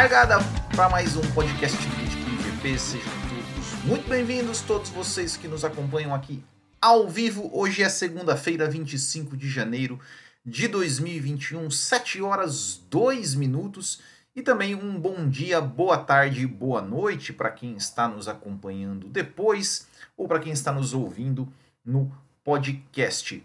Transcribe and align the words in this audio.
largada 0.00 0.38
para 0.74 0.88
mais 0.88 1.14
um 1.14 1.20
podcast 1.32 1.76
de 1.76 2.06
GP. 2.42 2.78
Sejam 2.78 3.12
todos 3.28 3.84
muito 3.84 4.08
bem-vindos, 4.08 4.62
todos 4.62 4.88
vocês 4.88 5.36
que 5.36 5.46
nos 5.46 5.62
acompanham 5.62 6.14
aqui 6.14 6.42
ao 6.80 7.06
vivo. 7.06 7.50
Hoje 7.52 7.82
é 7.82 7.88
segunda-feira, 7.90 8.66
25 8.66 9.36
de 9.36 9.46
janeiro 9.46 10.00
de 10.42 10.68
2021, 10.68 11.70
7 11.70 12.22
horas 12.22 12.80
2 12.88 13.34
minutos. 13.34 14.00
E 14.34 14.40
também 14.40 14.74
um 14.74 14.98
bom 14.98 15.28
dia, 15.28 15.60
boa 15.60 15.98
tarde, 15.98 16.46
boa 16.46 16.80
noite 16.80 17.30
para 17.30 17.50
quem 17.50 17.76
está 17.76 18.08
nos 18.08 18.26
acompanhando 18.26 19.06
depois 19.06 19.86
ou 20.16 20.26
para 20.26 20.40
quem 20.40 20.54
está 20.54 20.72
nos 20.72 20.94
ouvindo 20.94 21.46
no 21.84 22.10
podcast. 22.42 23.44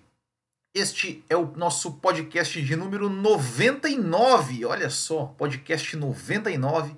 Este 0.76 1.24
é 1.30 1.38
o 1.38 1.56
nosso 1.56 1.90
podcast 1.90 2.62
de 2.62 2.76
número 2.76 3.10
99. 3.10 4.66
Olha 4.66 4.90
só, 4.90 5.28
podcast 5.28 5.96
99. 5.96 6.94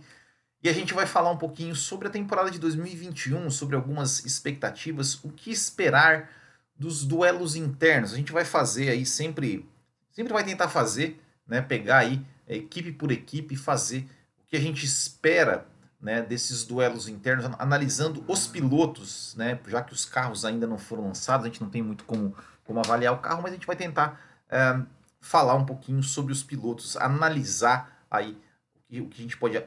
E 0.63 0.67
a 0.67 0.73
gente 0.73 0.95
vai 0.95 1.05
falar 1.05 1.29
um 1.29 1.37
pouquinho 1.37 1.75
sobre 1.75 2.07
a 2.07 2.09
temporada 2.09 2.49
de 2.49 2.57
2021, 2.57 3.51
sobre 3.51 3.75
algumas 3.75 4.25
expectativas, 4.25 5.23
o 5.23 5.29
que 5.29 5.51
esperar 5.51 6.27
dos 6.75 7.05
duelos 7.05 7.55
internos. 7.55 8.13
A 8.13 8.17
gente 8.17 8.31
vai 8.31 8.43
fazer 8.43 8.89
aí 8.89 9.05
sempre, 9.05 9.69
sempre 10.11 10.33
vai 10.33 10.43
tentar 10.43 10.69
fazer, 10.69 11.21
né, 11.45 11.61
pegar 11.61 11.99
aí 11.99 12.25
equipe 12.47 12.91
por 12.91 13.11
equipe 13.11 13.55
fazer 13.55 14.09
o 14.39 14.47
que 14.47 14.57
a 14.57 14.59
gente 14.59 14.87
espera 14.87 15.67
né, 16.01 16.23
desses 16.23 16.63
duelos 16.63 17.07
internos, 17.07 17.45
analisando 17.59 18.25
os 18.27 18.47
pilotos, 18.47 19.35
né, 19.35 19.59
já 19.67 19.83
que 19.83 19.93
os 19.93 20.03
carros 20.03 20.45
ainda 20.45 20.65
não 20.65 20.79
foram 20.79 21.03
lançados, 21.03 21.45
a 21.45 21.49
gente 21.49 21.61
não 21.61 21.69
tem 21.69 21.83
muito 21.83 22.05
como 22.05 22.35
como 22.67 22.79
avaliar 22.79 23.13
o 23.13 23.19
carro, 23.19 23.41
mas 23.41 23.51
a 23.51 23.55
gente 23.55 23.65
vai 23.65 23.75
tentar 23.75 24.21
é, 24.49 24.79
falar 25.19 25.55
um 25.55 25.65
pouquinho 25.65 26.03
sobre 26.03 26.33
os 26.33 26.43
pilotos, 26.43 26.97
analisar 26.97 28.05
aí 28.11 28.37
o 28.73 28.79
que, 28.81 29.01
o 29.01 29.09
a 29.09 29.21
gente 29.21 29.37
pode 29.37 29.63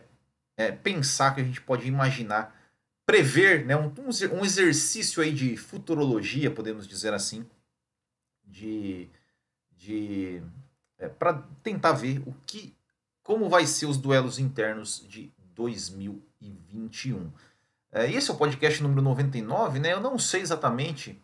é, 0.56 0.70
pensar, 0.70 1.34
que 1.34 1.40
a 1.40 1.44
gente 1.44 1.60
pode 1.60 1.88
imaginar, 1.88 2.54
prever, 3.06 3.64
né, 3.66 3.74
um, 3.74 3.92
um 4.32 4.44
exercício 4.44 5.22
aí 5.22 5.32
de 5.32 5.56
futurologia, 5.56 6.50
podemos 6.50 6.86
dizer 6.86 7.12
assim, 7.12 7.44
de, 8.44 9.08
de 9.72 10.42
é, 10.98 11.08
para 11.08 11.42
tentar 11.62 11.92
ver 11.92 12.22
o 12.26 12.34
que, 12.46 12.76
como 13.22 13.48
vai 13.48 13.66
ser 13.66 13.86
os 13.86 13.96
duelos 13.96 14.38
internos 14.38 15.04
de 15.08 15.32
2021. 15.54 17.32
É, 17.90 18.10
esse 18.10 18.30
é 18.30 18.34
o 18.34 18.36
podcast 18.36 18.82
número 18.82 19.02
99, 19.02 19.80
né? 19.80 19.92
Eu 19.92 20.00
não 20.00 20.18
sei 20.18 20.42
exatamente 20.42 21.20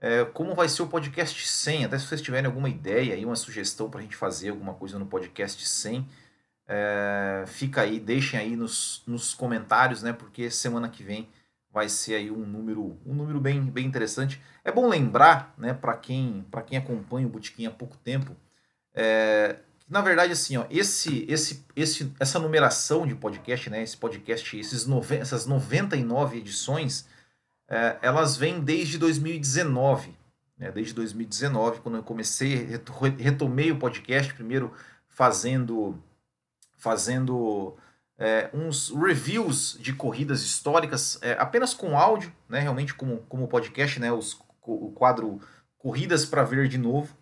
é, 0.00 0.24
como 0.24 0.54
vai 0.54 0.68
ser 0.68 0.82
o 0.82 0.86
podcast 0.86 1.46
100. 1.46 1.86
Até 1.86 1.98
se 1.98 2.06
vocês 2.06 2.22
tiverem 2.22 2.46
alguma 2.46 2.68
ideia 2.68 3.14
aí, 3.14 3.24
uma 3.24 3.36
sugestão 3.36 3.90
para 3.90 4.00
a 4.00 4.02
gente 4.02 4.16
fazer 4.16 4.50
alguma 4.50 4.74
coisa 4.74 4.98
no 4.98 5.06
podcast 5.06 5.66
100, 5.66 6.08
é, 6.66 7.44
fica 7.46 7.82
aí, 7.82 7.98
deixem 7.98 8.38
aí 8.38 8.56
nos, 8.56 9.02
nos 9.06 9.34
comentários, 9.34 10.02
né? 10.02 10.12
Porque 10.12 10.50
semana 10.50 10.88
que 10.88 11.02
vem 11.02 11.28
vai 11.70 11.88
ser 11.88 12.14
aí 12.14 12.30
um 12.30 12.46
número, 12.46 12.98
um 13.04 13.14
número 13.14 13.40
bem, 13.40 13.62
bem 13.62 13.86
interessante. 13.86 14.40
É 14.64 14.72
bom 14.72 14.88
lembrar, 14.88 15.54
né, 15.56 15.72
para 15.74 15.96
quem, 15.96 16.44
quem 16.66 16.78
acompanha 16.78 17.26
o 17.26 17.30
Botequim 17.30 17.66
há 17.66 17.70
pouco 17.70 17.96
tempo, 17.98 18.34
é, 18.94 19.56
que, 19.78 19.92
na 19.92 20.00
verdade, 20.00 20.32
assim, 20.32 20.56
ó, 20.56 20.66
esse, 20.70 21.24
esse, 21.28 21.64
esse, 21.76 22.12
essa 22.18 22.38
numeração 22.38 23.06
de 23.06 23.14
podcast, 23.14 23.70
né, 23.70 23.82
esse 23.82 23.96
podcast, 23.96 24.58
esses 24.58 24.86
nove, 24.86 25.16
essas 25.16 25.46
99 25.46 26.38
edições, 26.38 27.06
é, 27.68 27.98
elas 28.02 28.36
vêm 28.36 28.60
desde 28.60 28.98
2019. 28.98 30.16
Né? 30.56 30.72
Desde 30.72 30.94
2019, 30.94 31.80
quando 31.80 31.96
eu 31.96 32.02
comecei, 32.02 32.68
retomei 33.18 33.70
o 33.70 33.78
podcast, 33.78 34.32
primeiro 34.34 34.72
fazendo, 35.06 36.02
fazendo 36.76 37.76
é, 38.18 38.50
uns 38.52 38.90
reviews 38.90 39.76
de 39.80 39.92
corridas 39.92 40.42
históricas, 40.42 41.18
é, 41.22 41.32
apenas 41.32 41.74
com 41.74 41.96
áudio, 41.96 42.32
né? 42.48 42.60
realmente 42.60 42.94
como, 42.94 43.18
como 43.28 43.46
podcast, 43.48 44.00
né? 44.00 44.10
Os, 44.10 44.40
o 44.62 44.90
quadro 44.92 45.40
Corridas 45.78 46.26
para 46.26 46.42
Ver 46.42 46.68
de 46.68 46.76
Novo. 46.76 47.16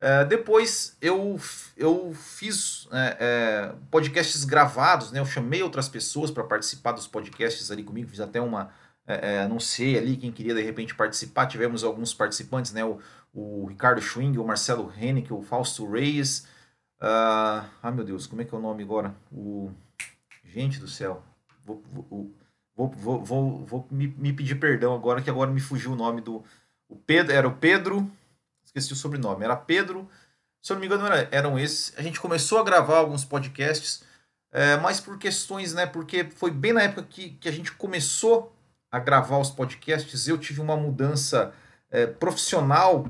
É, 0.00 0.24
depois 0.24 0.96
eu, 1.02 1.38
eu 1.76 2.14
fiz 2.14 2.88
é, 2.90 3.16
é, 3.20 3.74
podcasts 3.90 4.44
gravados, 4.44 5.12
né? 5.12 5.20
eu 5.20 5.26
chamei 5.26 5.62
outras 5.62 5.90
pessoas 5.90 6.30
para 6.30 6.42
participar 6.42 6.92
dos 6.92 7.06
podcasts 7.06 7.70
ali 7.70 7.82
comigo, 7.82 8.08
fiz 8.08 8.20
até 8.20 8.40
uma, 8.40 8.72
é, 9.10 9.34
é, 9.34 9.42
anunciei 9.42 9.98
ali 9.98 10.16
quem 10.16 10.30
queria 10.30 10.54
de 10.54 10.62
repente 10.62 10.94
participar. 10.94 11.46
Tivemos 11.46 11.82
alguns 11.82 12.14
participantes, 12.14 12.72
né? 12.72 12.84
O, 12.84 13.00
o 13.34 13.66
Ricardo 13.66 14.00
Schwing, 14.00 14.38
o 14.38 14.46
Marcelo 14.46 14.92
Hennick, 14.96 15.32
o 15.32 15.42
Fausto 15.42 15.90
Reis. 15.90 16.46
Uh, 17.00 17.66
ah, 17.82 17.90
meu 17.92 18.04
Deus, 18.04 18.26
como 18.26 18.42
é 18.42 18.44
que 18.44 18.54
é 18.54 18.58
o 18.58 18.60
nome 18.60 18.84
agora? 18.84 19.14
O. 19.32 19.72
Gente 20.44 20.78
do 20.78 20.86
céu. 20.86 21.22
Vou, 21.64 21.82
vou, 21.92 22.34
vou, 22.76 22.88
vou, 22.90 23.24
vou, 23.24 23.66
vou 23.66 23.88
me, 23.90 24.06
me, 24.06 24.32
pedir 24.32 24.56
perdão 24.56 24.94
agora, 24.94 25.22
que 25.22 25.30
agora 25.30 25.50
me 25.50 25.60
fugiu 25.60 25.92
o 25.92 25.96
nome 25.96 26.20
do. 26.20 26.44
O 26.88 26.96
Pedro, 26.96 27.32
era 27.32 27.48
o 27.48 27.56
Pedro. 27.56 28.08
Esqueci 28.64 28.92
o 28.92 28.96
sobrenome. 28.96 29.44
Era 29.44 29.56
Pedro. 29.56 30.08
Se 30.62 30.72
eu 30.72 30.74
não 30.74 30.80
me 30.80 30.86
engano, 30.86 31.06
era, 31.06 31.28
eram 31.32 31.58
esses. 31.58 31.92
A 31.96 32.02
gente 32.02 32.20
começou 32.20 32.58
a 32.58 32.64
gravar 32.64 32.98
alguns 32.98 33.24
podcasts, 33.24 34.04
é, 34.52 34.76
mas 34.76 35.00
por 35.00 35.18
questões, 35.18 35.74
né? 35.74 35.86
Porque 35.86 36.24
foi 36.36 36.52
bem 36.52 36.72
na 36.72 36.82
época 36.82 37.02
que, 37.02 37.30
que 37.30 37.48
a 37.48 37.52
gente 37.52 37.72
começou 37.72 38.54
a 38.90 38.98
gravar 38.98 39.38
os 39.38 39.50
podcasts, 39.50 40.26
eu 40.26 40.38
tive 40.38 40.60
uma 40.60 40.76
mudança 40.76 41.52
é, 41.90 42.06
profissional 42.06 43.06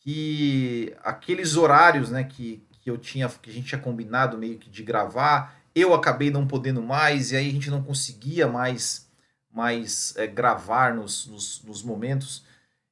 que 0.00 0.94
aqueles 1.02 1.56
horários 1.56 2.10
né, 2.10 2.24
que, 2.24 2.62
que 2.80 2.90
eu 2.90 2.96
tinha, 2.96 3.28
que 3.28 3.50
a 3.50 3.52
gente 3.52 3.68
tinha 3.68 3.80
combinado 3.80 4.38
meio 4.38 4.58
que 4.58 4.70
de 4.70 4.82
gravar, 4.82 5.56
eu 5.74 5.92
acabei 5.94 6.30
não 6.30 6.46
podendo 6.46 6.82
mais, 6.82 7.32
e 7.32 7.36
aí 7.36 7.48
a 7.48 7.52
gente 7.52 7.70
não 7.70 7.82
conseguia 7.82 8.46
mais, 8.46 9.10
mais 9.50 10.14
é, 10.16 10.26
gravar 10.26 10.94
nos, 10.94 11.26
nos, 11.26 11.62
nos, 11.64 11.82
momentos. 11.82 12.44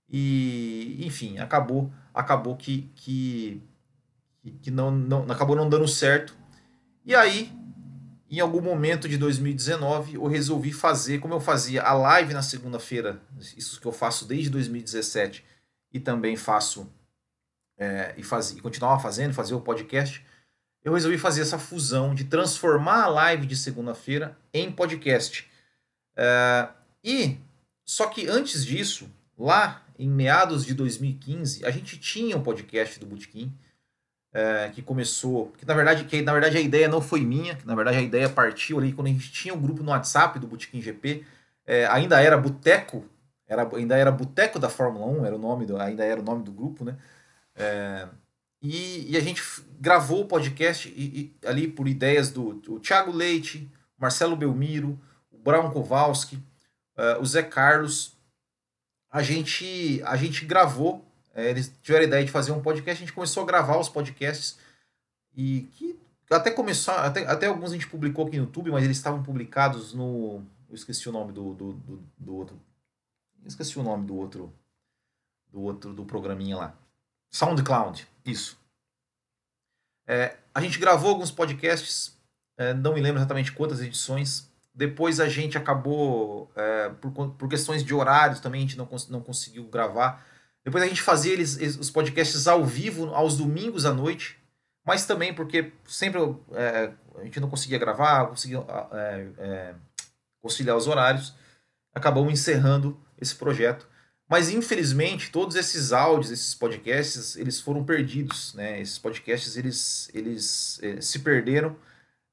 E, 0.08 0.98
enfim, 1.00 1.38
acabou 1.38 1.90
acabou 2.16 2.56
que, 2.56 2.90
que, 2.94 3.62
que 4.62 4.70
não, 4.70 4.90
não 4.90 5.22
acabou 5.30 5.54
não 5.54 5.68
dando 5.68 5.86
certo. 5.86 6.34
E 7.04 7.14
aí 7.14 7.52
em 8.30 8.40
algum 8.40 8.60
momento 8.60 9.08
de 9.08 9.16
2019, 9.16 10.14
eu 10.14 10.26
resolvi 10.26 10.72
fazer, 10.72 11.20
como 11.20 11.34
eu 11.34 11.40
fazia 11.40 11.82
a 11.82 11.92
live 11.92 12.34
na 12.34 12.42
segunda-feira, 12.42 13.20
isso 13.56 13.80
que 13.80 13.86
eu 13.86 13.92
faço 13.92 14.26
desde 14.26 14.50
2017 14.50 15.44
e 15.92 16.00
também 16.00 16.36
faço 16.36 16.90
é, 17.78 18.14
e, 18.16 18.22
faz, 18.22 18.50
e 18.50 18.60
continuava 18.60 19.00
fazendo, 19.00 19.34
fazer 19.34 19.54
o 19.54 19.60
podcast, 19.60 20.24
eu 20.82 20.94
resolvi 20.94 21.18
fazer 21.18 21.42
essa 21.42 21.58
fusão 21.58 22.14
de 22.14 22.24
transformar 22.24 23.04
a 23.04 23.08
live 23.08 23.46
de 23.46 23.56
segunda-feira 23.56 24.36
em 24.52 24.70
podcast. 24.70 25.48
É, 26.16 26.68
e 27.04 27.38
só 27.84 28.08
que 28.08 28.28
antes 28.28 28.64
disso, 28.64 29.10
lá 29.38 29.84
em 29.98 30.08
meados 30.08 30.64
de 30.64 30.74
2015, 30.74 31.64
a 31.64 31.70
gente 31.70 31.98
tinha 31.98 32.36
um 32.36 32.42
podcast 32.42 32.98
do 32.98 33.06
Bootkin 33.06 33.52
é, 34.36 34.68
que 34.68 34.82
começou, 34.82 35.50
que 35.56 35.64
na 35.64 35.72
verdade, 35.72 36.04
que 36.04 36.20
na 36.20 36.34
verdade 36.34 36.58
a 36.58 36.60
ideia 36.60 36.88
não 36.88 37.00
foi 37.00 37.22
minha, 37.22 37.56
que 37.56 37.66
na 37.66 37.74
verdade 37.74 37.96
a 37.96 38.02
ideia 38.02 38.28
partiu 38.28 38.78
ali 38.78 38.92
quando 38.92 39.06
a 39.06 39.10
gente 39.10 39.32
tinha 39.32 39.54
um 39.54 39.60
grupo 39.60 39.82
no 39.82 39.92
WhatsApp 39.92 40.38
do 40.38 40.46
Botequim 40.46 40.82
GP, 40.82 41.24
é, 41.66 41.86
ainda 41.86 42.20
era 42.20 42.36
Boteco, 42.36 43.02
era, 43.48 43.66
ainda 43.74 43.96
era 43.96 44.12
Boteco 44.12 44.58
da 44.58 44.68
Fórmula 44.68 45.06
1, 45.06 45.24
era 45.24 45.34
o 45.34 45.38
nome 45.38 45.64
do, 45.64 45.78
ainda 45.78 46.04
era 46.04 46.20
o 46.20 46.22
nome 46.22 46.42
do 46.42 46.52
grupo, 46.52 46.84
né? 46.84 46.98
É, 47.54 48.06
e, 48.60 49.10
e, 49.12 49.16
a 49.16 49.20
gente 49.20 49.42
gravou 49.80 50.20
o 50.20 50.28
podcast 50.28 50.86
e, 50.94 51.32
e, 51.42 51.48
ali 51.48 51.66
por 51.66 51.88
ideias 51.88 52.30
do, 52.30 52.52
do 52.54 52.78
Thiago 52.78 53.12
Leite, 53.12 53.70
Marcelo 53.96 54.36
Belmiro, 54.36 55.00
o 55.30 55.38
Brown 55.38 55.70
Kowalski, 55.70 56.36
uh, 56.98 57.20
o 57.20 57.24
Zé 57.24 57.42
Carlos. 57.42 58.14
A 59.10 59.22
gente, 59.22 60.02
a 60.04 60.16
gente 60.16 60.44
gravou 60.44 61.05
é, 61.36 61.50
eles 61.50 61.70
tiveram 61.82 62.04
a 62.04 62.08
ideia 62.08 62.24
de 62.24 62.32
fazer 62.32 62.50
um 62.50 62.62
podcast, 62.62 63.02
a 63.02 63.06
gente 63.06 63.12
começou 63.12 63.42
a 63.42 63.46
gravar 63.46 63.76
os 63.78 63.90
podcasts 63.90 64.58
e 65.36 65.68
que 65.72 65.94
até 66.30 66.50
começou, 66.50 66.94
até, 66.94 67.26
até 67.26 67.46
alguns 67.46 67.72
a 67.72 67.74
gente 67.74 67.88
publicou 67.88 68.26
aqui 68.26 68.38
no 68.38 68.44
YouTube, 68.44 68.70
mas 68.70 68.82
eles 68.82 68.96
estavam 68.96 69.22
publicados 69.22 69.92
no. 69.92 70.42
Eu 70.66 70.74
esqueci 70.74 71.06
o 71.08 71.12
nome 71.12 71.32
do, 71.32 71.52
do, 71.52 71.72
do, 71.74 72.02
do 72.16 72.34
outro. 72.34 72.58
esqueci 73.44 73.78
o 73.78 73.82
nome 73.82 74.06
do 74.06 74.16
outro. 74.16 74.50
Do 75.52 75.60
outro 75.60 75.92
do 75.92 76.06
programinha 76.06 76.56
lá. 76.56 76.74
SoundCloud, 77.30 78.08
isso. 78.24 78.58
É, 80.06 80.36
a 80.54 80.60
gente 80.62 80.78
gravou 80.78 81.10
alguns 81.10 81.30
podcasts, 81.30 82.16
é, 82.56 82.72
não 82.72 82.94
me 82.94 83.00
lembro 83.00 83.18
exatamente 83.18 83.52
quantas 83.52 83.82
edições. 83.82 84.50
Depois 84.74 85.20
a 85.20 85.28
gente 85.28 85.58
acabou, 85.58 86.50
é, 86.56 86.88
por, 86.88 87.10
por 87.32 87.48
questões 87.48 87.84
de 87.84 87.94
horários 87.94 88.40
também, 88.40 88.60
a 88.60 88.66
gente 88.66 88.78
não, 88.78 88.88
não 89.10 89.20
conseguiu 89.20 89.64
gravar. 89.64 90.24
Depois 90.66 90.82
a 90.82 90.88
gente 90.88 91.00
fazia 91.00 91.32
eles, 91.32 91.56
os 91.78 91.92
podcasts 91.92 92.48
ao 92.48 92.64
vivo, 92.64 93.14
aos 93.14 93.36
domingos 93.36 93.86
à 93.86 93.94
noite, 93.94 94.36
mas 94.84 95.06
também 95.06 95.32
porque 95.32 95.72
sempre 95.86 96.20
é, 96.52 96.92
a 97.16 97.22
gente 97.22 97.38
não 97.38 97.48
conseguia 97.48 97.78
gravar, 97.78 98.26
conseguia 98.26 98.58
é, 98.92 99.28
é, 99.38 99.74
conciliar 100.42 100.76
os 100.76 100.88
horários, 100.88 101.32
acabamos 101.94 102.32
encerrando 102.32 102.98
esse 103.20 103.36
projeto. 103.36 103.86
Mas 104.28 104.50
infelizmente 104.50 105.30
todos 105.30 105.54
esses 105.54 105.92
áudios, 105.92 106.32
esses 106.32 106.52
podcasts, 106.52 107.36
eles 107.36 107.60
foram 107.60 107.84
perdidos, 107.84 108.52
né? 108.54 108.80
Esses 108.80 108.98
podcasts 108.98 109.56
eles, 109.56 110.10
eles 110.12 110.80
é, 110.82 111.00
se 111.00 111.20
perderam 111.20 111.76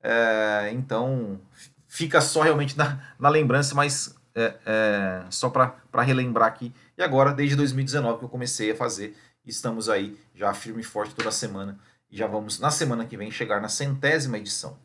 É, 0.01 0.71
então 0.73 1.39
fica 1.87 2.19
só 2.21 2.41
realmente 2.41 2.77
na, 2.77 2.99
na 3.19 3.29
lembrança, 3.29 3.75
mas 3.75 4.15
é, 4.35 4.55
é, 4.65 5.25
só 5.29 5.49
para 5.49 6.01
relembrar 6.01 6.47
aqui. 6.47 6.73
E 6.97 7.03
agora, 7.03 7.33
desde 7.33 7.55
2019 7.55 8.19
que 8.19 8.25
eu 8.25 8.29
comecei 8.29 8.71
a 8.71 8.75
fazer, 8.75 9.17
estamos 9.45 9.89
aí 9.89 10.17
já 10.35 10.53
firme 10.53 10.81
e 10.81 10.85
forte 10.85 11.15
toda 11.15 11.31
semana. 11.31 11.79
E 12.09 12.17
já 12.17 12.27
vamos, 12.27 12.59
na 12.59 12.69
semana 12.69 13.05
que 13.05 13.17
vem, 13.17 13.31
chegar 13.31 13.61
na 13.61 13.69
centésima 13.69 14.37
edição. 14.37 14.77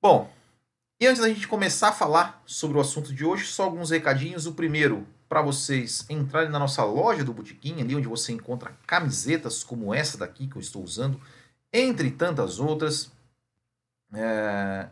Bom, 0.00 0.32
e 1.00 1.06
antes 1.06 1.22
da 1.22 1.28
gente 1.28 1.46
começar 1.46 1.88
a 1.90 1.92
falar 1.92 2.42
sobre 2.46 2.78
o 2.78 2.80
assunto 2.80 3.14
de 3.14 3.24
hoje, 3.24 3.46
só 3.46 3.64
alguns 3.64 3.90
recadinhos. 3.90 4.46
O 4.46 4.54
primeiro, 4.54 5.06
para 5.28 5.42
vocês 5.42 6.04
entrarem 6.08 6.50
na 6.50 6.58
nossa 6.58 6.82
loja 6.82 7.22
do 7.22 7.32
Botequim, 7.32 7.80
ali 7.80 7.94
onde 7.94 8.08
você 8.08 8.32
encontra 8.32 8.72
camisetas 8.86 9.62
como 9.62 9.94
essa 9.94 10.16
daqui 10.18 10.46
que 10.46 10.56
eu 10.56 10.60
estou 10.60 10.82
usando, 10.82 11.20
entre 11.72 12.10
tantas 12.10 12.58
outras. 12.58 13.12
É, 14.12 14.88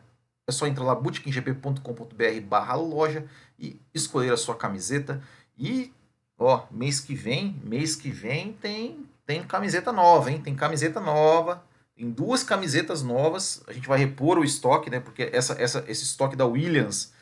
é 0.46 0.52
só 0.52 0.66
entrar 0.66 0.84
lá 0.84 0.94
botequimgp.com.br 0.94 2.40
barra 2.46 2.74
loja 2.74 3.26
e 3.58 3.80
escolher 3.92 4.32
a 4.32 4.36
sua 4.36 4.54
camiseta. 4.54 5.20
E, 5.58 5.92
ó, 6.38 6.66
mês 6.70 7.00
que 7.00 7.14
vem, 7.14 7.60
mês 7.64 7.96
que 7.96 8.10
vem 8.10 8.52
tem, 8.54 9.06
tem 9.24 9.42
camiseta 9.42 9.92
nova, 9.92 10.30
hein? 10.30 10.40
Tem 10.40 10.54
camiseta 10.54 11.00
nova, 11.00 11.64
tem 11.96 12.10
duas 12.10 12.42
camisetas 12.42 13.02
novas. 13.02 13.62
A 13.66 13.72
gente 13.72 13.88
vai 13.88 13.98
repor 13.98 14.38
o 14.38 14.44
estoque, 14.44 14.90
né? 14.90 15.00
Porque 15.00 15.30
essa, 15.32 15.54
essa, 15.60 15.84
esse 15.88 16.04
estoque 16.04 16.36
da 16.36 16.46
Williams, 16.46 17.12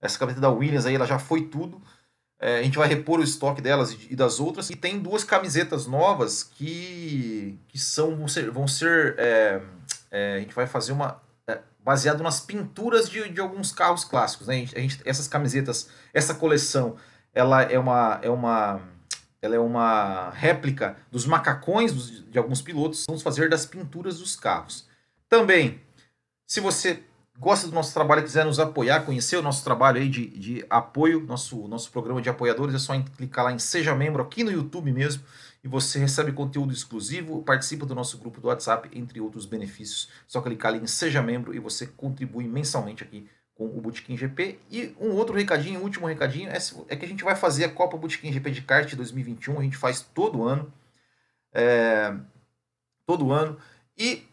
essa 0.00 0.18
camiseta 0.18 0.40
da 0.40 0.50
Williams 0.50 0.86
aí, 0.86 0.94
ela 0.94 1.06
já 1.06 1.18
foi 1.18 1.42
tudo. 1.42 1.80
É, 2.40 2.58
a 2.58 2.62
gente 2.64 2.76
vai 2.76 2.88
repor 2.88 3.20
o 3.20 3.22
estoque 3.22 3.62
delas 3.62 3.96
e 4.10 4.16
das 4.16 4.40
outras. 4.40 4.68
E 4.68 4.74
tem 4.74 4.98
duas 4.98 5.22
camisetas 5.22 5.86
novas 5.86 6.42
que, 6.42 7.56
que 7.68 7.78
são, 7.78 8.16
vão 8.16 8.26
ser. 8.26 8.50
Vão 8.50 8.66
ser 8.66 9.14
é, 9.16 9.62
é, 10.10 10.34
a 10.36 10.40
gente 10.40 10.54
vai 10.54 10.66
fazer 10.66 10.90
uma. 10.90 11.22
É, 11.46 11.60
baseado 11.78 12.22
nas 12.22 12.40
pinturas 12.40 13.08
de, 13.08 13.28
de 13.28 13.40
alguns 13.40 13.70
carros 13.70 14.04
clássicos. 14.04 14.48
Né? 14.48 14.54
A 14.54 14.58
gente, 14.58 14.76
a 14.76 14.80
gente, 14.80 15.00
essas 15.04 15.28
camisetas, 15.28 15.88
essa 16.12 16.34
coleção, 16.34 16.96
ela 17.34 17.62
é 17.62 17.78
uma. 17.78 18.18
É 18.22 18.30
uma 18.30 18.80
ela 19.40 19.56
é 19.56 19.58
uma 19.58 20.30
réplica 20.30 20.96
dos 21.10 21.26
macacões 21.26 22.22
de 22.30 22.38
alguns 22.38 22.62
pilotos. 22.62 23.04
Vamos 23.08 23.22
fazer 23.22 23.50
das 23.50 23.66
pinturas 23.66 24.20
dos 24.20 24.36
carros. 24.36 24.86
Também, 25.28 25.80
se 26.46 26.60
você 26.60 27.02
gosta 27.40 27.66
do 27.66 27.74
nosso 27.74 27.92
trabalho 27.92 28.20
e 28.20 28.22
quiser 28.22 28.44
nos 28.44 28.60
apoiar, 28.60 29.00
conhecer 29.00 29.36
o 29.36 29.42
nosso 29.42 29.64
trabalho 29.64 30.00
aí 30.00 30.08
de, 30.08 30.28
de 30.28 30.64
apoio, 30.70 31.26
nosso, 31.26 31.66
nosso 31.66 31.90
programa 31.90 32.22
de 32.22 32.28
apoiadores, 32.28 32.72
é 32.72 32.78
só 32.78 32.92
clicar 33.16 33.46
lá 33.46 33.52
em 33.52 33.58
Seja 33.58 33.96
Membro 33.96 34.22
aqui 34.22 34.44
no 34.44 34.52
YouTube 34.52 34.92
mesmo 34.92 35.24
e 35.64 35.66
você 35.66 35.98
recebe 35.98 36.30
conteúdo 36.30 36.72
exclusivo, 36.72 37.42
participa 37.42 37.84
do 37.84 37.94
nosso 37.96 38.18
grupo 38.18 38.40
do 38.40 38.46
WhatsApp, 38.46 38.88
entre 38.96 39.20
outros 39.20 39.44
benefícios. 39.44 40.08
Só 40.28 40.40
clicar 40.40 40.72
ali 40.72 40.82
em 40.82 40.86
Seja 40.86 41.20
Membro 41.20 41.52
e 41.54 41.58
você 41.58 41.86
contribui 41.86 42.46
mensalmente 42.46 43.02
aqui 43.02 43.28
com 43.68 43.78
o 43.78 43.80
Botequim 43.80 44.16
GP. 44.16 44.58
E 44.70 44.94
um 45.00 45.10
outro 45.12 45.34
recadinho, 45.34 45.80
um 45.80 45.82
último 45.82 46.06
recadinho, 46.06 46.50
é, 46.50 46.58
é 46.88 46.96
que 46.96 47.04
a 47.04 47.08
gente 47.08 47.24
vai 47.24 47.36
fazer 47.36 47.64
a 47.64 47.68
Copa 47.68 47.96
Botequim 47.96 48.32
GP 48.32 48.50
de 48.50 48.62
kart 48.62 48.94
2021, 48.94 49.58
a 49.58 49.62
gente 49.62 49.76
faz 49.76 50.00
todo 50.00 50.44
ano. 50.44 50.72
É, 51.52 52.14
todo 53.06 53.32
ano. 53.32 53.58
E 53.96 54.26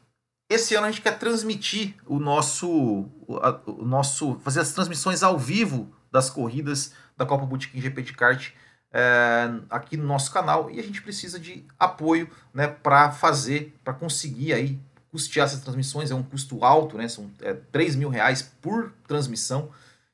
esse 0.50 0.76
ano 0.76 0.88
a 0.88 0.92
gente 0.92 1.02
quer 1.02 1.18
transmitir 1.20 1.96
o 2.06 2.20
nosso, 2.20 3.06
o, 3.28 3.86
nosso, 3.86 4.40
fazer 4.40 4.62
as 4.62 4.72
transmissões 4.72 5.22
ao 5.22 5.38
vivo 5.38 5.94
das 6.12 6.30
corridas 6.30 6.94
da 7.16 7.26
Copa 7.26 7.46
Botequim 7.46 7.82
GP 7.82 8.02
de 8.02 8.14
kart 8.14 8.52
é, 8.92 9.52
aqui 9.70 9.96
no 9.96 10.06
nosso 10.06 10.32
canal 10.32 10.72
e 10.72 10.80
a 10.80 10.84
gente 10.84 11.02
precisa 11.02 11.40
de 11.40 11.64
apoio, 11.78 12.30
né, 12.54 12.68
para 12.68 13.12
fazer, 13.12 13.78
para 13.84 13.94
conseguir 13.94 14.54
aí 14.54 14.80
custear 15.12 15.46
essas 15.46 15.62
transmissões. 15.62 16.12
É 16.12 16.16
um 16.16 16.24
custo 16.24 16.64
alto, 16.64 16.98
né? 16.98 17.08
São 17.08 17.30
é, 17.42 17.54
3 17.54 17.96
mil 17.96 18.10
reais 18.10 18.42
por 18.62 18.92
transmissão. 19.08 19.70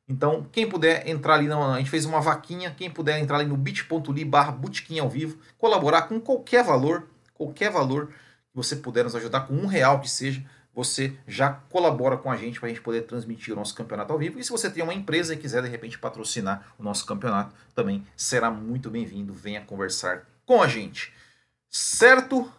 Então, 0.07 0.45
quem 0.51 0.69
puder 0.69 1.07
entrar 1.07 1.35
ali, 1.35 1.51
a 1.51 1.77
gente 1.77 1.89
fez 1.89 2.05
uma 2.05 2.21
vaquinha, 2.21 2.71
quem 2.71 2.89
puder 2.89 3.19
entrar 3.19 3.37
ali 3.37 3.47
no 3.47 3.57
bit.ly 3.57 4.23
barra 4.23 4.55
ao 5.01 5.09
vivo, 5.09 5.39
colaborar 5.57 6.03
com 6.03 6.19
qualquer 6.19 6.63
valor, 6.63 7.07
qualquer 7.33 7.71
valor, 7.71 8.13
você 8.53 8.75
puder 8.75 9.03
nos 9.03 9.15
ajudar 9.15 9.41
com 9.41 9.55
um 9.55 9.65
real 9.65 9.99
que 9.99 10.09
seja, 10.09 10.43
você 10.75 11.17
já 11.25 11.51
colabora 11.69 12.17
com 12.17 12.29
a 12.29 12.35
gente 12.35 12.59
para 12.59 12.67
a 12.67 12.69
gente 12.69 12.81
poder 12.81 13.03
transmitir 13.03 13.53
o 13.53 13.55
nosso 13.55 13.73
campeonato 13.73 14.11
ao 14.11 14.19
vivo. 14.19 14.37
E 14.37 14.43
se 14.43 14.51
você 14.51 14.69
tem 14.69 14.83
uma 14.83 14.93
empresa 14.93 15.33
e 15.33 15.37
quiser 15.37 15.63
de 15.63 15.69
repente 15.69 15.97
patrocinar 15.97 16.67
o 16.77 16.83
nosso 16.83 17.05
campeonato, 17.05 17.55
também 17.73 18.05
será 18.15 18.51
muito 18.51 18.89
bem-vindo. 18.89 19.33
Venha 19.33 19.61
conversar 19.61 20.27
com 20.45 20.61
a 20.61 20.67
gente. 20.67 21.13
Certo? 21.69 22.51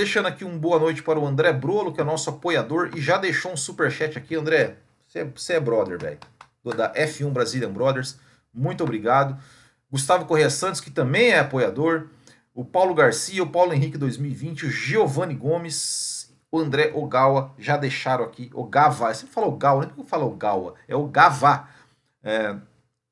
Deixando 0.00 0.28
aqui 0.28 0.46
um 0.46 0.58
boa 0.58 0.78
noite 0.78 1.02
para 1.02 1.18
o 1.18 1.26
André 1.26 1.52
Brolo, 1.52 1.92
que 1.92 2.00
é 2.00 2.04
nosso 2.04 2.30
apoiador, 2.30 2.90
e 2.96 3.02
já 3.02 3.18
deixou 3.18 3.52
um 3.52 3.56
super 3.56 3.90
chat 3.92 4.16
aqui, 4.16 4.34
André. 4.34 4.76
Você 5.06 5.52
é, 5.52 5.56
é 5.56 5.60
brother, 5.60 5.98
velho. 5.98 6.18
Da 6.74 6.90
F1 6.94 7.30
Brazilian 7.30 7.70
Brothers. 7.70 8.18
Muito 8.50 8.82
obrigado. 8.82 9.36
Gustavo 9.92 10.24
Correia 10.24 10.48
Santos, 10.48 10.80
que 10.80 10.90
também 10.90 11.32
é 11.32 11.40
apoiador 11.40 12.06
o 12.54 12.64
Paulo 12.64 12.94
Garcia, 12.94 13.42
o 13.42 13.50
Paulo 13.50 13.74
Henrique 13.74 13.98
2020, 13.98 14.64
o 14.64 14.70
Giovanni 14.70 15.34
Gomes, 15.34 16.34
o 16.50 16.58
André 16.58 16.92
Ogawa 16.94 17.54
já 17.58 17.76
deixaram 17.76 18.24
aqui. 18.24 18.50
Ogava, 18.54 19.12
você 19.12 19.26
fala 19.26 19.48
Ogawa, 19.48 19.82
não 19.82 19.90
é 19.90 19.92
que 19.92 20.00
eu 20.00 20.04
falo 20.06 20.28
Ogawa, 20.28 20.76
é 20.88 20.96
Ogava. 20.96 21.68
É, 22.24 22.56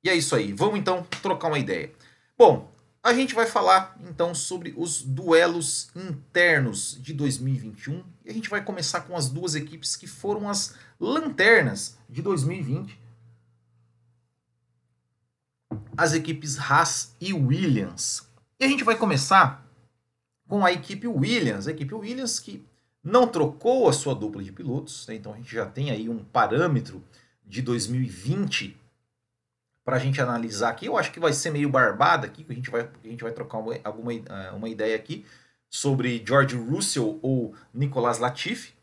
e 0.02 0.08
é 0.08 0.14
isso 0.14 0.34
aí, 0.34 0.54
vamos 0.54 0.78
então 0.78 1.06
trocar 1.20 1.48
uma 1.48 1.58
ideia. 1.58 1.90
Bom, 2.38 2.66
a 3.02 3.14
gente 3.14 3.34
vai 3.34 3.46
falar 3.46 3.96
então 4.08 4.34
sobre 4.34 4.74
os 4.76 5.02
duelos 5.02 5.90
internos 5.94 6.98
de 7.00 7.12
2021 7.12 8.04
e 8.24 8.30
a 8.30 8.32
gente 8.32 8.50
vai 8.50 8.62
começar 8.62 9.02
com 9.02 9.16
as 9.16 9.28
duas 9.28 9.54
equipes 9.54 9.96
que 9.96 10.06
foram 10.06 10.48
as 10.48 10.74
lanternas 10.98 11.96
de 12.08 12.20
2020. 12.20 12.98
As 15.96 16.12
equipes 16.12 16.58
Haas 16.58 17.14
e 17.20 17.32
Williams. 17.32 18.26
E 18.58 18.64
a 18.64 18.68
gente 18.68 18.84
vai 18.84 18.96
começar 18.96 19.66
com 20.48 20.64
a 20.64 20.72
equipe 20.72 21.06
Williams. 21.06 21.66
A 21.66 21.70
equipe 21.70 21.94
Williams 21.94 22.38
que 22.40 22.64
não 23.02 23.26
trocou 23.26 23.88
a 23.88 23.92
sua 23.92 24.14
dupla 24.14 24.42
de 24.42 24.52
pilotos, 24.52 25.06
né? 25.06 25.14
então 25.14 25.32
a 25.32 25.36
gente 25.36 25.52
já 25.52 25.66
tem 25.66 25.90
aí 25.90 26.08
um 26.08 26.18
parâmetro 26.18 27.02
de 27.46 27.62
2020 27.62 28.76
para 29.88 29.96
a 29.96 29.98
gente 29.98 30.20
analisar 30.20 30.68
aqui. 30.68 30.84
Eu 30.84 30.98
acho 30.98 31.10
que 31.10 31.18
vai 31.18 31.32
ser 31.32 31.50
meio 31.50 31.70
barbada 31.70 32.26
aqui, 32.26 32.44
que 32.44 32.52
a 32.52 32.54
gente 32.54 32.68
vai, 32.68 32.82
a 32.82 33.08
gente 33.08 33.22
vai 33.22 33.32
trocar 33.32 33.56
uma, 33.56 33.74
alguma 33.82 34.12
eh, 34.12 34.50
uma 34.54 34.68
ideia 34.68 34.94
aqui 34.94 35.24
sobre 35.70 36.22
George 36.28 36.56
Russell 36.56 37.18
ou 37.22 37.54
Nicolas 37.72 38.18
Latifi. 38.18 38.74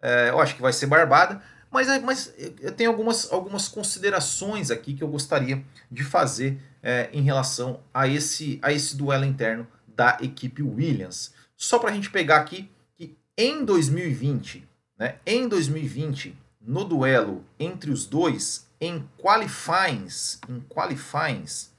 É, 0.00 0.30
eu 0.30 0.40
acho 0.40 0.56
que 0.56 0.62
vai 0.62 0.72
ser 0.72 0.86
barbada, 0.86 1.42
mas, 1.70 2.02
mas 2.02 2.32
eu 2.62 2.72
tenho 2.72 2.88
algumas, 2.88 3.30
algumas 3.30 3.68
considerações 3.68 4.70
aqui 4.70 4.94
que 4.94 5.04
eu 5.04 5.08
gostaria 5.08 5.62
de 5.90 6.02
fazer 6.02 6.58
é, 6.82 7.10
em 7.12 7.20
relação 7.20 7.80
a 7.92 8.08
esse, 8.08 8.58
a 8.62 8.72
esse 8.72 8.96
duelo 8.96 9.26
interno 9.26 9.66
da 9.86 10.16
equipe 10.22 10.62
Williams. 10.62 11.34
Só 11.58 11.78
para 11.78 11.90
a 11.90 11.92
gente 11.92 12.08
pegar 12.08 12.36
aqui 12.36 12.70
que 12.96 13.14
em 13.36 13.66
2020, 13.66 14.66
né, 14.98 15.16
em 15.26 15.46
2020, 15.46 16.34
no 16.58 16.84
duelo 16.86 17.44
entre 17.60 17.90
os 17.90 18.06
dois, 18.06 18.66
em 18.80 19.08
qualifies, 19.18 20.40
em 20.48 20.60
qualifies, 20.60 21.72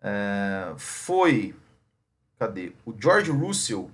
é, 0.00 0.74
foi, 0.76 1.54
cadê? 2.38 2.72
O 2.84 2.94
George 2.98 3.30
Russell, 3.30 3.90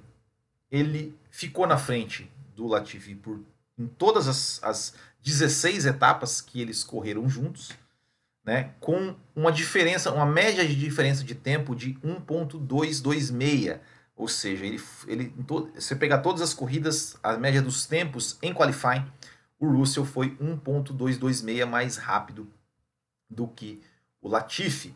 ele 0.71 1.17
ficou 1.31 1.67
na 1.67 1.79
frente 1.79 2.31
do 2.55 2.67
Latifi 2.67 3.15
por 3.15 3.41
em 3.77 3.87
todas 3.87 4.29
as, 4.29 4.63
as 4.63 4.95
16 5.23 5.87
etapas 5.87 6.41
que 6.41 6.61
eles 6.61 6.85
correram 6.85 7.29
juntos 7.29 7.73
né, 8.45 8.71
com 8.79 9.17
uma 9.35 9.51
diferença, 9.51 10.13
uma 10.13 10.27
média 10.27 10.67
de 10.67 10.75
diferença 10.75 11.25
de 11.25 11.35
tempo 11.35 11.75
de 11.75 11.95
1.226. 11.95 13.81
Ou 14.17 14.29
seja, 14.29 14.65
ele, 14.65 14.81
ele, 15.09 15.35
você 15.75 15.97
pegar 15.97 16.19
todas 16.19 16.41
as 16.43 16.55
corridas, 16.55 17.17
a 17.23 17.37
média 17.37 17.61
dos 17.61 17.85
tempos 17.87 18.39
em 18.43 18.55
qualifying, 18.55 19.05
o 19.59 19.67
Russell 19.67 20.05
foi 20.05 20.37
1.226 20.37 21.65
mais 21.67 21.97
rápido 21.97 22.47
do 23.29 23.47
que 23.47 23.83
o 24.21 24.29
Latifi. 24.29 24.95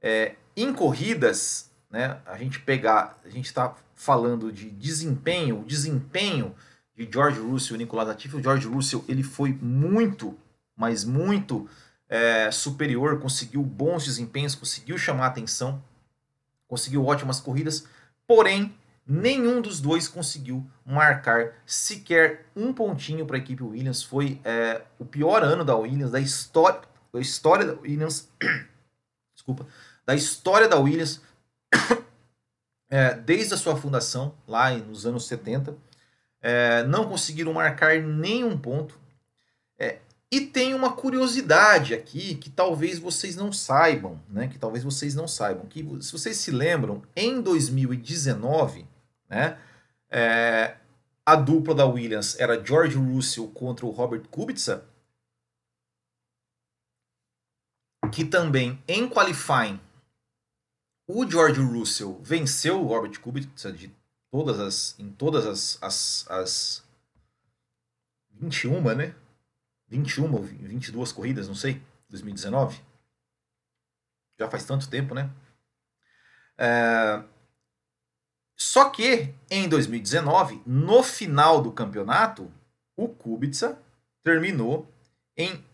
É, 0.00 0.36
em 0.56 0.72
corridas, 0.72 1.70
né, 1.90 2.20
a 2.26 2.36
gente 2.36 2.60
pegar, 2.60 3.18
a 3.24 3.28
gente 3.28 3.46
está 3.46 3.74
falando 3.94 4.52
de 4.52 4.70
desempenho, 4.70 5.60
o 5.60 5.64
desempenho 5.64 6.54
de 6.96 7.08
George 7.10 7.40
Russell 7.40 7.76
e 7.76 7.78
Nicolas 7.78 8.08
Latifi. 8.08 8.36
O 8.36 8.42
George 8.42 8.66
Russell 8.66 9.04
ele 9.08 9.22
foi 9.22 9.52
muito, 9.52 10.36
mas 10.76 11.04
muito 11.04 11.68
é, 12.08 12.50
superior, 12.50 13.18
conseguiu 13.20 13.62
bons 13.62 14.04
desempenhos, 14.04 14.54
conseguiu 14.54 14.98
chamar 14.98 15.26
atenção, 15.26 15.82
conseguiu 16.68 17.04
ótimas 17.04 17.40
corridas, 17.40 17.86
porém 18.26 18.74
nenhum 19.06 19.60
dos 19.60 19.80
dois 19.80 20.08
conseguiu 20.08 20.66
marcar 20.84 21.54
sequer 21.66 22.46
um 22.56 22.72
pontinho 22.72 23.26
para 23.26 23.36
a 23.36 23.38
equipe 23.38 23.62
Williams. 23.62 24.02
Foi 24.02 24.40
é, 24.44 24.82
o 24.98 25.04
pior 25.04 25.42
ano 25.42 25.64
da 25.64 25.76
Williams, 25.76 26.10
da 26.10 26.20
história, 26.20 26.80
da 27.12 27.20
história 27.20 27.66
da 27.66 27.80
Williams, 27.80 28.28
desculpa, 29.34 29.66
da 30.06 30.14
história 30.14 30.68
da 30.68 30.78
Williams, 30.78 31.20
é, 32.88 33.14
desde 33.14 33.54
a 33.54 33.56
sua 33.56 33.76
fundação 33.76 34.34
lá 34.46 34.70
nos 34.70 35.06
anos 35.06 35.26
70. 35.26 35.76
É, 36.40 36.82
não 36.84 37.08
conseguiram 37.08 37.54
marcar 37.54 38.02
nenhum 38.02 38.58
ponto 38.58 39.00
E 40.34 40.40
tem 40.40 40.74
uma 40.74 40.92
curiosidade 40.92 41.94
aqui 41.94 42.34
que 42.34 42.50
talvez 42.50 42.98
vocês 42.98 43.36
não 43.36 43.52
saibam, 43.52 44.20
né? 44.28 44.48
Que 44.48 44.58
talvez 44.58 44.82
vocês 44.82 45.14
não 45.14 45.28
saibam. 45.28 45.64
Que 45.66 45.86
se 46.02 46.10
vocês 46.10 46.38
se 46.38 46.50
lembram, 46.50 47.04
em 47.14 47.40
2019, 47.40 48.84
né? 49.28 49.58
É, 50.10 50.76
a 51.26 51.36
dupla 51.36 51.74
da 51.74 51.86
Williams 51.86 52.38
era 52.38 52.62
George 52.64 52.96
Russell 52.96 53.48
contra 53.48 53.86
o 53.86 53.90
Robert 53.90 54.28
Kubica, 54.28 54.84
que 58.12 58.24
também 58.24 58.82
em 58.86 59.08
qualifying 59.08 59.80
o 61.06 61.28
George 61.28 61.60
Russell 61.60 62.20
venceu 62.22 62.80
o 62.80 62.86
Robert 62.86 63.18
Kubica 63.20 63.72
de 63.72 63.94
todas 64.30 64.58
as, 64.60 64.98
em 64.98 65.10
todas 65.10 65.46
as, 65.46 65.82
as, 65.82 66.30
as 66.30 66.84
21, 68.30 68.94
né? 68.94 69.14
21 69.88 70.32
ou 70.32 70.42
22 70.42 71.12
corridas, 71.12 71.46
não 71.46 71.54
sei, 71.54 71.80
2019. 72.08 72.80
Já 74.38 74.50
faz 74.50 74.64
tanto 74.64 74.88
tempo, 74.88 75.14
né? 75.14 75.30
É... 76.58 77.22
Só 78.56 78.90
que 78.90 79.34
em 79.50 79.68
2019, 79.68 80.62
no 80.64 81.02
final 81.02 81.60
do 81.60 81.72
campeonato, 81.72 82.50
o 82.96 83.08
Kubica 83.08 83.78
terminou 84.22 84.88
em 85.36 85.64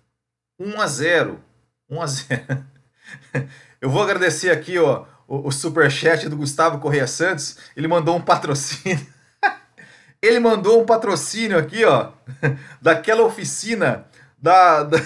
1 0.58 0.80
a 0.80 0.87
0. 0.87 1.44
1 1.88 2.02
a 2.02 2.06
0. 2.06 2.66
Eu 3.80 3.90
vou 3.90 4.02
agradecer 4.02 4.50
aqui, 4.50 4.78
ó, 4.78 5.06
o, 5.26 5.49
o 5.49 5.52
superchat 5.52 6.28
do 6.28 6.37
Gustavo 6.37 6.80
Correia 6.80 7.06
Santos. 7.06 7.58
Ele 7.76 7.88
mandou 7.88 8.16
um 8.16 8.20
patrocínio. 8.20 9.06
Ele 10.20 10.38
mandou 10.38 10.82
um 10.82 10.87
patrocínio 10.87 11.58
aqui, 11.58 11.84
ó, 11.84 12.12
daquela 12.80 13.22
oficina 13.22 14.06
da, 14.37 14.82
da, 14.84 14.99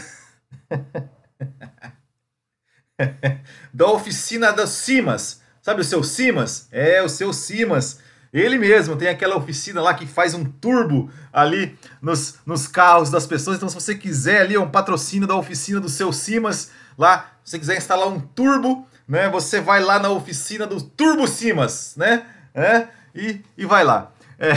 da 3.72 3.86
oficina 3.86 4.52
das 4.52 4.70
Simas. 4.70 5.43
Sabe 5.64 5.80
o 5.80 5.84
seu 5.84 6.04
Simas? 6.04 6.68
É, 6.70 7.02
o 7.02 7.08
seu 7.08 7.32
Simas. 7.32 7.98
Ele 8.30 8.58
mesmo 8.58 8.96
tem 8.96 9.08
aquela 9.08 9.34
oficina 9.34 9.80
lá 9.80 9.94
que 9.94 10.06
faz 10.06 10.34
um 10.34 10.44
turbo 10.44 11.10
ali 11.32 11.78
nos, 12.02 12.34
nos 12.44 12.68
carros 12.68 13.10
das 13.10 13.26
pessoas. 13.26 13.56
Então, 13.56 13.70
se 13.70 13.74
você 13.74 13.94
quiser 13.94 14.42
ali, 14.42 14.56
é 14.56 14.60
um 14.60 14.68
patrocínio 14.68 15.26
da 15.26 15.34
oficina 15.34 15.80
do 15.80 15.88
seu 15.88 16.12
Simas 16.12 16.70
lá, 16.98 17.30
se 17.42 17.52
você 17.52 17.58
quiser 17.58 17.78
instalar 17.78 18.06
um 18.08 18.20
turbo, 18.20 18.86
né? 19.08 19.30
Você 19.30 19.58
vai 19.58 19.80
lá 19.80 19.98
na 19.98 20.10
oficina 20.10 20.66
do 20.66 20.82
Turbo 20.82 21.26
Simas, 21.26 21.94
né? 21.96 22.26
É, 22.54 22.88
e, 23.14 23.40
e 23.56 23.64
vai 23.64 23.84
lá. 23.84 24.12
É, 24.38 24.52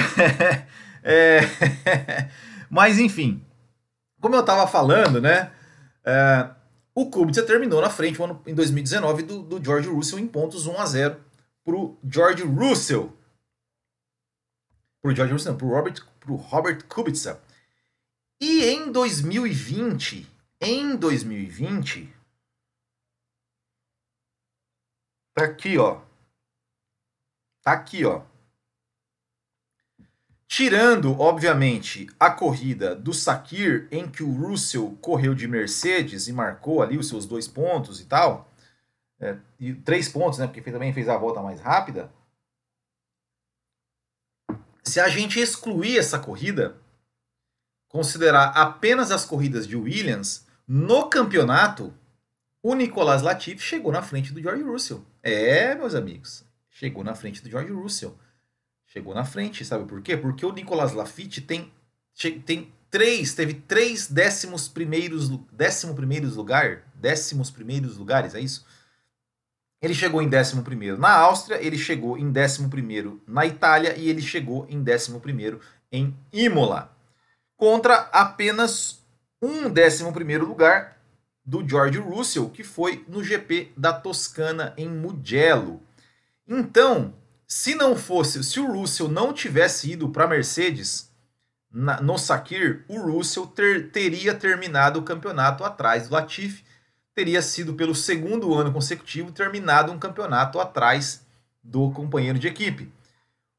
é, 1.40 2.28
mas 2.70 3.00
enfim, 3.00 3.42
como 4.20 4.36
eu 4.36 4.42
estava 4.42 4.68
falando, 4.68 5.22
né? 5.22 5.52
É, 6.04 6.50
o 6.98 7.12
Kubica 7.12 7.46
terminou 7.46 7.80
na 7.80 7.92
frente 7.92 8.20
ano, 8.20 8.42
em 8.48 8.56
2019 8.56 9.22
do, 9.22 9.44
do 9.44 9.64
George 9.64 9.88
Russell 9.88 10.18
em 10.18 10.28
pontos 10.28 10.66
1 10.66 10.80
a 10.80 10.86
0 10.88 11.24
para 11.64 11.76
o 11.76 11.96
George 12.04 12.42
Russell. 12.42 13.16
Para 15.00 15.12
o 15.12 15.16
George 15.16 15.32
Russell, 15.32 15.56
para 15.56 15.68
o 15.68 15.70
Robert, 15.70 16.04
pro 16.20 16.36
Robert 16.36 16.84
Kubica. 16.88 17.40
E 18.42 18.64
em 18.64 18.92
2020, 18.92 20.28
em 20.60 20.96
2020, 20.96 22.12
tá 25.36 25.46
aqui, 25.46 25.78
ó. 25.78 26.02
Tá 27.62 27.74
aqui, 27.74 28.06
ó. 28.06 28.26
Tirando, 30.48 31.20
obviamente, 31.20 32.08
a 32.18 32.32
corrida 32.32 32.96
do 32.96 33.14
Sakir, 33.14 33.88
em 33.92 34.10
que 34.10 34.24
o 34.24 34.32
Russell 34.32 34.98
correu 35.02 35.36
de 35.36 35.46
Mercedes 35.46 36.28
e 36.28 36.34
marcou 36.34 36.82
ali 36.82 36.98
os 36.98 37.10
seus 37.10 37.26
dois 37.26 37.48
pontos 37.48 38.00
e 38.00 38.06
tal, 38.06 38.50
é, 39.20 39.38
e 39.60 39.74
três 39.74 40.08
pontos, 40.08 40.40
né, 40.40 40.48
porque 40.48 40.72
também 40.72 40.94
fez 40.94 41.10
a 41.10 41.18
volta 41.18 41.42
mais 41.42 41.60
rápida. 41.60 42.10
Se 44.84 45.02
a 45.02 45.10
gente 45.10 45.38
excluir 45.38 45.98
essa 45.98 46.18
corrida, 46.18 46.78
considerar 47.90 48.52
apenas 48.56 49.12
as 49.12 49.26
corridas 49.26 49.68
de 49.68 49.76
Williams, 49.76 50.48
no 50.66 51.10
campeonato, 51.10 51.94
o 52.64 52.74
Nicolas 52.74 53.22
Latifi 53.22 53.62
chegou 53.62 53.92
na 53.92 54.02
frente 54.02 54.32
do 54.32 54.42
George 54.42 54.64
Russell. 54.64 55.06
É, 55.22 55.76
meus 55.76 55.94
amigos, 55.94 56.46
chegou 56.70 57.04
na 57.04 57.16
frente 57.16 57.44
do 57.44 57.50
George 57.50 57.72
Russell 57.74 58.18
chegou 58.98 59.14
na 59.14 59.24
frente, 59.24 59.64
sabe 59.64 59.86
por 59.86 60.02
quê? 60.02 60.18
Porque 60.18 60.46
o 60.46 60.52
Nicolas 60.52 60.94
Lafitte 60.94 61.40
tem, 61.40 61.72
tem 62.46 62.74
três, 62.90 63.36
teve 63.36 63.54
três 63.54 64.08
décimos 64.08 64.68
primeiros, 64.68 65.30
décimo 65.52 65.94
primeiros 65.94 66.36
lugar, 66.36 66.84
décimos 66.96 67.52
primeiros 67.52 67.98
lugares, 67.98 68.34
é 68.34 68.40
isso? 68.40 68.66
Ele 69.80 69.94
chegou 69.94 70.20
em 70.20 70.28
décimo 70.28 70.64
primeiro 70.64 70.98
na 70.98 71.12
Áustria, 71.12 71.62
ele 71.64 71.78
chegou 71.78 72.18
em 72.18 72.32
décimo 72.32 72.70
primeiro 72.70 73.22
na 73.28 73.46
Itália 73.46 73.96
e 73.96 74.10
ele 74.10 74.22
chegou 74.22 74.66
em 74.68 74.82
décimo 74.82 75.20
primeiro 75.20 75.62
em 75.92 76.18
Imola, 76.34 76.92
contra 77.56 78.10
apenas 78.12 79.00
um 79.40 79.70
décimo 79.70 80.12
primeiro 80.12 80.48
lugar 80.48 80.98
do 81.46 81.68
George 81.68 82.00
Russell, 82.00 82.50
que 82.50 82.64
foi 82.64 83.06
no 83.08 83.24
GP 83.24 83.72
da 83.78 83.94
Toscana 83.94 84.74
em 84.76 84.90
Mugello. 84.90 85.80
Então, 86.48 87.14
se 87.48 87.74
não 87.76 87.96
fosse, 87.96 88.44
se 88.44 88.60
o 88.60 88.72
Russell 88.72 89.08
não 89.08 89.32
tivesse 89.32 89.92
ido 89.92 90.10
para 90.10 90.26
a 90.26 90.28
Mercedes 90.28 91.10
na, 91.72 92.02
no 92.02 92.18
Sakir, 92.18 92.84
o 92.90 93.00
Russell 93.00 93.48
ter, 93.48 93.90
teria 93.90 94.36
terminado 94.36 95.00
o 95.00 95.04
campeonato 95.04 95.64
atrás 95.64 96.08
do 96.08 96.14
Latifi, 96.14 96.66
teria 97.16 97.42
sido 97.42 97.74
pelo 97.74 97.96
segundo 97.96 98.54
ano 98.54 98.72
consecutivo 98.74 99.32
terminado 99.32 99.92
um 99.92 99.98
campeonato 99.98 100.60
atrás 100.60 101.26
do 101.64 101.90
companheiro 101.92 102.38
de 102.38 102.48
equipe. 102.48 102.92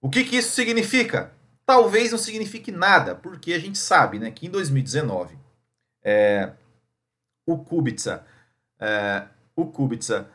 O 0.00 0.11
que, 0.11 0.23
que 0.23 0.37
isso 0.37 0.50
significa? 0.50 1.33
Talvez 1.64 2.12
não 2.12 2.18
signifique 2.18 2.71
nada, 2.71 3.14
porque 3.14 3.52
a 3.52 3.59
gente 3.59 3.78
sabe 3.78 4.18
né, 4.18 4.30
que 4.30 4.47
em 4.47 4.50
2019 4.50 5.37
é, 6.02 6.52
o 7.47 7.59
Kubica, 7.59 8.25
é, 8.78 9.25
o 9.57 9.66
Kubica 9.66 10.28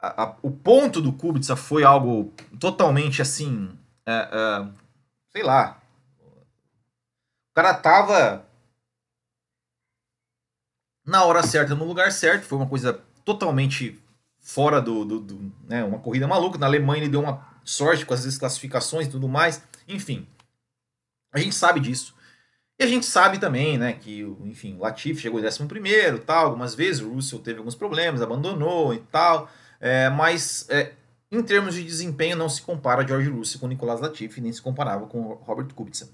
a, 0.00 0.36
o 0.42 0.50
ponto 0.50 1.00
do 1.00 1.12
Kubica 1.12 1.56
foi 1.56 1.84
algo 1.84 2.32
totalmente 2.58 3.22
assim. 3.22 3.76
É, 4.04 4.12
é, 4.12 4.68
sei 5.32 5.42
lá. 5.42 5.80
O 7.50 7.54
cara 7.54 7.74
tava 7.74 8.46
na 11.04 11.24
hora 11.24 11.42
certa, 11.42 11.74
no 11.74 11.84
lugar 11.84 12.12
certo. 12.12 12.44
Foi 12.44 12.58
uma 12.58 12.68
coisa 12.68 13.00
totalmente 13.24 14.00
fora 14.38 14.80
do. 14.80 15.04
do, 15.04 15.20
do 15.20 15.52
né, 15.68 15.84
uma 15.84 15.98
corrida 15.98 16.28
maluca. 16.28 16.58
Na 16.58 16.66
Alemanha 16.66 17.02
ele 17.02 17.10
deu 17.10 17.20
uma 17.20 17.46
sorte 17.64 18.04
com 18.04 18.14
as 18.14 18.24
desclassificações 18.24 19.06
e 19.06 19.10
tudo 19.10 19.28
mais. 19.28 19.62
Enfim. 19.88 20.26
A 21.32 21.38
gente 21.38 21.54
sabe 21.54 21.80
disso. 21.80 22.14
E 22.78 22.84
a 22.84 22.86
gente 22.86 23.06
sabe 23.06 23.38
também, 23.38 23.78
né, 23.78 23.94
que, 23.94 24.20
enfim, 24.44 24.74
o 24.74 24.80
Latifi 24.80 25.22
chegou 25.22 25.40
em 25.40 25.46
11 25.46 25.64
primeiro, 25.64 26.18
tal, 26.18 26.44
algumas 26.44 26.74
vezes 26.74 27.00
o 27.00 27.10
Russell 27.10 27.38
teve 27.38 27.58
alguns 27.58 27.74
problemas, 27.74 28.20
abandonou 28.20 28.92
e 28.92 28.98
tal. 28.98 29.50
É, 29.80 30.08
mas 30.10 30.66
é, 30.68 30.92
em 31.30 31.42
termos 31.42 31.74
de 31.74 31.84
desempenho 31.84 32.36
não 32.36 32.48
se 32.48 32.62
compara 32.62 33.06
George 33.06 33.28
Russell 33.28 33.60
com 33.60 33.66
Nicolas 33.66 34.00
Latifi, 34.00 34.40
nem 34.40 34.52
se 34.52 34.62
comparava 34.62 35.06
com 35.06 35.34
Robert 35.34 35.72
Kubica. 35.74 36.08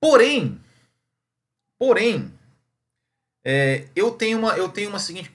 Porém, 0.00 0.60
porém, 1.78 2.32
é, 3.44 3.88
eu 3.94 4.10
tenho 4.10 4.38
uma 4.38 4.56
eu 4.56 4.68
tenho 4.68 4.88
uma 4.88 4.98
seguinte 4.98 5.34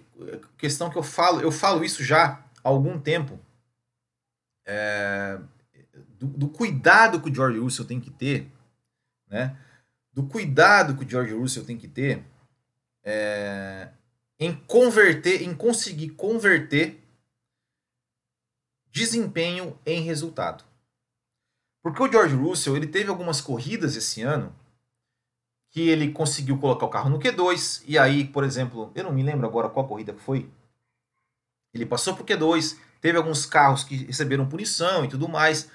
questão 0.57 0.89
que 0.89 0.98
eu 0.98 1.03
falo 1.03 1.41
eu 1.41 1.51
falo 1.51 1.84
isso 1.84 2.03
já 2.03 2.43
há 2.63 2.69
algum 2.69 3.00
tempo 3.00 3.39
é, 4.65 5.39
do, 6.19 6.27
do, 6.27 6.50
cuidado 6.50 7.22
que 7.22 7.29
o 7.29 7.34
George 7.34 7.60
Russell 7.60 7.86
tem 7.86 8.01
que 8.01 8.10
ter, 8.10 8.51
né? 9.29 9.57
Do 10.12 10.24
cuidado 10.24 10.96
que 10.96 11.05
o 11.05 11.10
George 11.10 11.34
Russell 11.34 11.63
tem 11.63 11.77
que 11.77 11.88
ter 11.88 12.24
é, 13.03 13.89
em 14.39 14.53
converter, 14.53 15.41
em 15.41 15.53
conseguir 15.53 16.10
converter 16.10 17.03
desempenho 18.91 19.77
em 19.86 20.01
resultado. 20.01 20.63
Porque 21.82 22.01
o 22.01 22.12
George 22.12 22.36
Russell 22.36 22.75
ele 22.75 22.88
teve 22.88 23.10
algumas 23.10 23.41
corridas 23.41 23.96
esse 23.96 24.22
ano 24.22 24.53
que 25.70 25.89
ele 25.89 26.12
conseguiu 26.12 26.58
colocar 26.58 26.86
o 26.86 26.89
carro 26.89 27.10
no 27.10 27.20
Q2 27.20 27.84
e 27.86 27.98
aí, 27.98 28.25
por 28.25 28.44
exemplo, 28.44 28.91
eu 28.96 29.03
não 29.03 29.13
me 29.13 29.24
lembro 29.24 29.46
agora 29.46 29.70
qual 29.70 29.88
corrida 29.88 30.13
que 30.13 30.22
foi. 30.22 30.50
Ele 31.74 31.86
passou 31.86 32.15
para 32.15 32.24
o 32.24 32.25
Q2, 32.25 32.77
teve 33.00 33.17
alguns 33.17 33.46
carros 33.46 33.84
que 33.84 33.96
receberam 34.06 34.48
punição 34.48 35.06
e 35.06 35.08
tudo 35.08 35.27
mais. 35.27 35.70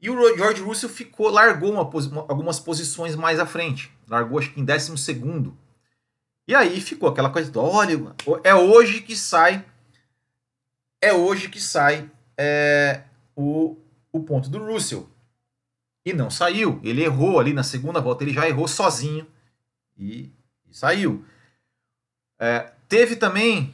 E 0.00 0.10
o 0.10 0.36
George 0.36 0.60
Russell 0.60 0.88
ficou, 0.88 1.30
largou 1.30 1.72
uma, 1.72 1.82
algumas 2.28 2.58
posições 2.58 3.14
mais 3.14 3.38
à 3.38 3.46
frente. 3.46 3.90
Largou 4.08 4.38
acho 4.38 4.52
que 4.52 4.60
em 4.60 4.64
12 4.64 4.98
segundo 4.98 5.56
e 6.46 6.54
aí 6.54 6.80
ficou 6.80 7.08
aquela 7.08 7.30
coisa, 7.30 7.50
olha, 7.58 8.14
é 8.42 8.54
hoje 8.54 9.00
que 9.00 9.16
sai, 9.16 9.64
é 11.00 11.12
hoje 11.12 11.48
que 11.48 11.60
sai 11.60 12.10
é, 12.36 13.02
o, 13.34 13.76
o 14.12 14.20
ponto 14.20 14.48
do 14.50 14.58
Russell. 14.58 15.08
E 16.04 16.12
não 16.12 16.30
saiu, 16.30 16.80
ele 16.84 17.02
errou 17.02 17.40
ali 17.40 17.54
na 17.54 17.62
segunda 17.62 18.00
volta, 18.00 18.24
ele 18.24 18.34
já 18.34 18.46
errou 18.46 18.68
sozinho. 18.68 19.26
E 19.96 20.30
saiu. 20.70 21.24
É, 22.38 22.72
teve 22.88 23.16
também 23.16 23.72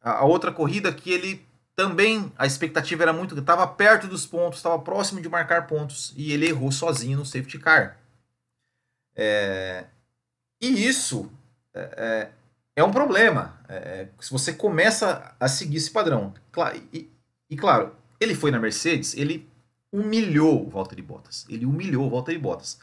a, 0.00 0.18
a, 0.18 0.24
outra 0.24 0.52
corrida 0.52 0.92
que 0.92 1.10
ele 1.10 1.44
também, 1.74 2.32
a 2.38 2.46
expectativa 2.46 3.02
era 3.02 3.12
muito, 3.12 3.36
estava 3.36 3.66
perto 3.66 4.06
dos 4.06 4.24
pontos, 4.24 4.60
estava 4.60 4.78
próximo 4.78 5.20
de 5.20 5.28
marcar 5.28 5.66
pontos, 5.66 6.14
e 6.16 6.30
ele 6.32 6.46
errou 6.46 6.70
sozinho 6.70 7.18
no 7.18 7.26
safety 7.26 7.58
car. 7.58 7.98
É, 9.16 9.86
e 10.60 10.86
isso 10.86 11.28
é, 11.74 11.80
é, 11.80 12.30
é 12.76 12.84
um 12.84 12.92
problema. 12.92 13.58
É, 13.68 14.08
se 14.20 14.30
você 14.30 14.52
começa 14.52 15.34
a 15.38 15.48
seguir 15.48 15.76
esse 15.76 15.90
padrão. 15.90 16.32
E, 16.92 17.10
e, 17.50 17.56
claro, 17.56 17.94
ele 18.20 18.34
foi 18.34 18.50
na 18.50 18.58
Mercedes, 18.58 19.14
ele 19.14 19.48
humilhou 19.92 20.66
o 20.66 20.70
Valtteri 20.70 21.02
Bottas. 21.02 21.44
Ele 21.48 21.66
humilhou 21.66 22.06
o 22.06 22.10
Valtteri 22.10 22.38
Bottas. 22.38 22.78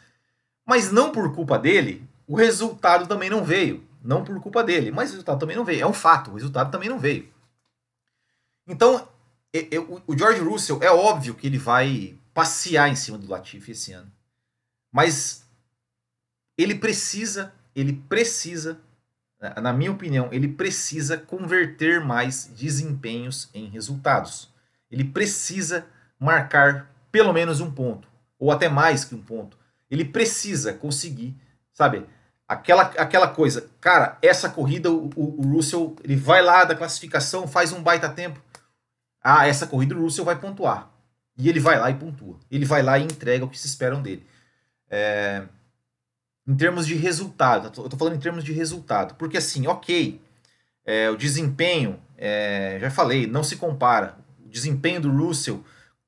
Mas 0.65 0.91
não 0.91 1.11
por 1.11 1.33
culpa 1.33 1.57
dele, 1.57 2.07
o 2.27 2.35
resultado 2.35 3.07
também 3.07 3.29
não 3.29 3.43
veio. 3.43 3.83
Não 4.03 4.23
por 4.23 4.39
culpa 4.41 4.63
dele, 4.63 4.91
mas 4.91 5.09
o 5.09 5.13
resultado 5.13 5.39
também 5.39 5.55
não 5.55 5.65
veio. 5.65 5.81
É 5.81 5.87
um 5.87 5.93
fato, 5.93 6.31
o 6.31 6.33
resultado 6.33 6.71
também 6.71 6.89
não 6.89 6.97
veio. 6.97 7.31
Então, 8.67 9.07
o 10.07 10.17
George 10.17 10.39
Russell, 10.39 10.79
é 10.81 10.89
óbvio 10.89 11.35
que 11.35 11.45
ele 11.45 11.57
vai 11.57 12.17
passear 12.33 12.89
em 12.89 12.95
cima 12.95 13.17
do 13.17 13.29
Latifi 13.29 13.71
esse 13.71 13.91
ano. 13.91 14.11
Mas 14.91 15.45
ele 16.57 16.75
precisa, 16.75 17.53
ele 17.75 17.93
precisa, 17.93 18.79
na 19.61 19.73
minha 19.73 19.91
opinião, 19.91 20.29
ele 20.31 20.47
precisa 20.47 21.17
converter 21.17 21.99
mais 22.01 22.51
desempenhos 22.55 23.49
em 23.53 23.67
resultados. 23.67 24.49
Ele 24.89 25.03
precisa 25.03 25.85
marcar 26.19 26.89
pelo 27.11 27.33
menos 27.33 27.59
um 27.59 27.71
ponto, 27.71 28.07
ou 28.37 28.51
até 28.51 28.69
mais 28.69 29.03
que 29.03 29.15
um 29.15 29.21
ponto. 29.21 29.57
Ele 29.89 30.05
precisa 30.05 30.73
conseguir, 30.73 31.35
sabe, 31.73 32.05
aquela, 32.47 32.83
aquela 32.83 33.27
coisa. 33.27 33.69
Cara, 33.79 34.17
essa 34.21 34.49
corrida, 34.49 34.91
o, 34.91 35.09
o, 35.15 35.41
o 35.41 35.53
Russell, 35.53 35.95
ele 36.03 36.15
vai 36.15 36.41
lá 36.41 36.63
da 36.63 36.75
classificação, 36.75 37.47
faz 37.47 37.71
um 37.71 37.81
baita 37.81 38.09
tempo. 38.09 38.41
Ah, 39.23 39.47
essa 39.47 39.67
corrida 39.67 39.95
o 39.95 40.01
Russell 40.01 40.25
vai 40.25 40.39
pontuar. 40.39 40.89
E 41.37 41.49
ele 41.49 41.59
vai 41.59 41.79
lá 41.79 41.89
e 41.89 41.95
pontua. 41.95 42.39
Ele 42.49 42.65
vai 42.65 42.81
lá 42.81 42.99
e 42.99 43.03
entrega 43.03 43.45
o 43.45 43.49
que 43.49 43.57
se 43.57 43.67
esperam 43.67 44.01
dele. 44.01 44.25
É, 44.89 45.43
em 46.47 46.55
termos 46.55 46.87
de 46.87 46.95
resultado, 46.95 47.71
eu 47.81 47.89
tô 47.89 47.97
falando 47.97 48.15
em 48.15 48.19
termos 48.19 48.43
de 48.43 48.51
resultado. 48.51 49.15
Porque 49.15 49.37
assim, 49.37 49.67
ok, 49.67 50.21
é, 50.85 51.09
o 51.09 51.15
desempenho, 51.15 51.99
é, 52.17 52.77
já 52.79 52.89
falei, 52.89 53.27
não 53.27 53.43
se 53.43 53.57
compara. 53.57 54.17
O 54.43 54.49
desempenho 54.49 55.01
do 55.01 55.11
Russell 55.11 55.63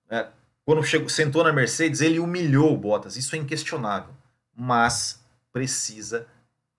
é, 0.10 0.28
quando 0.66 0.84
chegou, 0.84 1.10
sentou 1.10 1.44
na 1.44 1.52
Mercedes, 1.52 2.00
ele 2.00 2.20
humilhou 2.20 2.74
o 2.74 2.78
Bottas, 2.78 3.18
isso 3.18 3.36
é 3.36 3.40
inquestionável. 3.40 4.14
Mas 4.56 5.24
precisa 5.52 6.28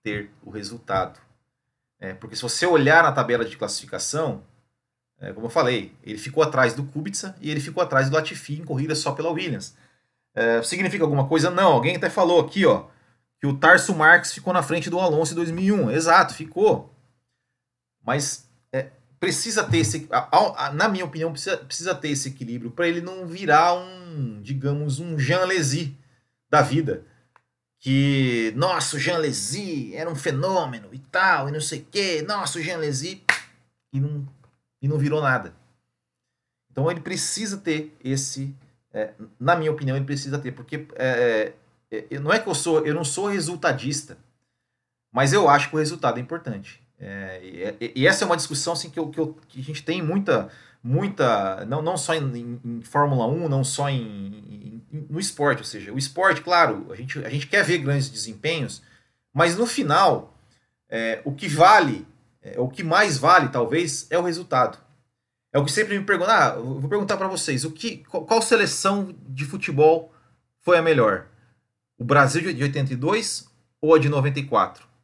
ter 0.01 0.31
o 0.43 0.49
resultado. 0.49 1.19
É, 1.99 2.13
porque 2.13 2.35
se 2.35 2.41
você 2.41 2.65
olhar 2.65 3.03
na 3.03 3.11
tabela 3.11 3.45
de 3.45 3.57
classificação, 3.57 4.43
é, 5.19 5.31
como 5.33 5.45
eu 5.47 5.51
falei, 5.51 5.93
ele 6.03 6.17
ficou 6.17 6.43
atrás 6.43 6.73
do 6.73 6.83
Kubica 6.83 7.35
e 7.39 7.49
ele 7.51 7.59
ficou 7.59 7.81
atrás 7.81 8.09
do 8.09 8.15
Latifi 8.15 8.59
em 8.59 8.65
corrida 8.65 8.95
só 8.95 9.11
pela 9.11 9.29
Williams. 9.29 9.75
É, 10.33 10.61
significa 10.63 11.03
alguma 11.03 11.27
coisa? 11.27 11.49
Não, 11.49 11.73
alguém 11.73 11.95
até 11.95 12.09
falou 12.09 12.41
aqui, 12.41 12.65
ó, 12.65 12.87
que 13.45 13.47
o 13.47 13.55
Tarso 13.55 13.93
Marques 13.93 14.33
ficou 14.33 14.51
na 14.51 14.63
frente 14.63 14.89
do 14.89 14.99
Alonso 14.99 15.33
em 15.33 15.35
2001. 15.35 15.91
Exato, 15.91 16.33
ficou. 16.33 16.91
Mas 18.03 18.49
precisa 19.19 19.63
ter 19.63 19.77
esse, 19.77 20.09
na 20.73 20.89
minha 20.89 21.05
opinião, 21.05 21.31
precisa, 21.31 21.57
precisa 21.57 21.95
ter 21.95 22.09
esse 22.09 22.29
equilíbrio 22.29 22.71
para 22.71 22.87
ele 22.87 23.01
não 23.01 23.25
virar 23.25 23.73
um, 23.75 24.41
digamos, 24.41 24.99
um 24.99 25.17
Jean 25.17 25.45
Lézy 25.45 25.95
da 26.49 26.61
vida. 26.61 27.03
Que, 27.79 28.51
nossa, 28.55 28.97
o 28.97 28.99
Jean 28.99 29.17
Lézy 29.19 29.95
era 29.95 30.09
um 30.09 30.15
fenômeno 30.15 30.89
e 30.91 30.99
tal, 30.99 31.47
e 31.47 31.51
não 31.51 31.61
sei 31.61 31.79
o 31.79 31.85
quê. 31.85 32.23
Nossa, 32.27 32.57
o 32.57 32.61
Jean 32.61 32.77
Lézy. 32.77 33.23
E 33.93 33.99
não, 33.99 34.27
e 34.81 34.87
não 34.87 34.97
virou 34.97 35.21
nada. 35.21 35.55
Então 36.71 36.89
ele 36.89 36.99
precisa 36.99 37.57
ter 37.57 37.95
esse. 38.03 38.55
É, 38.91 39.13
na 39.39 39.55
minha 39.55 39.71
opinião, 39.71 39.95
ele 39.95 40.05
precisa 40.05 40.39
ter, 40.39 40.51
porque 40.51 40.87
é, 40.95 41.53
é, 41.91 42.19
não 42.19 42.31
é 42.31 42.39
que 42.39 42.47
eu 42.47 42.55
sou, 42.55 42.85
eu 42.85 42.93
não 42.93 43.03
sou 43.03 43.27
resultadista, 43.27 44.17
mas 45.11 45.33
eu 45.33 45.47
acho 45.47 45.69
que 45.69 45.75
o 45.75 45.79
resultado 45.79 46.17
é 46.17 46.21
importante. 46.21 46.81
É, 46.99 47.41
e, 47.79 47.93
e, 47.95 48.07
essa 48.07 48.23
é 48.23 48.25
uma 48.25 48.37
discussão 48.37 48.73
assim, 48.73 48.89
que, 48.89 48.99
eu, 48.99 49.09
que, 49.09 49.19
eu, 49.19 49.37
que 49.47 49.59
a 49.59 49.63
gente 49.63 49.83
tem 49.83 50.01
muita, 50.01 50.49
muita 50.81 51.65
não, 51.65 51.81
não 51.81 51.97
só 51.97 52.13
em, 52.13 52.37
em, 52.37 52.61
em 52.63 52.81
Fórmula 52.81 53.27
1, 53.27 53.49
não 53.49 53.63
só 53.63 53.89
em, 53.89 54.81
em, 54.91 55.07
no 55.09 55.19
esporte. 55.19 55.59
Ou 55.59 55.65
seja, 55.65 55.93
o 55.93 55.97
esporte, 55.97 56.41
claro, 56.41 56.87
a 56.91 56.95
gente, 56.95 57.19
a 57.19 57.29
gente 57.29 57.47
quer 57.47 57.63
ver 57.63 57.79
grandes 57.79 58.09
desempenhos, 58.09 58.81
mas 59.33 59.57
no 59.57 59.65
final, 59.65 60.37
é, 60.89 61.21
o 61.25 61.33
que 61.33 61.47
vale, 61.47 62.07
é, 62.41 62.59
o 62.59 62.69
que 62.69 62.83
mais 62.83 63.17
vale, 63.17 63.49
talvez, 63.49 64.07
é 64.09 64.17
o 64.17 64.23
resultado. 64.23 64.77
É 65.51 65.59
o 65.59 65.65
que 65.65 65.71
sempre 65.71 65.97
me 65.97 66.05
perguntam. 66.05 66.33
Ah, 66.33 66.55
vou 66.55 66.89
perguntar 66.89 67.17
para 67.17 67.27
vocês: 67.27 67.63
o 67.63 67.71
que, 67.71 67.97
qual, 68.09 68.25
qual 68.25 68.41
seleção 68.41 69.15
de 69.27 69.45
futebol 69.45 70.13
foi 70.61 70.77
a 70.77 70.81
melhor? 70.81 71.27
O 71.97 72.03
Brasil 72.03 72.53
de 72.53 72.63
82 72.63 73.49
ou 73.81 73.95
a 73.95 73.99
de 73.99 74.09
94? 74.09 74.95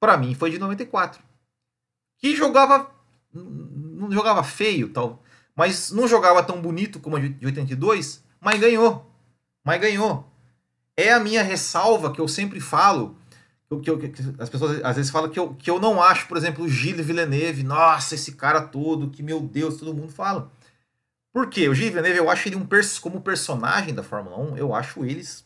para 0.00 0.16
mim 0.16 0.34
foi 0.34 0.50
de 0.50 0.58
94. 0.58 1.22
Que 2.18 2.34
jogava 2.34 2.90
não 3.32 4.10
jogava 4.10 4.42
feio, 4.42 4.88
tal, 4.88 5.22
mas 5.54 5.90
não 5.90 6.08
jogava 6.08 6.42
tão 6.42 6.60
bonito 6.60 6.98
como 6.98 7.16
a 7.16 7.20
de 7.20 7.44
82, 7.44 8.24
mas 8.40 8.58
ganhou. 8.58 9.06
Mas 9.64 9.80
ganhou. 9.80 10.26
É 10.96 11.12
a 11.12 11.20
minha 11.20 11.42
ressalva 11.42 12.12
que 12.12 12.20
eu 12.20 12.26
sempre 12.26 12.60
falo, 12.60 13.16
que, 13.82 13.90
eu, 13.90 13.98
que 13.98 14.12
as 14.38 14.48
pessoas 14.48 14.82
às 14.82 14.96
vezes 14.96 15.10
falam 15.10 15.28
que 15.28 15.38
eu, 15.38 15.54
que 15.54 15.70
eu 15.70 15.78
não 15.78 16.02
acho, 16.02 16.26
por 16.26 16.36
exemplo, 16.36 16.64
o 16.64 16.68
Gilles 16.68 17.04
Villeneuve, 17.04 17.62
nossa, 17.62 18.14
esse 18.14 18.32
cara 18.32 18.62
todo, 18.62 19.10
que 19.10 19.22
meu 19.22 19.40
Deus, 19.40 19.76
todo 19.76 19.94
mundo 19.94 20.10
fala. 20.10 20.50
Por 21.32 21.48
quê? 21.48 21.68
O 21.68 21.74
Gilles 21.74 21.92
Villeneuve, 21.92 22.18
eu 22.18 22.30
acho 22.30 22.48
ele 22.48 22.56
um 22.56 22.66
como 23.00 23.20
personagem 23.20 23.94
da 23.94 24.02
Fórmula 24.02 24.38
1, 24.38 24.56
eu 24.56 24.74
acho 24.74 25.04
eles 25.04 25.44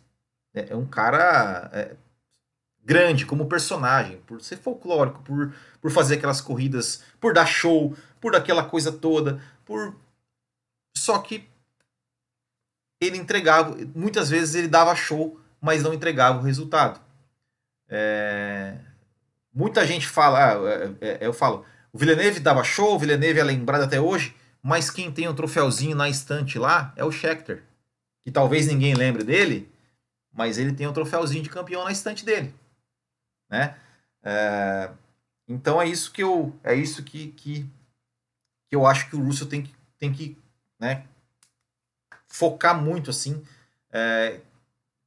é, 0.55 0.73
é 0.73 0.77
um 0.77 0.87
cara 0.87 1.71
é, 1.73 1.97
grande 2.85 3.25
como 3.25 3.47
personagem, 3.47 4.19
por 4.27 4.41
ser 4.41 4.57
folclórico, 4.57 5.23
por, 5.23 5.55
por 5.81 5.91
fazer 5.91 6.17
aquelas 6.17 6.41
corridas, 6.41 7.03
por 7.21 7.33
dar 7.33 7.47
show, 7.47 7.97
por 8.21 8.35
aquela 8.35 8.65
coisa 8.65 8.93
toda, 8.93 9.41
por 9.65 9.95
só 10.97 11.19
que 11.19 11.49
ele 13.01 13.19
entregava, 13.19 13.77
muitas 13.95 14.31
vezes 14.31 14.55
ele 14.55 14.69
dava 14.69 14.95
show, 14.95 15.41
mas 15.61 15.83
não 15.83 15.93
entregava 15.93 16.39
o 16.39 16.43
resultado. 16.43 17.01
É... 17.89 18.77
Muita 19.53 19.87
gente 19.87 20.07
fala, 20.07 20.53
ah, 20.53 20.95
é, 21.01 21.09
é, 21.09 21.27
eu 21.27 21.33
falo, 21.33 21.65
o 21.93 21.99
Villeneuve 21.99 22.41
dava 22.41 22.65
show, 22.65 22.95
o 22.95 22.99
Villeneuve 22.99 23.41
é 23.41 23.45
lembrado 23.45 23.83
até 23.83 24.01
hoje, 24.01 24.35
mas 24.63 24.91
quem 24.91 25.11
tem 25.11 25.29
um 25.29 25.35
troféuzinho 25.35 25.97
na 25.97 26.09
estante 26.09 26.59
lá 26.59 26.93
é 26.97 27.05
o 27.05 27.11
Scheckter, 27.11 27.63
que 28.23 28.31
talvez 28.31 28.67
ninguém 28.67 28.95
lembre 28.95 29.25
dele, 29.25 29.72
mas 30.33 30.59
ele 30.59 30.73
tem 30.73 30.87
um 30.87 30.93
troféuzinho 30.93 31.43
de 31.43 31.51
campeão 31.51 31.85
na 31.85 31.93
estante 31.93 32.25
dele 32.25 32.55
né? 33.53 33.77
É, 34.25 34.91
então 35.47 35.81
é 35.81 35.87
isso 35.87 36.11
que 36.11 36.23
eu 36.23 36.59
é 36.65 36.75
isso 36.75 37.05
que, 37.05 37.29
que, 37.33 37.67
que 38.69 38.75
eu 38.75 38.87
acho 38.87 39.11
que 39.11 39.15
o 39.15 39.23
Russell 39.23 39.47
tem 39.47 39.63
que, 39.63 39.75
tem 39.99 40.11
que 40.11 40.39
né, 40.81 41.05
focar 42.27 42.81
muito 42.81 43.11
assim 43.11 43.45
é, 43.93 44.41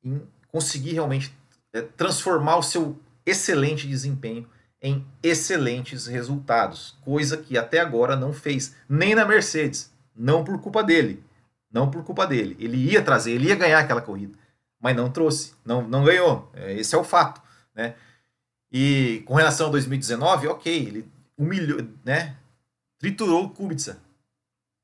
em 0.04 0.22
conseguir 0.50 0.94
realmente 0.94 1.36
é, 1.74 1.82
transformar 1.82 2.58
o 2.58 2.64
seu 2.64 3.00
excelente 3.26 3.88
desempenho 3.88 4.48
em 4.80 5.04
excelentes 5.24 6.06
resultados, 6.06 6.96
coisa 7.02 7.38
que 7.38 7.58
até 7.58 7.80
agora 7.80 8.16
não 8.16 8.32
fez 8.32 8.76
nem 8.88 9.16
na 9.16 9.26
Mercedes, 9.26 9.92
não 10.16 10.44
por 10.44 10.62
culpa 10.62 10.84
dele, 10.84 11.24
não 11.72 11.90
por 11.90 12.04
culpa 12.04 12.28
dele. 12.28 12.56
Ele 12.60 12.78
ia 12.78 13.02
trazer, 13.02 13.32
ele 13.32 13.48
ia 13.48 13.56
ganhar 13.56 13.80
aquela 13.80 14.02
corrida, 14.02 14.38
mas 14.86 14.96
não 14.96 15.10
trouxe, 15.10 15.56
não, 15.66 15.82
não 15.82 16.04
ganhou. 16.04 16.48
É, 16.54 16.74
esse 16.74 16.94
é 16.94 16.98
o 17.00 17.04
fato, 17.04 17.42
né? 17.74 17.96
E 18.72 19.24
com 19.26 19.34
relação 19.34 19.66
a 19.66 19.72
2019, 19.72 20.46
ok, 20.46 20.72
ele 20.72 21.12
humilhou, 21.36 21.82
né? 22.04 22.36
Triturou 23.00 23.46
o 23.46 23.50
Kubica. 23.50 23.98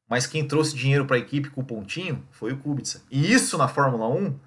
Mas 0.09 0.25
quem 0.25 0.47
trouxe 0.47 0.75
dinheiro 0.75 1.05
para 1.05 1.17
a 1.17 1.19
equipe 1.19 1.51
com 1.51 1.61
o 1.61 1.63
pontinho 1.63 2.27
foi 2.31 2.51
o 2.51 2.57
Kubica. 2.57 2.99
E 3.11 3.31
isso 3.31 3.59
na 3.59 3.67
Fórmula 3.67 4.07
1 4.07 4.39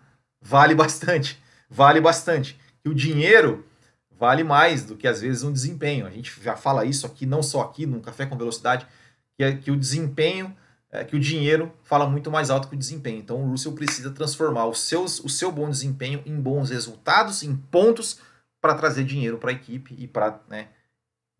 vale 0.42 0.74
bastante. 0.74 1.40
Vale 1.70 2.00
bastante. 2.00 2.58
E 2.84 2.88
o 2.88 2.94
dinheiro 2.94 3.64
vale 4.10 4.42
mais 4.42 4.84
do 4.84 4.96
que 4.96 5.06
às 5.06 5.20
vezes 5.20 5.44
um 5.44 5.52
desempenho. 5.52 6.04
A 6.04 6.10
gente 6.10 6.32
já 6.42 6.56
fala 6.56 6.84
isso 6.84 7.06
aqui, 7.06 7.26
não 7.26 7.44
só 7.44 7.60
aqui 7.60 7.86
no 7.86 8.00
Café 8.00 8.26
com 8.26 8.36
Velocidade, 8.36 8.88
que, 9.36 9.44
é, 9.44 9.54
que 9.54 9.70
o 9.70 9.76
desempenho, 9.76 10.52
é, 10.94 11.04
que 11.04 11.16
o 11.16 11.20
dinheiro 11.20 11.72
fala 11.82 12.08
muito 12.08 12.30
mais 12.30 12.50
alto 12.50 12.68
que 12.68 12.76
o 12.76 12.78
desempenho. 12.78 13.18
Então 13.18 13.42
o 13.42 13.50
Russell 13.50 13.72
precisa 13.72 14.12
transformar 14.12 14.66
os 14.66 14.80
seus, 14.80 15.18
o 15.20 15.28
seu 15.28 15.50
bom 15.50 15.68
desempenho 15.68 16.22
em 16.24 16.40
bons 16.40 16.70
resultados, 16.70 17.42
em 17.42 17.56
pontos 17.56 18.20
para 18.60 18.74
trazer 18.74 19.04
dinheiro 19.04 19.38
para 19.38 19.50
a 19.50 19.54
equipe 19.54 19.94
e 19.98 20.06
para 20.06 20.40
né, 20.48 20.68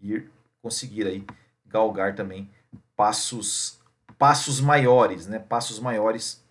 ir 0.01 0.31
conseguir 0.61 1.07
aí 1.07 1.25
galgar 1.65 2.15
também 2.15 2.51
passos 2.97 3.79
passos 4.19 4.61
maiores, 4.61 5.27
né? 5.27 5.39
Passos 5.39 5.79
maiores 5.79 6.45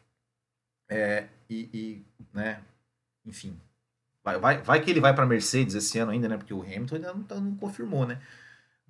é, 0.89 1.27
e, 1.49 1.69
e, 1.73 2.05
né? 2.33 2.61
Enfim, 3.25 3.59
Vai, 4.23 4.39
vai, 4.39 4.61
vai 4.61 4.81
que 4.81 4.89
ele 4.89 5.01
vai 5.01 5.13
para 5.13 5.25
Mercedes 5.25 5.75
esse 5.75 5.99
ano 5.99 6.11
ainda, 6.11 6.29
né? 6.29 6.37
Porque 6.37 6.53
o 6.53 6.61
Hamilton 6.61 6.95
ainda 6.95 7.13
não, 7.13 7.41
não 7.41 7.55
confirmou, 7.57 8.07
né? 8.07 8.21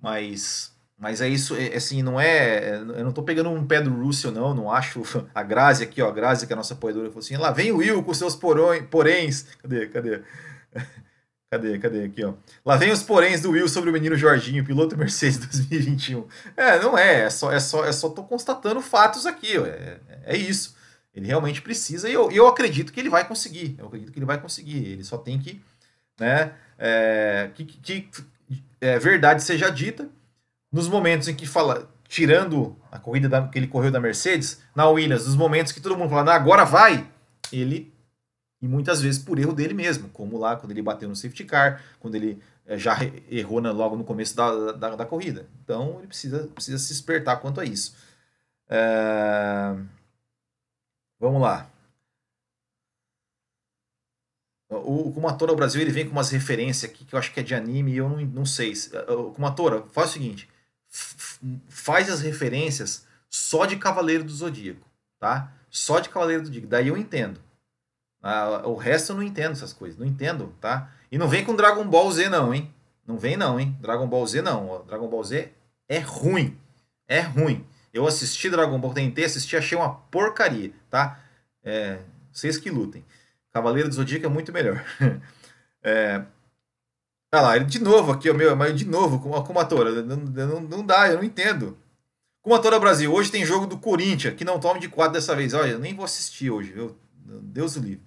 Mas 0.00 0.73
mas 0.98 1.20
é 1.20 1.28
isso, 1.28 1.56
é, 1.56 1.74
assim, 1.74 2.02
não 2.02 2.20
é. 2.20 2.76
Eu 2.76 3.04
não 3.04 3.12
tô 3.12 3.22
pegando 3.22 3.50
um 3.50 3.66
pé 3.66 3.80
do 3.80 3.90
Russell, 3.90 4.30
não. 4.30 4.54
Não 4.54 4.70
acho. 4.70 5.02
A 5.34 5.42
Grazi 5.42 5.82
aqui, 5.82 6.00
ó, 6.00 6.08
a 6.08 6.12
Grazi, 6.12 6.46
que 6.46 6.52
é 6.52 6.54
a 6.54 6.56
nossa 6.56 6.74
apoiadora, 6.74 7.08
falou 7.08 7.20
assim: 7.20 7.36
lá 7.36 7.50
vem 7.50 7.72
o 7.72 7.78
Will 7.78 8.02
com 8.02 8.14
seus 8.14 8.36
porões, 8.36 8.84
poréns. 8.90 9.46
Cadê? 9.60 9.86
Cadê? 9.88 10.22
Cadê? 11.50 11.78
Cadê? 11.78 12.04
Aqui, 12.04 12.24
ó. 12.24 12.34
Lá 12.64 12.76
vem 12.76 12.90
os 12.90 13.02
poréns 13.02 13.40
do 13.40 13.50
Will 13.50 13.68
sobre 13.68 13.90
o 13.90 13.92
menino 13.92 14.16
Jorginho, 14.16 14.64
piloto 14.64 14.96
Mercedes 14.96 15.38
2021. 15.68 16.26
É, 16.56 16.78
não 16.80 16.96
é. 16.96 17.24
É 17.24 17.30
só, 17.30 17.52
é 17.52 17.60
só, 17.60 17.84
é 17.84 17.92
só 17.92 18.08
tô 18.08 18.24
constatando 18.24 18.80
fatos 18.80 19.26
aqui, 19.26 19.58
ó. 19.58 19.66
É, 19.66 20.00
é 20.24 20.36
isso. 20.36 20.74
Ele 21.14 21.26
realmente 21.26 21.62
precisa 21.62 22.08
e 22.08 22.12
eu, 22.12 22.30
eu 22.32 22.48
acredito 22.48 22.92
que 22.92 22.98
ele 22.98 23.08
vai 23.08 23.26
conseguir. 23.26 23.76
Eu 23.78 23.86
acredito 23.86 24.10
que 24.10 24.18
ele 24.18 24.26
vai 24.26 24.40
conseguir. 24.40 24.84
Ele 24.84 25.04
só 25.04 25.16
tem 25.16 25.38
que, 25.38 25.62
né, 26.18 26.52
é, 26.76 27.50
que, 27.54 27.64
que 27.64 28.08
é, 28.80 28.98
verdade 28.98 29.42
seja 29.42 29.70
dita. 29.70 30.08
Nos 30.74 30.88
momentos 30.88 31.28
em 31.28 31.36
que 31.36 31.46
fala, 31.46 31.88
tirando 32.08 32.76
a 32.90 32.98
corrida 32.98 33.28
da, 33.28 33.46
que 33.46 33.56
ele 33.56 33.68
correu 33.68 33.92
da 33.92 34.00
Mercedes, 34.00 34.60
na 34.74 34.88
Williams, 34.88 35.24
nos 35.24 35.36
momentos 35.36 35.70
que 35.70 35.80
todo 35.80 35.96
mundo 35.96 36.10
fala, 36.10 36.34
agora 36.34 36.64
vai, 36.64 37.08
ele, 37.52 37.94
e 38.60 38.66
muitas 38.66 39.00
vezes 39.00 39.22
por 39.22 39.38
erro 39.38 39.52
dele 39.52 39.72
mesmo, 39.72 40.08
como 40.08 40.36
lá 40.36 40.56
quando 40.56 40.72
ele 40.72 40.82
bateu 40.82 41.08
no 41.08 41.14
safety 41.14 41.44
car, 41.44 41.80
quando 42.00 42.16
ele 42.16 42.42
é, 42.66 42.76
já 42.76 42.96
errou 43.30 43.60
logo 43.60 43.94
no 43.94 44.02
começo 44.02 44.34
da, 44.34 44.72
da, 44.72 44.96
da, 44.96 45.06
corrida. 45.06 45.46
Então 45.62 45.98
ele 45.98 46.08
precisa, 46.08 46.48
precisa 46.48 46.78
se 46.78 46.92
espertar 46.92 47.36
quanto 47.36 47.60
a 47.60 47.64
isso. 47.64 47.94
É... 48.68 49.76
Vamos 51.20 51.40
lá. 51.40 51.70
O 54.68 55.12
Kumatora 55.12 55.54
Brasil 55.54 55.80
ele 55.80 55.92
vem 55.92 56.04
com 56.04 56.10
umas 56.10 56.30
referências 56.30 56.90
aqui 56.90 57.04
que 57.04 57.14
eu 57.14 57.18
acho 57.20 57.32
que 57.32 57.38
é 57.38 57.44
de 57.44 57.54
anime 57.54 57.92
e 57.92 57.98
eu 57.98 58.08
não, 58.08 58.20
não 58.22 58.44
sei. 58.44 58.72
O 59.08 59.30
Kumatora, 59.30 59.84
faz 59.92 60.10
o 60.10 60.12
seguinte: 60.14 60.52
faz 61.68 62.10
as 62.10 62.20
referências 62.20 63.06
só 63.28 63.66
de 63.66 63.76
Cavaleiro 63.76 64.24
do 64.24 64.32
Zodíaco, 64.32 64.86
tá? 65.18 65.52
Só 65.70 65.98
de 66.00 66.08
Cavaleiro 66.08 66.42
do 66.42 66.46
Zodíaco. 66.46 66.68
Daí 66.68 66.88
eu 66.88 66.96
entendo. 66.96 67.40
Ah, 68.22 68.62
o 68.64 68.74
resto 68.74 69.12
eu 69.12 69.16
não 69.16 69.22
entendo 69.22 69.52
essas 69.52 69.72
coisas. 69.72 69.98
Não 69.98 70.06
entendo, 70.06 70.54
tá? 70.60 70.90
E 71.10 71.18
não 71.18 71.28
vem 71.28 71.44
com 71.44 71.54
Dragon 71.54 71.86
Ball 71.86 72.10
Z, 72.10 72.28
não, 72.28 72.54
hein? 72.54 72.72
Não 73.06 73.18
vem, 73.18 73.36
não, 73.36 73.60
hein? 73.60 73.76
Dragon 73.80 74.06
Ball 74.06 74.26
Z, 74.26 74.40
não. 74.40 74.84
Dragon 74.86 75.08
Ball 75.08 75.24
Z 75.24 75.52
é 75.88 75.98
ruim. 75.98 76.58
É 77.06 77.20
ruim. 77.20 77.66
Eu 77.92 78.06
assisti 78.06 78.48
Dragon 78.48 78.78
Ball, 78.78 78.94
tentei 78.94 79.24
assistir, 79.24 79.56
achei 79.56 79.76
uma 79.76 79.94
porcaria, 79.94 80.72
tá? 80.90 81.20
É, 81.62 81.98
vocês 82.32 82.58
que 82.58 82.70
lutem. 82.70 83.04
Cavaleiro 83.52 83.88
do 83.88 83.94
Zodíaco 83.94 84.26
é 84.26 84.28
muito 84.28 84.52
melhor. 84.52 84.82
é, 85.82 86.24
ah 87.34 87.40
lá, 87.40 87.56
ele 87.56 87.64
de 87.64 87.80
novo 87.82 88.12
aqui, 88.12 88.30
o 88.30 88.34
meu, 88.34 88.54
mas 88.54 88.76
de 88.76 88.84
novo, 88.84 89.18
com 89.18 89.34
a 89.34 89.44
Kumatora. 89.44 90.02
Não, 90.02 90.16
não, 90.16 90.60
não 90.60 90.86
dá, 90.86 91.08
eu 91.08 91.16
não 91.16 91.24
entendo. 91.24 91.76
Kumatora 92.42 92.78
Brasil, 92.78 93.12
hoje 93.12 93.30
tem 93.30 93.44
jogo 93.44 93.66
do 93.66 93.78
Corinthians, 93.78 94.34
que 94.34 94.44
não 94.44 94.60
tome 94.60 94.78
de 94.78 94.88
quatro 94.88 95.14
dessa 95.14 95.34
vez. 95.34 95.54
Olha, 95.54 95.72
eu 95.72 95.78
nem 95.78 95.94
vou 95.94 96.04
assistir 96.04 96.50
hoje, 96.50 96.72
viu? 96.72 96.96
Deus 97.24 97.76
o 97.76 97.80
livre. 97.80 98.02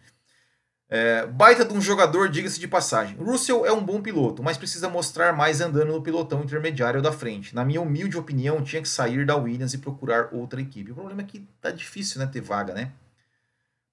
É, 0.89 1.25
baita 1.25 1.65
de 1.65 1.73
um 1.73 1.81
jogador, 1.81 2.29
diga-se 2.29 2.59
de 2.59 2.67
passagem. 2.67 3.17
Russell 3.17 3.65
é 3.65 3.71
um 3.73 3.83
bom 3.83 4.01
piloto, 4.01 4.41
mas 4.41 4.57
precisa 4.57 4.87
mostrar 4.87 5.33
mais 5.33 5.59
andando 5.59 5.91
no 5.91 6.01
pilotão 6.01 6.43
intermediário 6.43 7.01
da 7.01 7.11
frente. 7.11 7.53
Na 7.53 7.65
minha 7.65 7.81
humilde 7.81 8.17
opinião, 8.17 8.63
tinha 8.63 8.81
que 8.81 8.87
sair 8.87 9.25
da 9.25 9.35
Williams 9.35 9.73
e 9.73 9.79
procurar 9.79 10.29
outra 10.31 10.61
equipe. 10.61 10.91
O 10.91 10.95
problema 10.95 11.21
é 11.21 11.25
que 11.25 11.45
tá 11.59 11.71
difícil, 11.71 12.19
né, 12.19 12.27
ter 12.27 12.41
vaga, 12.41 12.73
né? 12.73 12.91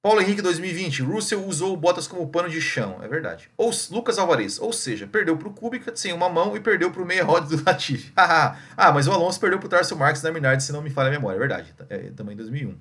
Paulo 0.04 0.20
Henrique 0.20 0.42
2020, 0.42 1.00
Russell 1.00 1.46
usou 1.46 1.72
o 1.72 1.78
Bottas 1.78 2.06
como 2.06 2.28
pano 2.28 2.50
de 2.50 2.60
chão, 2.60 2.98
é 3.02 3.08
verdade. 3.08 3.48
Ou 3.56 3.70
Lucas 3.90 4.18
Alvarez, 4.18 4.60
ou 4.60 4.70
seja, 4.70 5.06
perdeu 5.06 5.34
para 5.34 5.48
o 5.48 5.54
Kubica 5.54 5.96
sem 5.96 6.12
uma 6.12 6.28
mão 6.28 6.54
e 6.54 6.60
perdeu 6.60 6.90
para 6.90 7.00
o 7.00 7.06
meia 7.06 7.24
roda 7.24 7.56
do 7.56 7.56
Latifi. 7.64 8.12
ah, 8.14 8.58
mas 8.92 9.08
o 9.08 9.12
Alonso 9.12 9.40
perdeu 9.40 9.58
para 9.58 9.64
o 9.64 9.70
Tarso 9.70 9.96
Marques 9.96 10.22
na 10.22 10.30
Minardi, 10.30 10.62
se 10.62 10.72
não 10.72 10.82
me 10.82 10.90
falha 10.90 11.08
a 11.08 11.10
memória, 11.10 11.38
é 11.38 11.38
verdade. 11.38 11.74
É, 11.88 12.10
também 12.10 12.36
2001. 12.36 12.78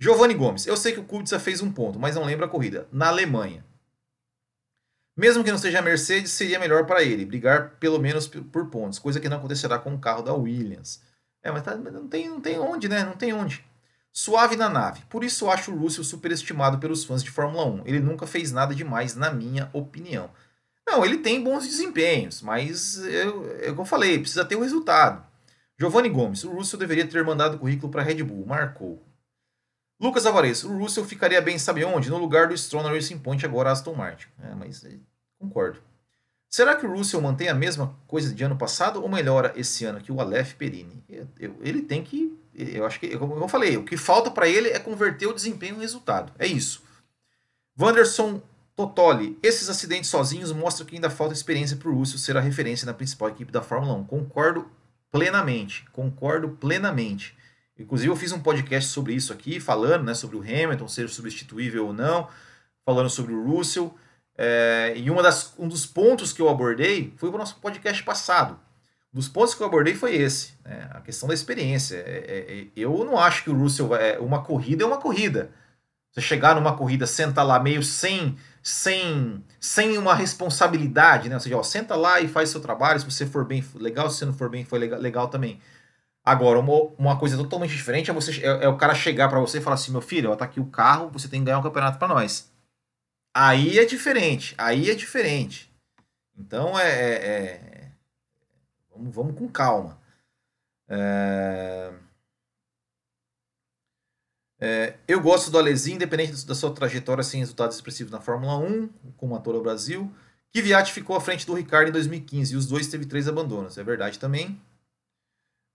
Giovanni 0.00 0.34
Gomes, 0.34 0.66
eu 0.66 0.76
sei 0.76 0.92
que 0.92 0.98
o 0.98 1.04
Kubica 1.04 1.38
fez 1.38 1.62
um 1.62 1.70
ponto, 1.70 2.00
mas 2.00 2.16
não 2.16 2.24
lembro 2.24 2.44
a 2.44 2.48
corrida. 2.48 2.88
Na 2.90 3.10
Alemanha. 3.10 3.64
Mesmo 5.16 5.44
que 5.44 5.52
não 5.52 5.58
seja 5.58 5.78
a 5.78 5.82
Mercedes, 5.82 6.32
seria 6.32 6.58
melhor 6.58 6.84
para 6.84 7.00
ele 7.00 7.24
brigar 7.24 7.76
pelo 7.78 8.00
menos 8.00 8.26
por 8.26 8.70
pontos, 8.70 8.98
coisa 8.98 9.20
que 9.20 9.28
não 9.28 9.36
acontecerá 9.36 9.78
com 9.78 9.94
o 9.94 10.00
carro 10.00 10.22
da 10.22 10.34
Williams. 10.34 11.00
É, 11.44 11.52
mas 11.52 11.62
tá, 11.62 11.76
não, 11.76 12.08
tem, 12.08 12.28
não 12.28 12.40
tem 12.40 12.58
onde, 12.58 12.88
né? 12.88 13.04
Não 13.04 13.16
tem 13.16 13.32
onde. 13.32 13.64
Suave 14.18 14.56
na 14.56 14.70
nave. 14.70 15.02
Por 15.10 15.22
isso 15.22 15.50
acho 15.50 15.70
o 15.70 15.76
Russell 15.78 16.02
superestimado 16.02 16.78
pelos 16.78 17.04
fãs 17.04 17.22
de 17.22 17.30
Fórmula 17.30 17.66
1. 17.66 17.82
Ele 17.84 18.00
nunca 18.00 18.26
fez 18.26 18.50
nada 18.50 18.74
demais, 18.74 19.14
na 19.14 19.30
minha 19.30 19.68
opinião. 19.74 20.30
Não, 20.88 21.04
ele 21.04 21.18
tem 21.18 21.44
bons 21.44 21.66
desempenhos, 21.66 22.40
mas 22.40 22.96
eu, 23.04 23.58
é 23.60 23.66
como 23.68 23.82
eu 23.82 23.84
falei, 23.84 24.18
precisa 24.18 24.42
ter 24.42 24.56
o 24.56 24.60
um 24.60 24.62
resultado. 24.62 25.22
Giovanni 25.78 26.08
Gomes, 26.08 26.44
o 26.44 26.50
Russell 26.50 26.78
deveria 26.78 27.06
ter 27.06 27.22
mandado 27.22 27.56
o 27.56 27.58
currículo 27.58 27.92
para 27.92 28.00
a 28.00 28.04
Red 28.06 28.22
Bull, 28.22 28.46
marcou. 28.46 29.02
Lucas 30.00 30.24
Alvarez, 30.24 30.64
o 30.64 30.78
Russell 30.78 31.04
ficaria 31.04 31.42
bem, 31.42 31.58
sabe 31.58 31.84
onde? 31.84 32.08
No 32.08 32.16
lugar 32.16 32.48
do 32.48 32.56
Stroll 32.56 32.84
na 32.84 32.90
Racing 32.90 33.18
Point, 33.18 33.44
agora 33.44 33.70
Aston 33.70 33.92
Martin. 33.92 34.28
É, 34.42 34.54
mas 34.54 34.82
é, 34.82 34.92
concordo. 35.38 35.78
Será 36.48 36.74
que 36.74 36.86
o 36.86 36.90
Russell 36.90 37.20
mantém 37.20 37.50
a 37.50 37.54
mesma 37.54 37.94
coisa 38.06 38.34
de 38.34 38.42
ano 38.42 38.56
passado 38.56 39.02
ou 39.02 39.10
melhora 39.10 39.52
esse 39.56 39.84
ano 39.84 40.00
que 40.00 40.10
o 40.10 40.22
Aleph 40.22 40.54
Perini? 40.54 41.04
Eu, 41.06 41.28
eu, 41.38 41.56
ele 41.60 41.82
tem 41.82 42.02
que. 42.02 42.34
Eu 42.56 42.86
acho 42.86 42.98
que, 42.98 43.16
como 43.18 43.36
eu 43.36 43.48
falei, 43.48 43.76
o 43.76 43.84
que 43.84 43.96
falta 43.96 44.30
para 44.30 44.48
ele 44.48 44.68
é 44.70 44.78
converter 44.78 45.26
o 45.26 45.34
desempenho 45.34 45.76
em 45.76 45.80
resultado. 45.80 46.32
É 46.38 46.46
isso. 46.46 46.82
Wanderson 47.78 48.40
Totoli, 48.74 49.38
esses 49.42 49.68
acidentes 49.68 50.08
sozinhos 50.08 50.52
mostram 50.52 50.86
que 50.86 50.94
ainda 50.94 51.10
falta 51.10 51.34
experiência 51.34 51.76
para 51.76 51.88
o 51.88 51.94
Russell 51.94 52.18
ser 52.18 52.36
a 52.36 52.40
referência 52.40 52.86
na 52.86 52.94
principal 52.94 53.28
equipe 53.28 53.52
da 53.52 53.62
Fórmula 53.62 53.94
1. 53.94 54.04
Concordo 54.04 54.70
plenamente. 55.10 55.84
Concordo 55.92 56.50
plenamente. 56.50 57.36
Inclusive, 57.78 58.10
eu 58.10 58.16
fiz 58.16 58.32
um 58.32 58.40
podcast 58.40 58.90
sobre 58.90 59.14
isso 59.14 59.32
aqui, 59.32 59.60
falando 59.60 60.04
né, 60.04 60.14
sobre 60.14 60.36
o 60.36 60.40
Hamilton 60.40 60.88
ser 60.88 61.08
substituível 61.08 61.86
ou 61.86 61.92
não, 61.92 62.28
falando 62.84 63.10
sobre 63.10 63.34
o 63.34 63.44
Russell. 63.44 63.94
É, 64.36 64.94
e 64.96 65.10
uma 65.10 65.22
das, 65.22 65.54
um 65.58 65.68
dos 65.68 65.86
pontos 65.86 66.32
que 66.32 66.40
eu 66.40 66.48
abordei 66.48 67.12
foi 67.16 67.28
o 67.28 67.36
nosso 67.36 67.56
podcast 67.56 68.02
passado. 68.02 68.58
Dos 69.16 69.28
pontos 69.28 69.54
que 69.54 69.62
eu 69.62 69.66
abordei 69.66 69.94
foi 69.94 70.14
esse, 70.14 70.52
né, 70.62 70.90
a 70.92 71.00
questão 71.00 71.26
da 71.26 71.32
experiência. 71.32 71.96
É, 71.96 72.00
é, 72.28 72.60
é 72.60 72.66
eu 72.76 73.02
não 73.02 73.18
acho 73.18 73.44
que 73.44 73.48
o 73.48 73.56
Russell. 73.56 73.96
É, 73.96 74.18
uma 74.18 74.42
corrida 74.42 74.84
é 74.84 74.86
uma 74.86 74.98
corrida. 74.98 75.50
Você 76.12 76.20
chegar 76.20 76.54
numa 76.54 76.76
corrida, 76.76 77.06
senta 77.06 77.42
lá 77.42 77.58
meio 77.58 77.82
sem 77.82 78.36
sem 78.62 79.42
sem 79.58 79.96
uma 79.96 80.14
responsabilidade, 80.14 81.30
né? 81.30 81.36
Ou 81.36 81.40
seja, 81.40 81.56
ó, 81.56 81.62
senta 81.62 81.96
lá 81.96 82.20
e 82.20 82.28
faz 82.28 82.50
seu 82.50 82.60
trabalho. 82.60 83.00
Se 83.00 83.10
você 83.10 83.24
for 83.24 83.46
bem, 83.46 83.64
legal. 83.76 84.10
Se 84.10 84.18
você 84.18 84.26
não 84.26 84.34
for 84.34 84.50
bem, 84.50 84.66
foi 84.66 84.78
legal, 84.78 85.00
legal 85.00 85.28
também. 85.28 85.62
Agora, 86.22 86.58
uma, 86.60 86.74
uma 86.98 87.18
coisa 87.18 87.38
totalmente 87.38 87.74
diferente 87.74 88.10
é, 88.10 88.12
você, 88.12 88.42
é, 88.42 88.64
é 88.64 88.68
o 88.68 88.76
cara 88.76 88.94
chegar 88.94 89.30
para 89.30 89.40
você 89.40 89.56
e 89.58 89.62
falar 89.62 89.76
assim: 89.76 89.92
meu 89.92 90.02
filho, 90.02 90.30
ó, 90.30 90.36
tá 90.36 90.44
aqui 90.44 90.60
o 90.60 90.66
carro, 90.66 91.08
você 91.08 91.26
tem 91.26 91.40
que 91.40 91.46
ganhar 91.46 91.58
um 91.58 91.62
campeonato 91.62 91.98
para 91.98 92.08
nós. 92.08 92.52
Aí 93.34 93.78
é 93.78 93.86
diferente, 93.86 94.54
aí 94.58 94.90
é 94.90 94.94
diferente. 94.94 95.72
Então 96.36 96.78
é. 96.78 96.90
é, 96.90 97.14
é 97.14 97.75
vamos, 98.96 99.14
vamos 99.14 99.38
com 99.38 99.48
calma. 99.48 100.00
É, 100.88 101.92
é, 104.58 104.96
eu 105.06 105.20
gosto 105.20 105.50
do 105.50 105.58
Alezinho, 105.58 105.96
independente 105.96 106.46
da 106.46 106.54
sua 106.54 106.72
trajetória 106.72 107.22
sem 107.22 107.40
resultados 107.40 107.76
expressivos 107.76 108.10
na 108.10 108.20
Fórmula 108.20 108.56
1, 108.56 108.88
como 109.16 109.36
ator 109.36 109.54
ao 109.54 109.62
Brasil. 109.62 110.10
Kvyat 110.52 110.92
ficou 110.92 111.14
à 111.14 111.20
frente 111.20 111.46
do 111.46 111.54
Ricardo 111.54 111.88
em 111.88 111.92
2015 111.92 112.54
e 112.54 112.56
os 112.56 112.66
dois 112.66 112.88
teve 112.88 113.04
três 113.04 113.28
abandonos. 113.28 113.76
É 113.76 113.84
verdade 113.84 114.18
também. 114.18 114.60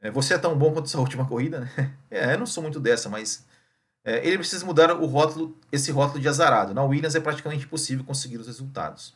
É, 0.01 0.09
você 0.09 0.33
é 0.33 0.37
tão 0.37 0.57
bom 0.57 0.73
quanto 0.73 0.87
essa 0.87 0.97
última 0.99 1.27
corrida, 1.27 1.59
né? 1.59 1.95
É, 2.09 2.33
eu 2.33 2.39
não 2.39 2.47
sou 2.47 2.63
muito 2.63 2.79
dessa, 2.79 3.07
mas 3.07 3.45
é, 4.03 4.25
ele 4.25 4.39
precisa 4.39 4.65
mudar 4.65 4.91
o 4.99 5.05
rótulo, 5.05 5.55
esse 5.71 5.91
rótulo 5.91 6.19
de 6.19 6.27
azarado. 6.27 6.73
Na 6.73 6.83
Williams 6.83 7.13
é 7.13 7.19
praticamente 7.19 7.65
impossível 7.65 8.03
conseguir 8.03 8.37
os 8.37 8.47
resultados. 8.47 9.13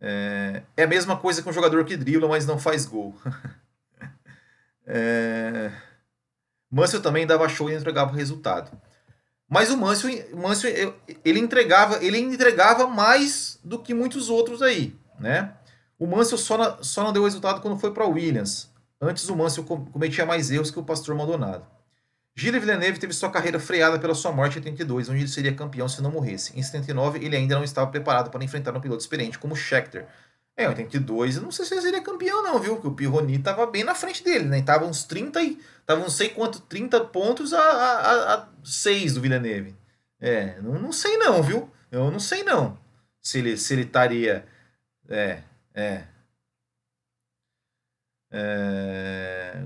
É, 0.00 0.62
é 0.76 0.82
a 0.84 0.86
mesma 0.86 1.16
coisa 1.16 1.42
que 1.42 1.48
um 1.48 1.52
jogador 1.52 1.84
que 1.84 1.96
dribla, 1.96 2.28
mas 2.28 2.46
não 2.46 2.58
faz 2.58 2.84
gol. 2.86 3.14
é, 4.86 5.72
também 7.02 7.26
dava 7.26 7.48
show 7.48 7.70
e 7.70 7.74
entregava 7.74 8.14
resultado. 8.14 8.70
Mas 9.48 9.70
o 9.70 9.76
Mansell, 9.76 10.10
o 10.32 10.94
ele 11.24 11.38
entregava, 11.38 12.04
ele 12.04 12.18
entregava 12.18 12.86
mais 12.86 13.60
do 13.62 13.78
que 13.78 13.94
muitos 13.94 14.28
outros 14.28 14.60
aí, 14.60 14.94
né? 15.20 15.54
O 15.98 16.06
Mansell 16.06 16.36
só, 16.36 16.58
na, 16.58 16.82
só 16.82 17.04
não 17.04 17.12
deu 17.12 17.24
resultado 17.24 17.60
quando 17.60 17.78
foi 17.78 17.92
para 17.92 18.04
a 18.04 18.08
Williams. 18.08 18.68
Antes 19.00 19.28
o 19.28 19.36
Mansell 19.36 19.64
cometia 19.64 20.26
mais 20.26 20.50
erros 20.50 20.70
que 20.70 20.78
o 20.78 20.84
Pastor 20.84 21.14
Maldonado. 21.14 21.64
Gilles 22.38 22.60
Villeneuve 22.60 22.98
teve 22.98 23.14
sua 23.14 23.30
carreira 23.30 23.58
freada 23.58 23.98
pela 23.98 24.14
sua 24.14 24.30
morte 24.30 24.58
em 24.58 24.60
82, 24.60 25.08
onde 25.08 25.20
ele 25.20 25.28
seria 25.28 25.54
campeão 25.54 25.88
se 25.88 26.02
não 26.02 26.10
morresse. 26.10 26.56
Em 26.58 26.62
79, 26.62 27.24
ele 27.24 27.34
ainda 27.34 27.54
não 27.54 27.64
estava 27.64 27.90
preparado 27.90 28.30
para 28.30 28.44
enfrentar 28.44 28.76
um 28.76 28.80
piloto 28.80 29.00
experiente 29.00 29.38
como 29.38 29.56
Scheckter. 29.56 30.06
É, 30.54 30.64
em 30.64 30.68
82, 30.68 31.36
eu 31.36 31.42
não 31.42 31.50
sei 31.50 31.64
se 31.64 31.72
ele 31.72 31.80
seria 31.80 32.02
campeão 32.02 32.42
não, 32.42 32.58
viu? 32.58 32.74
Porque 32.74 32.88
o 32.88 32.94
Pironi 32.94 33.36
estava 33.36 33.66
bem 33.66 33.84
na 33.84 33.94
frente 33.94 34.22
dele, 34.22 34.44
né? 34.44 34.60
Tava 34.60 34.84
uns 34.84 35.04
30 35.04 35.42
e... 35.42 35.58
Tava 35.86 36.00
não 36.00 36.10
sei 36.10 36.28
quanto, 36.28 36.60
30 36.60 37.06
pontos 37.06 37.54
a, 37.54 37.60
a, 37.60 38.34
a 38.34 38.48
6 38.62 39.14
do 39.14 39.22
Villeneuve. 39.22 39.74
É, 40.20 40.60
não, 40.60 40.78
não 40.78 40.92
sei 40.92 41.16
não, 41.16 41.42
viu? 41.42 41.70
Eu 41.90 42.10
não 42.10 42.20
sei 42.20 42.42
não. 42.42 42.78
se 43.22 43.38
ele, 43.38 43.56
se 43.56 43.72
ele 43.72 43.82
estaria. 43.82 44.46
É, 45.08 45.42
é. 45.74 46.04
é... 48.30 49.62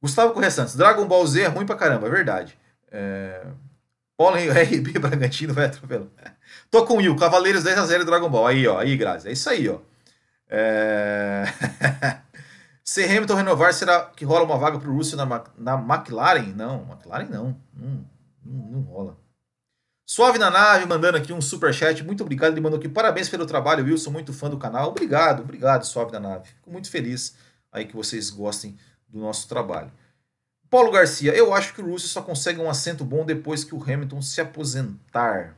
Gustavo 0.00 0.32
Correia 0.32 0.50
Santos, 0.50 0.76
Dragon 0.76 1.06
Ball 1.06 1.26
Z 1.26 1.42
é 1.42 1.46
ruim 1.46 1.66
pra 1.66 1.76
caramba, 1.76 2.06
é 2.06 2.10
verdade. 2.10 2.58
É... 2.90 3.46
RB 4.20 4.92
Bragantino 4.98 5.54
vai 5.54 5.66
atropelando. 5.66 6.10
Tô 6.70 6.84
com 6.84 6.94
o 6.94 6.96
Will, 6.96 7.16
Cavaleiros 7.16 7.62
10 7.62 7.78
a 7.78 7.86
0 7.86 8.04
Dragon 8.04 8.28
Ball. 8.28 8.46
Aí, 8.48 8.66
ó, 8.66 8.78
aí, 8.78 8.96
Grazi. 8.96 9.28
É 9.28 9.32
isso 9.32 9.48
aí, 9.48 9.68
ó. 9.68 9.78
É... 10.48 11.44
Se 12.82 13.04
Hamilton 13.04 13.34
renovar, 13.34 13.72
será 13.74 14.06
que 14.06 14.24
rola 14.24 14.44
uma 14.44 14.56
vaga 14.56 14.78
pro 14.78 14.92
Russell 14.92 15.18
na, 15.18 15.44
na 15.56 15.74
McLaren? 15.74 16.54
Não, 16.56 16.82
McLaren 16.90 17.26
não. 17.26 17.56
Não, 17.72 18.06
não, 18.44 18.70
não 18.70 18.80
rola. 18.80 19.18
Suave 20.06 20.38
na 20.38 20.50
nave, 20.50 20.86
mandando 20.86 21.18
aqui 21.18 21.32
um 21.32 21.40
super 21.40 21.72
chat. 21.72 22.02
Muito 22.02 22.22
obrigado. 22.22 22.54
Ele 22.54 22.62
mandou 22.62 22.78
aqui 22.78 22.88
parabéns 22.88 23.28
pelo 23.28 23.44
trabalho, 23.44 23.84
Wilson. 23.84 24.10
Muito 24.10 24.32
fã 24.32 24.48
do 24.48 24.56
canal. 24.56 24.88
Obrigado, 24.88 25.42
obrigado, 25.42 25.84
Suave 25.84 26.12
na 26.12 26.18
nave. 26.18 26.48
Fico 26.48 26.70
muito 26.70 26.90
feliz 26.90 27.36
aí 27.70 27.84
que 27.84 27.94
vocês 27.94 28.30
gostem 28.30 28.74
do 29.08 29.18
nosso 29.18 29.48
trabalho. 29.48 29.90
Paulo 30.70 30.90
Garcia, 30.90 31.34
eu 31.34 31.54
acho 31.54 31.74
que 31.74 31.80
o 31.80 31.86
Russell 31.86 32.08
só 32.08 32.22
consegue 32.22 32.60
um 32.60 32.68
assento 32.68 33.04
bom 33.04 33.24
depois 33.24 33.64
que 33.64 33.74
o 33.74 33.82
Hamilton 33.82 34.20
se 34.20 34.40
aposentar. 34.40 35.56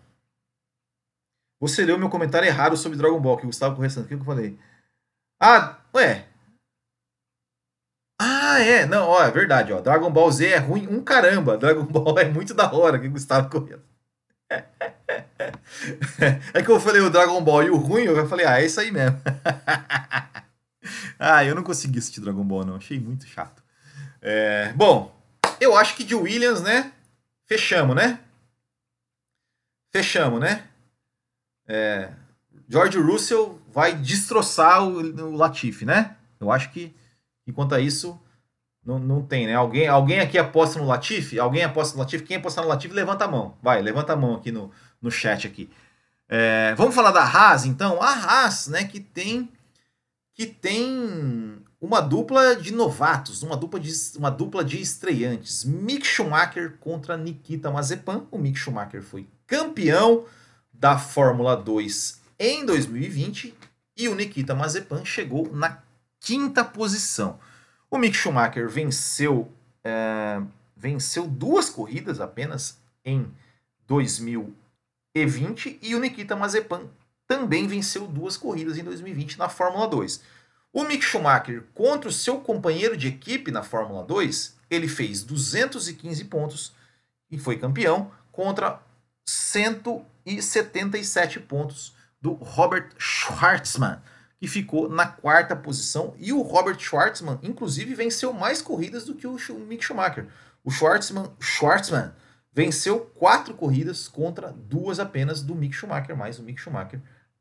Você 1.60 1.84
leu 1.84 1.98
meu 1.98 2.08
comentário 2.08 2.46
errado 2.46 2.76
sobre 2.76 2.96
Dragon 2.96 3.20
Ball, 3.20 3.36
que 3.36 3.42
o 3.44 3.46
Gustavo 3.46 3.76
Correia 3.76 4.00
O 4.00 4.06
que 4.06 4.14
eu 4.14 4.24
falei? 4.24 4.58
Ah, 5.40 5.78
ué. 5.94 6.26
Ah, 8.20 8.60
é. 8.60 8.86
Não, 8.86 9.08
ó, 9.08 9.22
é 9.22 9.30
verdade, 9.30 9.72
ó. 9.72 9.80
Dragon 9.80 10.10
Ball 10.10 10.30
Z 10.30 10.46
é 10.46 10.58
ruim 10.58 10.86
um 10.86 11.02
caramba. 11.02 11.56
Dragon 11.58 11.84
Ball 11.84 12.18
é 12.18 12.24
muito 12.24 12.54
da 12.54 12.72
hora, 12.72 12.98
que 12.98 13.08
o 13.08 13.10
Gustavo 13.10 13.50
Correia. 13.50 13.80
É 16.52 16.62
que 16.62 16.70
eu 16.70 16.80
falei 16.80 17.00
o 17.00 17.08
Dragon 17.08 17.42
Ball 17.42 17.62
e 17.62 17.70
o 17.70 17.76
ruim, 17.76 18.02
eu 18.02 18.28
falei, 18.28 18.44
ah, 18.44 18.60
é 18.60 18.66
isso 18.66 18.80
aí 18.80 18.90
mesmo. 18.90 19.18
ah, 21.18 21.44
eu 21.44 21.54
não 21.54 21.62
consegui 21.62 21.98
assistir 21.98 22.20
Dragon 22.20 22.44
Ball, 22.44 22.64
não. 22.64 22.76
Achei 22.76 22.98
muito 22.98 23.26
chato. 23.26 23.62
É, 24.22 24.72
bom, 24.74 25.14
eu 25.60 25.76
acho 25.76 25.96
que 25.96 26.04
de 26.04 26.14
Williams, 26.14 26.62
né? 26.62 26.92
Fechamos, 27.46 27.96
né? 27.96 28.20
Fechamos, 29.92 30.40
né? 30.40 30.64
É, 31.66 32.10
George 32.68 32.98
Russell 32.98 33.60
vai 33.72 33.94
destroçar 33.94 34.82
o, 34.84 35.00
o 35.00 35.36
Latifi, 35.36 35.84
né? 35.84 36.16
Eu 36.38 36.50
acho 36.50 36.70
que, 36.70 36.94
enquanto 37.46 37.74
a 37.74 37.80
isso, 37.80 38.20
não, 38.84 38.98
não 38.98 39.22
tem, 39.22 39.46
né? 39.46 39.54
Alguém, 39.54 39.86
alguém 39.88 40.20
aqui 40.20 40.38
aposta 40.38 40.78
no 40.78 40.86
Latifi? 40.86 41.38
Alguém 41.38 41.64
aposta 41.64 41.94
no 41.94 42.00
Latifi? 42.00 42.24
Quem 42.24 42.36
aposta 42.36 42.62
no 42.62 42.68
Latifi, 42.68 42.94
levanta 42.94 43.24
a 43.24 43.28
mão. 43.28 43.56
Vai, 43.62 43.82
levanta 43.82 44.12
a 44.12 44.16
mão 44.16 44.36
aqui 44.36 44.50
no, 44.50 44.70
no 45.00 45.10
chat 45.10 45.46
aqui. 45.46 45.70
É, 46.28 46.74
vamos 46.76 46.94
falar 46.94 47.10
da 47.10 47.24
Haas, 47.24 47.64
então? 47.66 48.00
A 48.00 48.12
Haas, 48.12 48.68
né, 48.68 48.84
que 48.84 49.00
tem 49.00 49.50
que 50.40 50.46
tem 50.46 51.60
uma 51.78 52.00
dupla 52.00 52.56
de 52.56 52.72
novatos, 52.72 53.42
uma 53.42 53.58
dupla 53.58 53.78
de, 53.78 53.92
uma 54.16 54.30
dupla 54.30 54.64
de 54.64 54.80
estreantes. 54.80 55.64
Mick 55.64 56.06
Schumacher 56.06 56.78
contra 56.80 57.14
Nikita 57.14 57.70
Mazepan. 57.70 58.24
O 58.30 58.38
Mick 58.38 58.58
Schumacher 58.58 59.02
foi 59.02 59.28
campeão 59.46 60.24
da 60.72 60.98
Fórmula 60.98 61.54
2 61.54 62.22
em 62.38 62.64
2020 62.64 63.54
e 63.94 64.08
o 64.08 64.14
Nikita 64.14 64.54
Mazepan 64.54 65.04
chegou 65.04 65.54
na 65.54 65.82
quinta 66.18 66.64
posição. 66.64 67.38
O 67.90 67.98
Mick 67.98 68.16
Schumacher 68.16 68.66
venceu, 68.66 69.52
é, 69.84 70.40
venceu 70.74 71.28
duas 71.28 71.68
corridas 71.68 72.18
apenas 72.18 72.78
em 73.04 73.30
2020 73.86 75.80
e 75.82 75.94
o 75.94 76.00
Nikita 76.00 76.34
Mazepan 76.34 76.88
também 77.30 77.66
venceu 77.68 78.08
duas 78.08 78.36
corridas 78.36 78.76
em 78.76 78.82
2020 78.82 79.38
na 79.38 79.48
Fórmula 79.48 79.86
2. 79.86 80.20
O 80.72 80.82
Mick 80.82 81.04
Schumacher 81.04 81.62
contra 81.72 82.08
o 82.08 82.12
seu 82.12 82.40
companheiro 82.40 82.96
de 82.96 83.06
equipe 83.06 83.52
na 83.52 83.62
Fórmula 83.62 84.02
2, 84.02 84.56
ele 84.68 84.88
fez 84.88 85.22
215 85.22 86.24
pontos 86.24 86.72
e 87.30 87.38
foi 87.38 87.56
campeão 87.56 88.10
contra 88.32 88.82
177 89.24 91.38
pontos 91.38 91.94
do 92.20 92.32
Robert 92.32 92.88
Schwartzman 92.98 94.02
que 94.40 94.48
ficou 94.48 94.88
na 94.88 95.06
quarta 95.06 95.54
posição. 95.54 96.16
E 96.18 96.32
o 96.32 96.42
Robert 96.42 96.80
Schwartzman, 96.80 97.38
inclusive, 97.44 97.94
venceu 97.94 98.32
mais 98.32 98.60
corridas 98.60 99.04
do 99.04 99.14
que 99.14 99.28
o 99.28 99.38
Mick 99.68 99.84
Schumacher. 99.84 100.26
O 100.64 100.70
Schwartzman, 100.72 101.30
Schwartzman 101.38 102.12
venceu 102.52 103.08
quatro 103.14 103.54
corridas 103.54 104.08
contra 104.08 104.50
duas 104.50 104.98
apenas 104.98 105.42
do 105.42 105.54
Mick 105.54 105.76
Schumacher, 105.76 106.16
mas 106.16 106.40
o 106.40 106.42
Mick 106.42 106.60
Schumacher 106.60 107.00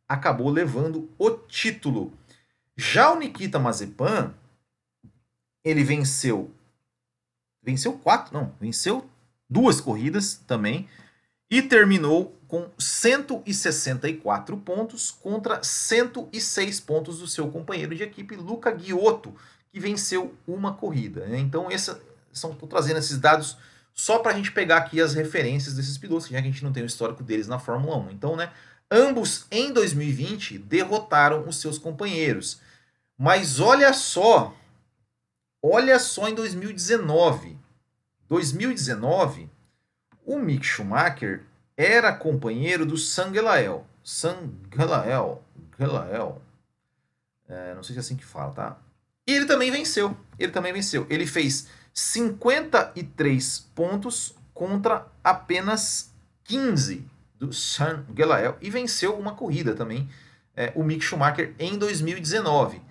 acabou 0.10 0.50
levando 0.50 1.08
o 1.18 1.30
título. 1.30 2.12
Já 2.76 3.14
o 3.14 3.20
Nikita 3.20 3.60
Mazepan, 3.60 4.34
ele 5.64 5.84
venceu 5.84 6.52
venceu 7.62 7.94
quatro, 7.94 8.34
não, 8.34 8.54
venceu 8.60 9.08
duas 9.50 9.80
corridas 9.80 10.42
também 10.48 10.88
e 11.52 11.62
terminou 11.62 12.36
com 12.48 12.70
164 12.78 14.58
pontos 14.58 15.12
contra 15.12 15.64
106 15.64 16.80
pontos 16.80 17.20
do 17.20 17.28
seu 17.28 17.50
companheiro 17.50 17.96
de 17.96 18.04
equipe, 18.04 18.36
Luca 18.36 18.76
Giotto, 18.78 19.36
que 19.72 19.80
venceu 19.80 20.34
uma 20.48 20.74
corrida. 20.74 21.26
Né? 21.28 21.40
Então, 21.40 21.70
essa, 21.70 22.02
são, 22.32 22.54
trazendo 22.56 22.98
esses 22.98 23.20
dados 23.20 23.58
só 23.94 24.20
para 24.20 24.32
a 24.32 24.36
gente 24.36 24.52
pegar 24.52 24.78
aqui 24.78 25.02
as 25.02 25.14
referências 25.14 25.76
desses 25.76 25.98
pilotos, 25.98 26.28
já 26.28 26.42
que 26.42 26.48
a 26.48 26.52
gente 26.52 26.64
não 26.64 26.72
tem 26.72 26.84
o 26.84 26.88
histórico 26.88 27.24
deles 27.24 27.48
na 27.48 27.60
Fórmula 27.60 27.98
1. 27.98 28.12
Então, 28.12 28.36
né, 28.36 28.52
ambos 28.90 29.46
em 29.52 29.72
2020 29.72 30.58
derrotaram 30.58 31.48
os 31.48 31.60
seus 31.62 31.78
companheiros. 31.78 32.62
Mas 33.18 33.60
olha 33.60 33.94
só, 33.94 34.56
olha 35.62 36.00
só 36.00 36.28
em 36.28 36.36
2019. 36.36 37.58
2019, 38.28 39.50
o 40.26 40.38
Mick 40.40 40.66
Schumacher 40.66 41.44
era 41.76 42.14
companheiro 42.14 42.86
do 42.86 42.98
Sangelael. 42.98 43.86
Sangelael. 44.04 45.44
Gelael. 45.78 46.42
É, 47.48 47.74
não 47.74 47.82
sei 47.82 47.94
se 47.94 48.00
é 48.00 48.02
assim 48.02 48.16
que 48.16 48.26
fala, 48.26 48.52
tá? 48.52 48.78
E 49.26 49.34
ele 49.34 49.46
também 49.46 49.72
venceu. 49.72 50.16
Ele 50.38 50.52
também 50.52 50.74
venceu. 50.74 51.08
Ele 51.10 51.26
fez 51.26 51.68
53 51.94 53.60
pontos 53.74 54.36
contra 54.54 55.08
apenas 55.24 56.14
15 56.44 57.06
do 57.40 57.54
Sangelael 57.54 58.58
e 58.62 58.70
venceu 58.70 59.18
uma 59.18 59.34
corrida 59.34 59.74
também, 59.74 60.10
é, 60.56 60.72
o 60.76 60.84
Mick 60.84 61.04
Schumacher, 61.04 61.56
em 61.58 61.76
2019. 61.78 62.82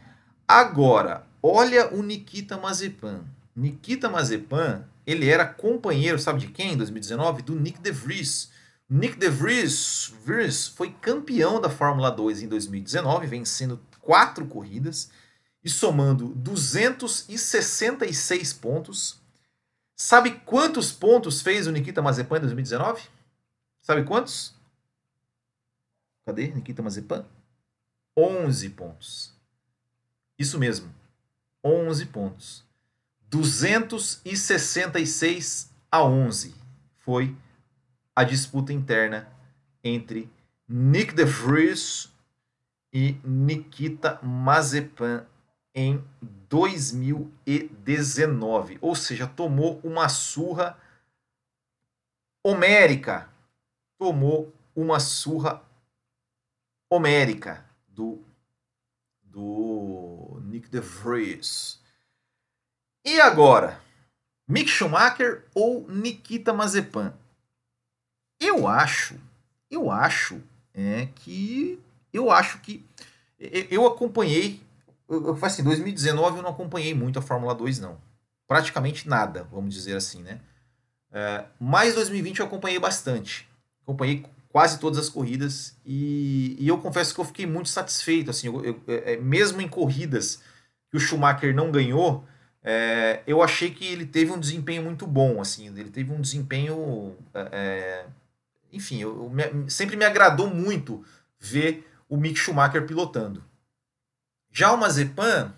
Agora, 0.47 1.27
olha 1.43 1.93
o 1.95 2.03
Nikita 2.03 2.57
Mazepan. 2.57 3.25
Nikita 3.55 4.09
Mazepan, 4.09 4.87
ele 5.07 5.29
era 5.29 5.45
companheiro, 5.45 6.19
sabe 6.19 6.41
de 6.41 6.47
quem 6.49 6.73
em 6.73 6.77
2019? 6.77 7.43
Do 7.43 7.55
Nick 7.55 7.79
De 7.81 7.93
Vries. 7.93 8.51
Nick 8.89 9.19
De 9.19 9.29
Vries, 9.29 10.15
Vries 10.25 10.67
foi 10.67 10.91
campeão 10.91 11.61
da 11.61 11.69
Fórmula 11.69 12.11
2 12.11 12.43
em 12.43 12.49
2019, 12.49 13.27
vencendo 13.27 13.79
quatro 14.01 14.47
corridas 14.47 15.11
e 15.63 15.69
somando 15.69 16.33
266 16.35 18.55
pontos. 18.55 19.21
Sabe 19.95 20.41
quantos 20.47 20.91
pontos 20.91 21.43
fez 21.43 21.67
o 21.67 21.73
Nikita 21.73 22.01
Mazepan 22.01 22.39
em 22.39 22.43
2019? 22.43 23.03
Sabe 23.89 24.05
quantos? 24.05 24.55
Cadê 26.27 26.49
Nikita 26.49 26.83
Mazepan? 26.83 27.25
11 28.15 28.69
pontos. 28.69 29.35
Isso 30.39 30.59
mesmo, 30.59 30.95
11 31.65 32.05
pontos. 32.05 32.67
266 33.31 35.73
a 35.91 36.05
11 36.05 36.55
foi 36.99 37.35
a 38.15 38.25
disputa 38.25 38.75
interna 38.75 39.27
entre 39.83 40.31
Nick 40.69 41.15
De 41.15 41.25
Vries 41.25 42.13
e 42.93 43.13
Nikita 43.25 44.21
Mazepan 44.23 45.25
em 45.75 46.05
2019. 46.51 48.77
Ou 48.83 48.95
seja, 48.95 49.27
tomou 49.27 49.81
uma 49.83 50.11
surra 50.11 50.79
homérica. 52.45 53.38
Tomou 53.99 54.55
uma 54.75 55.01
surra 55.01 55.63
homérica 56.89 57.65
do, 57.89 58.23
do 59.23 60.41
Nick 60.45 60.69
De 60.69 60.81
Vries. 60.81 61.81
E 63.05 63.21
agora? 63.21 63.81
Mick 64.47 64.71
Schumacher 64.71 65.45
ou 65.55 65.87
Nikita 65.89 66.55
Mazepan? 66.55 67.13
Eu 68.41 68.67
acho, 68.67 69.21
eu 69.71 69.91
acho 69.91 70.41
é 70.73 71.07
que 71.07 71.83
eu 72.13 72.31
acho 72.31 72.61
que 72.61 72.85
eu 73.39 73.87
acompanhei, 73.87 74.63
eu, 75.09 75.27
eu 75.27 75.45
assim, 75.45 75.63
2019 75.63 76.39
eu 76.39 76.43
não 76.43 76.51
acompanhei 76.51 76.95
muito 76.95 77.19
a 77.19 77.23
Fórmula 77.23 77.55
2 77.55 77.81
não, 77.81 78.01
praticamente 78.47 79.09
nada, 79.09 79.45
vamos 79.45 79.75
dizer 79.75 79.97
assim, 79.97 80.23
né? 80.23 80.41
É, 81.11 81.45
mas 81.59 81.95
2020 81.95 82.41
eu 82.41 82.47
acompanhei 82.47 82.79
bastante, 82.79 83.48
acompanhei 83.89 84.27
quase 84.51 84.79
todas 84.79 84.99
as 84.99 85.09
corridas 85.09 85.77
e, 85.85 86.57
e, 86.59 86.69
eu 86.69 86.79
confesso 86.79 87.15
que 87.15 87.21
eu 87.21 87.25
fiquei 87.25 87.47
muito 87.47 87.71
satisfeito. 87.71 88.31
Assim, 88.31 88.49
eu, 88.49 88.65
eu, 88.65 88.83
é, 88.87 89.17
mesmo 89.17 89.63
em 89.63 89.69
corridas 89.69 90.43
que 90.91 90.97
o 90.97 91.01
Schumacher 91.01 91.55
não 91.55 91.71
ganhou, 91.71 92.25
é, 92.63 93.23
eu 93.27 93.43
achei 93.43 93.71
que 93.71 93.87
ele 93.87 94.05
teve 94.05 94.31
um 94.31 94.39
desempenho 94.39 94.83
muito 94.83 95.07
bom. 95.07 95.41
Assim, 95.41 95.67
ele 95.69 95.91
teve 95.91 96.13
um 96.13 96.21
desempenho, 96.21 97.17
é, 97.33 97.49
é 97.53 98.07
enfim, 98.73 99.01
eu, 99.01 99.31
me, 99.31 99.71
sempre 99.71 99.97
me 99.97 100.05
agradou 100.05 100.49
muito 100.49 101.05
ver 101.39 101.91
o 102.09 102.17
Mick 102.17 102.39
Schumacher 102.39 102.87
pilotando. 102.87 103.43
Já 104.51 104.73
o 104.73 104.77
Mazepan 104.77 105.55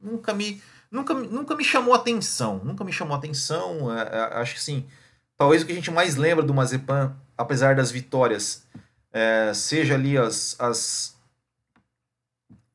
nunca 0.00 0.32
me 0.32 0.60
nunca, 0.90 1.14
nunca 1.14 1.56
me 1.56 1.64
chamou 1.64 1.94
atenção, 1.94 2.60
nunca 2.64 2.84
me 2.84 2.92
chamou 2.92 3.16
atenção. 3.16 3.96
É, 3.96 4.02
é, 4.02 4.40
acho 4.40 4.54
que 4.54 4.62
sim, 4.62 4.86
talvez 5.36 5.62
o 5.62 5.66
que 5.66 5.72
a 5.72 5.74
gente 5.74 5.90
mais 5.90 6.16
lembra 6.16 6.44
do 6.44 6.54
Mazepan, 6.54 7.16
apesar 7.36 7.74
das 7.74 7.90
vitórias, 7.90 8.66
é, 9.12 9.52
seja 9.54 9.94
ali 9.94 10.16
as, 10.16 10.58
as 10.60 11.16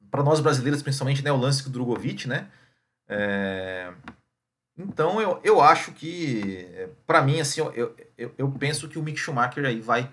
para 0.10 0.24
nós 0.24 0.40
brasileiros 0.40 0.82
principalmente, 0.82 1.24
né, 1.24 1.32
o 1.32 1.38
lance 1.38 1.62
com 1.64 1.70
o 1.70 1.72
Drogovic, 1.72 2.28
né? 2.28 2.50
É, 3.08 3.92
então 4.78 5.20
eu, 5.20 5.40
eu 5.44 5.62
acho 5.62 5.92
que, 5.92 6.90
para 7.06 7.22
mim, 7.22 7.40
assim, 7.40 7.62
eu, 7.62 7.96
eu, 8.18 8.34
eu 8.38 8.52
penso 8.52 8.88
que 8.88 9.00
o 9.00 9.04
Mick 9.04 9.18
Schumacher 9.20 9.66
aí 9.66 9.80
vai, 9.80 10.10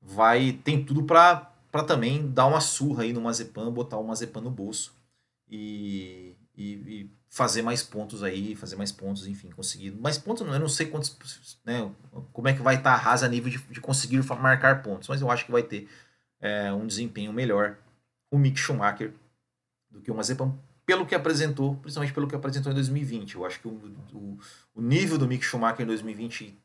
vai 0.00 0.52
tem 0.64 0.84
tudo 0.84 1.04
para 1.04 1.50
também 1.86 2.30
dar 2.30 2.46
uma 2.46 2.60
surra 2.60 3.02
aí 3.02 3.12
no 3.12 3.20
Mazepan, 3.20 3.72
botar 3.72 3.98
o 3.98 4.04
Mazepan 4.04 4.40
no 4.40 4.50
bolso 4.50 4.94
e, 5.50 6.36
e, 6.56 6.72
e, 6.72 7.10
fazer 7.28 7.62
mais 7.62 7.82
pontos 7.82 8.22
aí, 8.22 8.54
fazer 8.54 8.76
mais 8.76 8.92
pontos, 8.92 9.26
enfim, 9.26 9.50
conseguir 9.50 9.90
mais 9.90 10.16
pontos. 10.16 10.46
Eu 10.46 10.60
não 10.60 10.68
sei 10.68 10.86
quantos, 10.86 11.16
né, 11.64 11.90
como 12.32 12.46
é 12.46 12.52
que 12.52 12.62
vai 12.62 12.76
estar 12.76 12.92
a 12.92 12.96
Haas 12.96 13.24
a 13.24 13.28
nível 13.28 13.50
de, 13.50 13.58
de 13.58 13.80
conseguir 13.80 14.22
marcar 14.40 14.82
pontos, 14.82 15.08
mas 15.08 15.20
eu 15.20 15.30
acho 15.30 15.44
que 15.44 15.52
vai 15.52 15.62
ter 15.62 15.88
é, 16.40 16.72
um 16.72 16.86
desempenho 16.86 17.32
melhor 17.32 17.76
o 18.30 18.38
Mick 18.38 18.58
Schumacher 18.58 19.12
do 19.90 20.00
que 20.00 20.10
o 20.10 20.14
Mazepan 20.14 20.54
pelo 20.86 21.06
que 21.06 21.14
apresentou, 21.14 21.76
principalmente 21.76 22.12
pelo 22.12 22.28
que 22.28 22.34
apresentou 22.34 22.70
em 22.70 22.74
2020. 22.74 23.34
Eu 23.34 23.46
acho 23.46 23.60
que 23.60 23.68
o, 23.68 23.70
o, 24.12 24.38
o 24.74 24.82
nível 24.82 25.16
do 25.16 25.26
Mick 25.26 25.44
Schumacher 25.44 25.82
em 25.82 25.86
2020, 25.86 26.56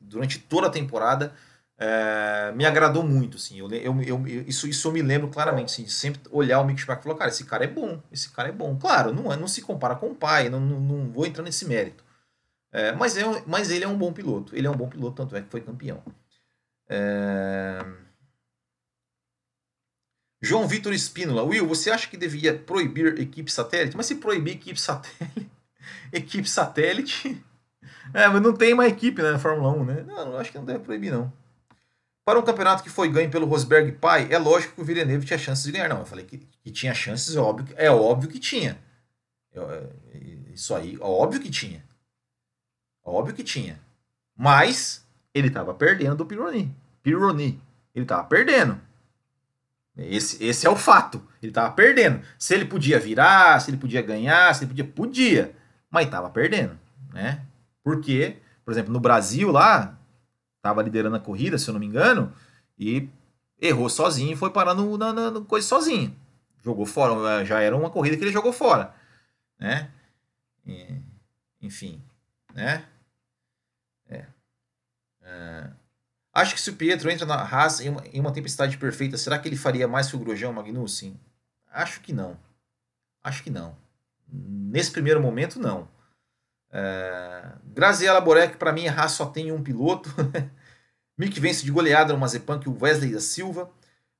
durante 0.00 0.38
toda 0.38 0.66
a 0.66 0.70
temporada, 0.70 1.34
é, 1.76 2.52
me 2.54 2.64
agradou 2.64 3.02
muito. 3.02 3.36
Assim, 3.36 3.58
eu, 3.58 3.70
eu, 3.70 4.02
eu, 4.02 4.26
isso, 4.46 4.66
isso 4.66 4.88
eu 4.88 4.92
me 4.92 5.02
lembro 5.02 5.28
claramente. 5.28 5.72
Assim, 5.72 5.86
sempre 5.86 6.20
olhar 6.30 6.60
o 6.60 6.64
Mick 6.64 6.80
Schumacher 6.80 7.00
e 7.00 7.04
falar, 7.04 7.18
cara, 7.18 7.30
esse 7.30 7.44
cara 7.44 7.64
é 7.64 7.68
bom, 7.68 8.00
esse 8.12 8.30
cara 8.30 8.48
é 8.48 8.52
bom. 8.52 8.76
Claro, 8.76 9.12
não, 9.12 9.32
é, 9.32 9.36
não 9.36 9.48
se 9.48 9.62
compara 9.62 9.94
com 9.94 10.08
o 10.10 10.14
pai, 10.14 10.48
não, 10.48 10.60
não, 10.60 10.80
não 10.80 11.12
vou 11.12 11.26
entrar 11.26 11.42
nesse 11.42 11.66
mérito. 11.66 12.04
É, 12.72 12.92
mas, 12.92 13.16
é, 13.16 13.24
mas 13.46 13.70
ele 13.70 13.84
é 13.84 13.88
um 13.88 13.96
bom 13.96 14.12
piloto. 14.12 14.54
Ele 14.56 14.66
é 14.66 14.70
um 14.70 14.76
bom 14.76 14.88
piloto, 14.88 15.16
tanto 15.16 15.36
é 15.36 15.42
que 15.42 15.50
foi 15.50 15.60
campeão. 15.60 16.02
É... 16.88 17.84
João 20.42 20.68
Vitor 20.68 20.92
Espínola, 20.92 21.42
Will, 21.42 21.66
você 21.66 21.90
acha 21.90 22.08
que 22.08 22.18
devia 22.18 22.56
proibir 22.56 23.18
equipe 23.18 23.50
satélite? 23.50 23.96
Mas 23.96 24.06
se 24.06 24.16
proibir 24.16 24.56
equipe 24.56 24.78
satélite, 24.78 25.50
equipe 26.12 26.48
satélite, 26.48 27.42
é, 28.12 28.28
mas 28.28 28.42
não 28.42 28.52
tem 28.52 28.74
uma 28.74 28.86
equipe 28.86 29.22
né, 29.22 29.32
na 29.32 29.38
Fórmula 29.38 29.72
1, 29.72 29.84
né? 29.84 30.04
Não 30.06 30.36
acho 30.36 30.52
que 30.52 30.58
não 30.58 30.64
deve 30.64 30.80
proibir, 30.80 31.10
não. 31.10 31.32
Para 32.24 32.38
um 32.38 32.42
campeonato 32.42 32.82
que 32.82 32.88
foi 32.88 33.08
ganho 33.08 33.30
pelo 33.30 33.46
Rosberg 33.46 33.92
Pai, 33.92 34.28
é 34.30 34.38
lógico 34.38 34.74
que 34.74 34.80
o 34.80 34.84
Villeneuve 34.84 35.26
tinha 35.26 35.38
chances 35.38 35.64
de 35.64 35.72
ganhar. 35.72 35.88
Não, 35.88 35.98
eu 35.98 36.06
falei 36.06 36.24
que, 36.24 36.38
que 36.38 36.70
tinha 36.70 36.94
chances, 36.94 37.36
é 37.36 37.40
óbvio, 37.40 37.74
é 37.76 37.90
óbvio 37.90 38.30
que 38.30 38.38
tinha. 38.38 38.78
Eu, 39.52 39.70
é, 39.70 39.86
isso 40.52 40.74
aí, 40.74 40.96
óbvio 41.00 41.40
que 41.40 41.50
tinha. 41.50 41.84
Óbvio 43.04 43.34
que 43.34 43.44
tinha. 43.44 43.78
Mas 44.34 45.06
ele 45.34 45.48
estava 45.48 45.74
perdendo 45.74 46.16
do 46.16 46.26
Pironi. 46.26 46.74
Pironi. 47.02 47.60
Ele 47.94 48.04
estava 48.04 48.24
perdendo. 48.24 48.80
Esse, 49.96 50.42
esse 50.42 50.66
é 50.66 50.70
o 50.70 50.76
fato. 50.76 51.22
Ele 51.42 51.50
estava 51.50 51.72
perdendo. 51.72 52.22
Se 52.38 52.54
ele 52.54 52.64
podia 52.64 52.98
virar, 52.98 53.60
se 53.60 53.70
ele 53.70 53.76
podia 53.76 54.00
ganhar, 54.00 54.54
se 54.54 54.64
ele 54.64 54.70
podia. 54.70 54.84
Podia. 54.84 55.56
Mas 55.90 56.06
estava 56.06 56.30
perdendo. 56.30 56.78
Né? 57.12 57.42
Porque, 57.82 58.38
por 58.64 58.72
exemplo, 58.72 58.92
no 58.92 58.98
Brasil 58.98 59.52
lá, 59.52 59.98
estava 60.64 60.82
liderando 60.82 61.16
a 61.16 61.20
corrida, 61.20 61.58
se 61.58 61.68
eu 61.68 61.74
não 61.74 61.80
me 61.80 61.84
engano, 61.84 62.32
e 62.78 63.10
errou 63.60 63.90
sozinho 63.90 64.32
e 64.32 64.36
foi 64.36 64.50
parar 64.50 64.74
no, 64.74 64.96
na, 64.96 65.12
na, 65.12 65.40
coisa 65.42 65.66
sozinho. 65.66 66.16
Jogou 66.62 66.86
fora. 66.86 67.44
Já 67.44 67.60
era 67.60 67.76
uma 67.76 67.90
corrida 67.90 68.16
que 68.16 68.24
ele 68.24 68.32
jogou 68.32 68.52
fora. 68.52 68.94
Né? 69.58 69.90
E, 70.66 70.98
enfim. 71.60 72.02
Né? 72.54 72.82
É. 74.08 74.24
é. 75.22 75.70
Acho 76.32 76.54
que 76.54 76.60
se 76.60 76.70
o 76.70 76.76
Pietro 76.76 77.10
entra 77.10 77.26
na 77.26 77.36
Haas 77.36 77.80
em 77.80 77.90
uma, 77.90 78.02
em 78.06 78.18
uma 78.18 78.32
tempestade 78.32 78.78
perfeita, 78.78 79.18
será 79.18 79.38
que 79.38 79.46
ele 79.46 79.56
faria 79.56 79.86
mais 79.86 80.08
que 80.08 80.16
o 80.16 80.18
Grosjean 80.18 80.52
Magnussen? 80.52 81.20
Acho 81.70 82.00
que 82.00 82.12
não. 82.12 82.38
Acho 83.22 83.42
que 83.42 83.50
não. 83.50 83.76
Nesse 84.26 84.90
primeiro 84.90 85.20
momento, 85.20 85.60
não. 85.60 85.86
É... 86.76 87.52
Graziela 87.72 88.20
Borek, 88.20 88.56
para 88.56 88.72
mim, 88.72 88.88
a 88.88 88.92
Haas 88.92 89.12
só 89.12 89.26
tem 89.26 89.52
um 89.52 89.62
piloto. 89.62 90.10
Mick 91.16 91.38
vence 91.38 91.64
de 91.64 91.70
goleada 91.70 92.12
no 92.12 92.18
Mazepan 92.18 92.58
que 92.58 92.68
o 92.68 92.76
Wesley 92.80 93.12
da 93.12 93.20
Silva. 93.20 93.70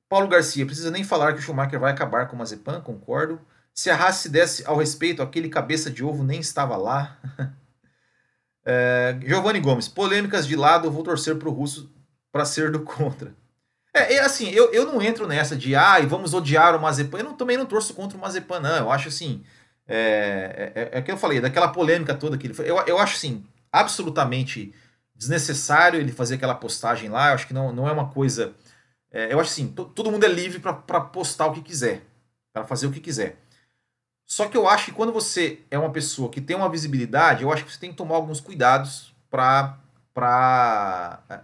Paulo 0.07 0.29
Garcia, 0.29 0.65
precisa 0.65 0.89
nem 0.89 1.03
falar 1.03 1.33
que 1.33 1.39
o 1.39 1.41
Schumacher 1.41 1.79
vai 1.79 1.91
acabar 1.91 2.27
com 2.27 2.35
o 2.35 2.39
Mazepan, 2.39 2.79
concordo. 2.79 3.41
Se 3.73 3.89
a 3.89 3.95
Haas 3.95 4.15
se 4.15 4.29
desse 4.29 4.65
ao 4.65 4.77
respeito, 4.77 5.21
aquele 5.21 5.49
cabeça 5.49 5.91
de 5.91 6.03
ovo 6.03 6.23
nem 6.23 6.39
estava 6.39 6.77
lá. 6.77 7.19
é... 8.63 9.17
Giovanni 9.21 9.59
Gomes, 9.59 9.89
polêmicas 9.89 10.47
de 10.47 10.55
lado, 10.55 10.87
eu 10.87 10.91
vou 10.91 11.03
torcer 11.03 11.37
para 11.37 11.49
o 11.49 11.51
russo 11.51 11.93
para 12.31 12.45
ser 12.45 12.71
do 12.71 12.79
contra. 12.81 13.35
É, 13.93 14.15
é 14.15 14.19
assim, 14.19 14.49
eu, 14.49 14.71
eu 14.71 14.85
não 14.85 15.01
entro 15.01 15.27
nessa 15.27 15.55
de, 15.55 15.75
ah, 15.75 15.99
vamos 16.05 16.33
odiar 16.33 16.75
o 16.75 16.81
Mazepan. 16.81 17.19
Eu 17.19 17.23
não, 17.25 17.33
também 17.33 17.57
não 17.57 17.65
torço 17.65 17.93
contra 17.93 18.17
o 18.17 18.21
Mazepan, 18.21 18.59
não. 18.59 18.75
Eu 18.75 18.91
acho 18.91 19.09
assim, 19.09 19.43
é, 19.87 20.71
é, 20.75 20.81
é, 20.81 20.99
é 20.99 21.01
que 21.01 21.11
eu 21.11 21.17
falei, 21.17 21.39
daquela 21.39 21.67
polêmica 21.67 22.15
toda 22.15 22.37
que 22.37 22.47
ele 22.47 22.53
foi. 22.53 22.69
Eu, 22.69 22.77
eu 22.87 22.97
acho 22.97 23.15
assim, 23.15 23.43
absolutamente 23.71 24.73
desnecessário 25.15 25.99
ele 25.99 26.11
fazer 26.11 26.35
aquela 26.35 26.55
postagem 26.55 27.09
lá. 27.09 27.29
Eu 27.29 27.35
acho 27.35 27.47
que 27.47 27.53
não, 27.53 27.71
não 27.71 27.87
é 27.87 27.91
uma 27.91 28.09
coisa. 28.09 28.53
É, 29.11 29.31
eu 29.31 29.39
acho 29.39 29.51
assim, 29.51 29.67
todo 29.67 30.11
mundo 30.11 30.25
é 30.25 30.29
livre 30.29 30.59
para 30.59 30.73
postar 31.01 31.47
o 31.47 31.53
que 31.53 31.61
quiser, 31.61 32.01
para 32.53 32.65
fazer 32.65 32.87
o 32.87 32.91
que 32.91 32.99
quiser. 32.99 33.37
Só 34.25 34.47
que 34.47 34.57
eu 34.57 34.67
acho 34.67 34.85
que 34.85 34.91
quando 34.91 35.13
você 35.13 35.61
é 35.69 35.77
uma 35.77 35.91
pessoa 35.91 36.29
que 36.29 36.41
tem 36.41 36.55
uma 36.55 36.69
visibilidade, 36.69 37.43
eu 37.43 37.51
acho 37.51 37.63
que 37.63 37.71
você 37.71 37.79
tem 37.79 37.91
que 37.91 37.97
tomar 37.97 38.15
alguns 38.15 38.41
cuidados 38.41 39.13
para 39.29 39.79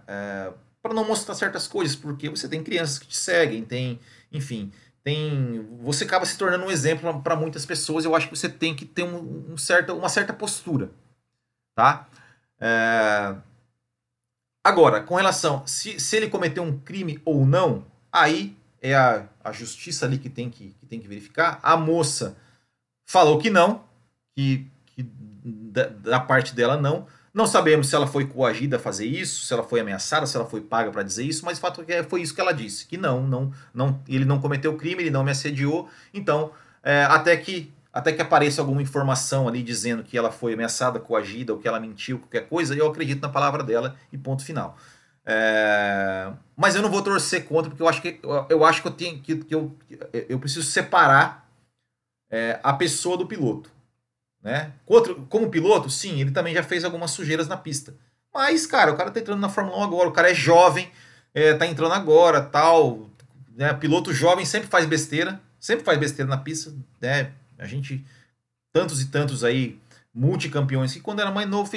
é, 0.06 0.52
para 0.82 0.92
não 0.92 1.06
mostrar 1.06 1.34
certas 1.34 1.68
coisas, 1.68 1.94
porque 1.94 2.28
você 2.28 2.48
tem 2.48 2.62
crianças 2.62 2.98
que 2.98 3.06
te 3.06 3.16
seguem, 3.16 3.64
tem, 3.64 4.00
enfim, 4.32 4.72
tem, 5.04 5.66
você 5.80 6.04
acaba 6.04 6.24
se 6.24 6.38
tornando 6.38 6.64
um 6.64 6.70
exemplo 6.70 7.20
para 7.22 7.36
muitas 7.36 7.66
pessoas. 7.66 8.04
Eu 8.04 8.14
acho 8.14 8.28
que 8.28 8.36
você 8.36 8.48
tem 8.48 8.74
que 8.74 8.84
ter 8.84 9.02
um, 9.02 9.52
um 9.52 9.56
certa, 9.56 9.92
uma 9.92 10.08
certa 10.08 10.32
postura, 10.32 10.90
tá? 11.74 12.08
É... 12.60 13.34
Agora, 14.64 15.02
com 15.02 15.16
relação 15.16 15.66
se, 15.66 15.98
se 15.98 16.16
ele 16.16 16.28
cometeu 16.28 16.62
um 16.62 16.78
crime 16.78 17.20
ou 17.24 17.44
não, 17.44 17.84
aí 18.12 18.56
é 18.80 18.94
a, 18.94 19.26
a 19.42 19.50
justiça 19.50 20.06
ali 20.06 20.18
que 20.18 20.30
tem 20.30 20.48
que, 20.48 20.74
que 20.78 20.86
tem 20.86 21.00
que 21.00 21.08
verificar. 21.08 21.58
A 21.62 21.76
moça 21.76 22.36
falou 23.04 23.38
que 23.38 23.50
não, 23.50 23.84
que, 24.36 24.66
que 24.86 25.02
da, 25.02 25.86
da 25.86 26.20
parte 26.20 26.54
dela 26.54 26.76
não. 26.76 27.06
Não 27.34 27.46
sabemos 27.46 27.88
se 27.88 27.94
ela 27.94 28.06
foi 28.06 28.26
coagida 28.26 28.76
a 28.76 28.80
fazer 28.80 29.06
isso, 29.06 29.46
se 29.46 29.52
ela 29.52 29.62
foi 29.62 29.80
ameaçada, 29.80 30.26
se 30.26 30.36
ela 30.36 30.44
foi 30.44 30.60
paga 30.60 30.90
para 30.90 31.02
dizer 31.02 31.24
isso, 31.24 31.44
mas 31.46 31.56
o 31.56 31.60
fato 31.60 31.80
é 31.80 31.84
que 31.84 32.08
foi 32.08 32.20
isso 32.20 32.34
que 32.34 32.40
ela 32.40 32.52
disse, 32.52 32.86
que 32.86 32.98
não, 32.98 33.26
não, 33.26 33.50
não, 33.72 34.02
ele 34.06 34.26
não 34.26 34.38
cometeu 34.38 34.76
crime, 34.76 35.02
ele 35.02 35.10
não 35.10 35.24
me 35.24 35.30
assediou. 35.30 35.88
Então, 36.12 36.50
é, 36.82 37.04
até 37.04 37.36
que 37.36 37.72
até 37.92 38.12
que 38.12 38.22
apareça 38.22 38.62
alguma 38.62 38.80
informação 38.80 39.46
ali 39.46 39.62
dizendo 39.62 40.02
que 40.02 40.16
ela 40.16 40.30
foi 40.32 40.54
ameaçada, 40.54 40.98
coagida 40.98 41.52
ou 41.52 41.58
que 41.58 41.68
ela 41.68 41.78
mentiu, 41.78 42.18
qualquer 42.18 42.48
coisa, 42.48 42.74
eu 42.74 42.86
acredito 42.86 43.20
na 43.20 43.28
palavra 43.28 43.62
dela 43.62 43.96
e 44.10 44.16
ponto 44.16 44.42
final. 44.42 44.78
É, 45.24 46.32
mas 46.56 46.74
eu 46.74 46.82
não 46.82 46.90
vou 46.90 47.02
torcer 47.02 47.44
contra 47.46 47.70
porque 47.70 47.82
eu 47.82 47.88
acho 47.88 48.02
que 48.02 48.18
eu, 48.22 48.46
eu 48.48 48.64
acho 48.64 48.82
que 48.82 48.88
eu 48.88 48.92
tenho 48.92 49.20
que, 49.20 49.36
que 49.36 49.54
eu, 49.54 49.76
eu 50.28 50.38
preciso 50.38 50.66
separar 50.66 51.48
é, 52.30 52.58
a 52.62 52.72
pessoa 52.72 53.16
do 53.16 53.26
piloto. 53.26 53.70
Né? 54.42 54.72
como 55.28 55.50
piloto, 55.50 55.88
sim, 55.88 56.20
ele 56.20 56.32
também 56.32 56.52
já 56.52 56.64
fez 56.64 56.84
algumas 56.84 57.12
sujeiras 57.12 57.46
na 57.46 57.56
pista. 57.56 57.94
Mas, 58.34 58.66
cara, 58.66 58.92
o 58.92 58.96
cara 58.96 59.10
tá 59.10 59.20
entrando 59.20 59.40
na 59.40 59.48
Fórmula 59.48 59.78
1 59.78 59.82
agora, 59.82 60.08
o 60.08 60.12
cara 60.12 60.30
é 60.30 60.34
jovem, 60.34 60.90
é, 61.32 61.54
tá 61.54 61.66
entrando 61.66 61.92
agora, 61.92 62.40
tal. 62.40 63.08
Né? 63.54 63.72
Piloto 63.74 64.12
jovem 64.12 64.44
sempre 64.44 64.68
faz 64.68 64.86
besteira, 64.86 65.40
sempre 65.60 65.84
faz 65.84 65.98
besteira 65.98 66.28
na 66.28 66.38
pista. 66.38 66.72
Né? 67.00 67.30
A 67.58 67.66
gente, 67.66 68.04
tantos 68.72 69.00
e 69.00 69.06
tantos 69.06 69.44
aí, 69.44 69.78
multicampeões, 70.14 70.92
que 70.92 71.00
quando 71.00 71.20
era 71.20 71.30
mais 71.30 71.48
novo 71.48 71.70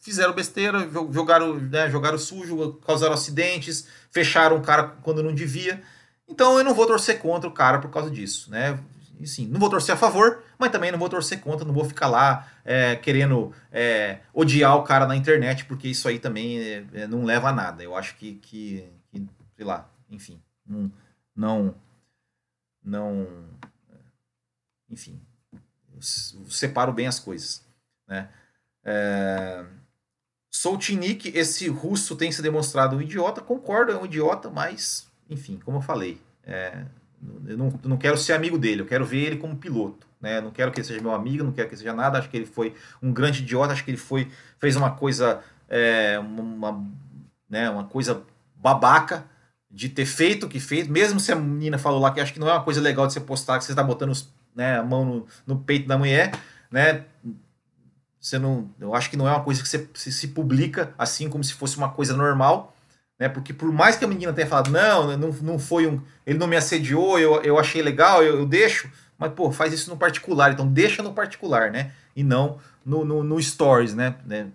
fizeram 0.00 0.32
besteira, 0.32 0.88
jogaram, 1.10 1.54
né, 1.54 1.90
jogaram 1.90 2.18
sujo, 2.18 2.74
causaram 2.86 3.14
acidentes, 3.14 3.86
fecharam 4.10 4.56
o 4.56 4.62
cara 4.62 4.84
quando 5.02 5.22
não 5.22 5.34
devia. 5.34 5.82
Então 6.28 6.56
eu 6.58 6.64
não 6.64 6.74
vou 6.74 6.86
torcer 6.86 7.18
contra 7.18 7.48
o 7.48 7.52
cara 7.52 7.78
por 7.80 7.90
causa 7.90 8.10
disso, 8.10 8.50
né? 8.50 8.78
Sim, 9.26 9.46
não 9.46 9.60
vou 9.60 9.70
torcer 9.70 9.94
a 9.94 9.98
favor, 9.98 10.42
mas 10.58 10.70
também 10.70 10.90
não 10.90 10.98
vou 10.98 11.08
torcer 11.08 11.40
contra, 11.40 11.66
não 11.66 11.74
vou 11.74 11.84
ficar 11.84 12.06
lá 12.06 12.48
é, 12.64 12.96
querendo 12.96 13.52
é, 13.70 14.20
odiar 14.32 14.76
o 14.76 14.82
cara 14.82 15.06
na 15.06 15.16
internet, 15.16 15.64
porque 15.64 15.88
isso 15.88 16.08
aí 16.08 16.18
também 16.18 16.58
é, 16.58 16.84
é 16.94 17.06
não 17.06 17.24
leva 17.24 17.48
a 17.48 17.52
nada. 17.52 17.82
Eu 17.82 17.96
acho 17.96 18.16
que, 18.16 18.34
que, 18.36 18.88
que 19.10 19.26
sei 19.56 19.64
lá, 19.64 19.88
enfim, 20.10 20.40
não, 20.66 20.90
não, 21.34 21.74
não 22.82 23.26
enfim, 24.88 25.20
separo 26.48 26.92
bem 26.92 27.06
as 27.06 27.18
coisas, 27.18 27.64
né? 28.06 28.28
É... 28.84 29.64
Esse 31.34 31.68
russo 31.68 32.16
tem 32.16 32.32
se 32.32 32.42
demonstrado 32.42 32.96
um 32.96 33.00
idiota, 33.00 33.40
concordo, 33.40 33.92
é 33.92 33.96
um 33.96 34.04
idiota, 34.04 34.50
mas, 34.50 35.08
enfim, 35.28 35.58
como 35.64 35.78
eu 35.78 35.82
falei, 35.82 36.20
é... 36.42 36.84
eu 37.46 37.56
não, 37.56 37.80
não 37.84 37.96
quero 37.96 38.16
ser 38.16 38.32
amigo 38.32 38.58
dele, 38.58 38.82
eu 38.82 38.86
quero 38.86 39.04
ver 39.04 39.18
ele 39.18 39.36
como 39.36 39.56
piloto, 39.56 40.06
né? 40.20 40.40
Não 40.40 40.50
quero 40.50 40.72
que 40.72 40.80
ele 40.80 40.86
seja 40.86 41.00
meu 41.00 41.14
amigo, 41.14 41.44
não 41.44 41.52
quero 41.52 41.68
que 41.68 41.74
ele 41.74 41.80
seja 41.82 41.92
nada, 41.92 42.18
acho 42.18 42.30
que 42.30 42.36
ele 42.36 42.46
foi 42.46 42.74
um 43.02 43.12
grande 43.12 43.42
idiota, 43.42 43.72
acho 43.72 43.84
que 43.84 43.90
ele 43.90 43.98
foi, 43.98 44.30
fez 44.58 44.76
uma 44.76 44.90
coisa, 44.92 45.40
é, 45.68 46.18
uma, 46.18 46.84
né, 47.48 47.68
uma 47.68 47.84
coisa 47.84 48.22
babaca, 48.56 49.24
de 49.70 49.88
ter 49.88 50.04
feito 50.04 50.46
o 50.46 50.48
que 50.48 50.58
fez, 50.58 50.88
mesmo 50.88 51.20
se 51.20 51.30
a 51.30 51.36
menina 51.36 51.78
falou 51.78 52.00
lá 52.00 52.10
que 52.10 52.20
acho 52.20 52.32
que 52.32 52.40
não 52.40 52.48
é 52.48 52.52
uma 52.52 52.64
coisa 52.64 52.80
legal 52.80 53.06
de 53.06 53.12
você 53.12 53.20
postar, 53.20 53.58
que 53.58 53.64
você 53.64 53.72
está 53.72 53.82
botando 53.82 54.10
os, 54.10 54.28
né, 54.54 54.78
a 54.78 54.82
mão 54.82 55.04
no, 55.04 55.26
no, 55.46 55.60
peito 55.60 55.86
da 55.86 55.96
mulher, 55.96 56.32
né? 56.70 57.04
Você 58.20 58.38
não, 58.38 58.68
eu 58.78 58.94
acho 58.94 59.08
que 59.08 59.16
não 59.16 59.28
é 59.28 59.30
uma 59.30 59.44
coisa 59.44 59.62
que 59.62 59.68
você 59.68 59.88
se, 59.94 60.12
se, 60.12 60.28
publica 60.28 60.92
assim 60.98 61.30
como 61.30 61.42
se 61.42 61.54
fosse 61.54 61.76
uma 61.76 61.88
coisa 61.88 62.14
normal, 62.14 62.69
né? 63.20 63.28
Porque 63.28 63.52
por 63.52 63.70
mais 63.70 63.96
que 63.96 64.04
a 64.04 64.08
menina 64.08 64.32
tenha 64.32 64.46
falado, 64.46 64.70
não, 64.70 65.16
não, 65.18 65.28
não 65.28 65.58
foi 65.58 65.86
um, 65.86 66.02
ele 66.26 66.38
não 66.38 66.46
me 66.46 66.56
assediou, 66.56 67.18
eu, 67.18 67.42
eu 67.42 67.58
achei 67.58 67.82
legal, 67.82 68.24
eu, 68.24 68.38
eu 68.38 68.46
deixo, 68.46 68.90
mas 69.18 69.32
pô, 69.34 69.52
faz 69.52 69.74
isso 69.74 69.90
no 69.90 69.96
particular, 69.98 70.52
então 70.52 70.66
deixa 70.66 71.02
no 71.02 71.12
particular, 71.12 71.70
né? 71.70 71.92
E 72.16 72.24
não 72.24 72.58
no, 72.84 73.04
no, 73.04 73.22
no 73.22 73.40
stories, 73.40 73.94
né? 73.94 74.16
né? 74.24 74.50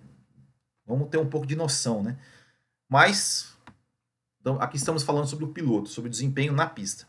Vamos 0.85 1.09
ter 1.09 1.19
um 1.19 1.29
pouco 1.29 1.45
de 1.45 1.55
noção, 1.55 2.01
né? 2.01 2.17
Mas 2.89 3.55
então, 4.41 4.61
aqui 4.61 4.77
estamos 4.77 5.01
falando 5.01 5.27
sobre 5.27 5.45
o 5.45 5.49
piloto, 5.49 5.89
sobre 5.89 6.07
o 6.07 6.11
desempenho 6.11 6.53
na 6.53 6.67
pista. 6.67 7.07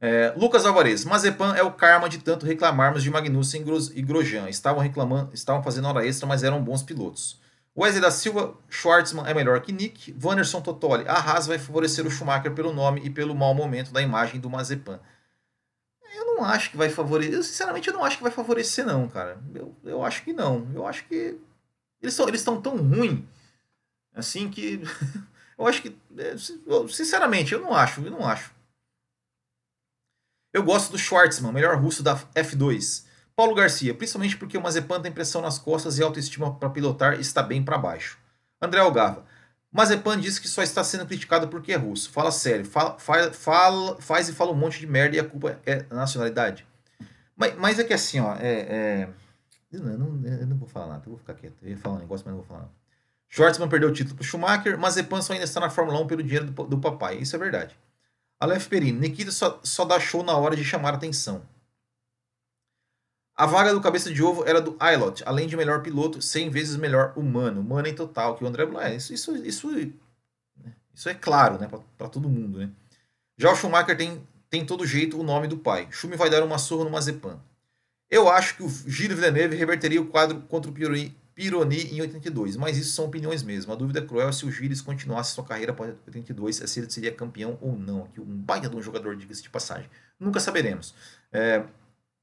É, 0.00 0.32
Lucas 0.36 0.66
Alvarez, 0.66 1.04
Mazepan 1.04 1.54
é 1.56 1.62
o 1.62 1.72
karma 1.72 2.08
de 2.08 2.18
tanto 2.18 2.46
reclamarmos 2.46 3.02
de 3.02 3.10
Magnussen 3.10 3.64
e 3.94 4.02
Grosjean. 4.02 4.48
Estavam 4.48 4.80
reclamando, 4.80 5.34
estavam 5.34 5.62
fazendo 5.62 5.88
hora 5.88 6.06
extra, 6.06 6.28
mas 6.28 6.44
eram 6.44 6.62
bons 6.62 6.82
pilotos. 6.82 7.40
Wesley 7.76 8.00
da 8.00 8.10
Silva, 8.10 8.56
Schwartzman 8.70 9.26
é 9.26 9.34
melhor 9.34 9.60
que 9.60 9.72
Nick. 9.72 10.16
Wanderson 10.22 10.60
Totoli, 10.60 11.08
a 11.08 11.14
Haas 11.14 11.46
vai 11.46 11.58
favorecer 11.58 12.06
o 12.06 12.10
Schumacher 12.10 12.54
pelo 12.54 12.72
nome 12.72 13.00
e 13.04 13.10
pelo 13.10 13.34
mau 13.34 13.52
momento 13.52 13.92
da 13.92 14.00
imagem 14.00 14.40
do 14.40 14.48
Mazepan. 14.48 15.00
Eu 16.14 16.26
não 16.26 16.44
acho 16.44 16.70
que 16.70 16.76
vai 16.76 16.88
favorecer. 16.88 17.34
Eu, 17.34 17.42
sinceramente, 17.42 17.88
eu 17.88 17.94
não 17.94 18.04
acho 18.04 18.18
que 18.18 18.22
vai 18.22 18.30
favorecer, 18.30 18.86
não, 18.86 19.08
cara. 19.08 19.42
Eu, 19.52 19.74
eu 19.82 20.04
acho 20.04 20.22
que 20.22 20.32
não. 20.32 20.70
Eu 20.72 20.86
acho 20.86 21.04
que. 21.06 21.36
Eles 22.00 22.14
estão 22.14 22.28
eles 22.28 22.44
tão 22.44 22.76
ruim 22.76 23.28
assim 24.14 24.48
que. 24.48 24.80
Eu 25.56 25.68
acho 25.68 25.82
que, 25.82 25.96
é, 26.18 26.34
sinceramente, 26.88 27.54
eu 27.54 27.60
não 27.60 27.72
acho, 27.72 28.00
eu 28.00 28.10
não 28.10 28.26
acho. 28.26 28.52
Eu 30.52 30.64
gosto 30.64 30.90
do 30.90 30.98
Schwartzman, 30.98 31.52
melhor 31.52 31.76
russo 31.76 32.02
da 32.02 32.16
F2. 32.34 33.03
Paulo 33.36 33.54
Garcia, 33.54 33.92
principalmente 33.94 34.36
porque 34.36 34.56
o 34.56 34.62
Mazepan 34.62 35.00
tem 35.00 35.10
pressão 35.10 35.42
nas 35.42 35.58
costas 35.58 35.98
e 35.98 36.02
autoestima 36.02 36.54
para 36.54 36.70
pilotar 36.70 37.18
está 37.18 37.42
bem 37.42 37.62
para 37.62 37.76
baixo. 37.76 38.18
André 38.60 38.80
Algava, 38.80 39.24
Mazepan 39.72 40.20
disse 40.20 40.40
que 40.40 40.46
só 40.46 40.62
está 40.62 40.84
sendo 40.84 41.04
criticado 41.04 41.48
porque 41.48 41.72
é 41.72 41.76
russo. 41.76 42.08
Fala 42.10 42.30
sério, 42.30 42.64
fala, 42.64 42.96
fala, 42.98 44.00
faz 44.00 44.28
e 44.28 44.32
fala 44.32 44.52
um 44.52 44.54
monte 44.54 44.78
de 44.78 44.86
merda 44.86 45.16
e 45.16 45.18
a 45.18 45.24
culpa 45.24 45.58
é 45.66 45.84
a 45.90 45.94
nacionalidade. 45.94 46.64
Mas, 47.36 47.56
mas 47.56 47.78
é 47.80 47.84
que 47.84 47.92
assim, 47.92 48.20
ó, 48.20 48.36
é, 48.36 48.60
é... 48.60 49.08
Eu, 49.72 49.80
não, 49.80 50.24
eu 50.24 50.46
não 50.46 50.56
vou 50.56 50.68
falar 50.68 50.86
nada, 50.86 51.02
eu 51.04 51.10
vou 51.10 51.18
ficar 51.18 51.34
quieto. 51.34 51.56
Eu 51.60 51.70
ia 51.70 51.76
falar 51.76 51.96
um 51.96 51.98
negócio, 51.98 52.24
mas 52.24 52.36
não 52.36 52.40
vou 52.40 52.46
falar 52.46 52.60
nada. 52.60 53.68
Perdeu 53.68 53.88
o 53.88 53.92
título 53.92 54.14
para 54.14 54.24
Schumacher, 54.24 54.78
Mazepan 54.78 55.20
só 55.20 55.32
ainda 55.32 55.44
está 55.44 55.58
na 55.58 55.68
Fórmula 55.68 56.00
1 56.02 56.06
pelo 56.06 56.22
dinheiro 56.22 56.46
do, 56.46 56.66
do 56.68 56.78
papai. 56.78 57.16
Isso 57.16 57.34
é 57.34 57.38
verdade. 57.40 57.76
Aleph 58.38 58.68
Perini, 58.68 59.00
Nikita 59.00 59.32
só, 59.32 59.58
só 59.64 59.84
dá 59.84 59.98
show 59.98 60.22
na 60.22 60.36
hora 60.36 60.54
de 60.54 60.62
chamar 60.62 60.94
atenção. 60.94 61.42
A 63.36 63.46
vaga 63.46 63.72
do 63.72 63.80
cabeça 63.80 64.12
de 64.12 64.22
ovo 64.22 64.44
era 64.46 64.60
do 64.60 64.76
Ailot, 64.78 65.22
além 65.26 65.48
de 65.48 65.56
melhor 65.56 65.82
piloto, 65.82 66.22
100 66.22 66.50
vezes 66.50 66.76
melhor 66.76 67.12
humano. 67.16 67.60
Humano 67.60 67.88
em 67.88 67.94
total, 67.94 68.36
que 68.36 68.44
o 68.44 68.46
André 68.46 68.64
Blanc. 68.64 68.94
Isso, 68.94 69.12
isso, 69.12 69.36
isso, 69.36 69.92
isso 70.94 71.08
é 71.08 71.14
claro 71.14 71.58
né, 71.58 71.68
para 71.98 72.08
todo 72.08 72.28
mundo. 72.28 72.58
Né? 72.58 72.70
Já 73.36 73.50
o 73.50 73.56
Schumacher 73.56 73.96
tem, 73.96 74.22
tem 74.48 74.64
todo 74.64 74.86
jeito 74.86 75.18
o 75.18 75.24
nome 75.24 75.48
do 75.48 75.58
pai. 75.58 75.88
Schumi 75.90 76.16
vai 76.16 76.30
dar 76.30 76.44
uma 76.44 76.58
surra 76.58 76.84
no 76.84 76.90
Mazepan. 76.90 77.40
Eu 78.08 78.28
acho 78.28 78.56
que 78.56 78.62
o 78.62 78.68
Giro 78.68 79.16
Villeneuve 79.16 79.56
reverteria 79.56 80.00
o 80.00 80.06
quadro 80.06 80.40
contra 80.42 80.70
o 80.70 80.74
Pironi, 80.74 81.16
Pironi 81.34 81.92
em 81.92 82.00
82, 82.00 82.56
mas 82.56 82.78
isso 82.78 82.94
são 82.94 83.06
opiniões 83.06 83.42
mesmo. 83.42 83.72
A 83.72 83.74
dúvida 83.74 83.98
é 83.98 84.02
cruel 84.06 84.28
é 84.28 84.32
se 84.32 84.46
o 84.46 84.52
Gires 84.52 84.80
continuasse 84.80 85.34
sua 85.34 85.42
carreira 85.42 85.72
após 85.72 85.92
82, 86.06 86.60
é 86.60 86.66
se 86.68 86.78
ele 86.78 86.88
seria 86.88 87.10
campeão 87.10 87.58
ou 87.60 87.76
não. 87.76 88.04
Aqui 88.04 88.20
um 88.20 88.24
baita 88.24 88.68
de 88.68 88.76
um 88.76 88.80
jogador, 88.82 89.16
diga-se 89.16 89.42
de 89.42 89.50
passagem. 89.50 89.90
Nunca 90.20 90.38
saberemos. 90.38 90.94
É, 91.32 91.64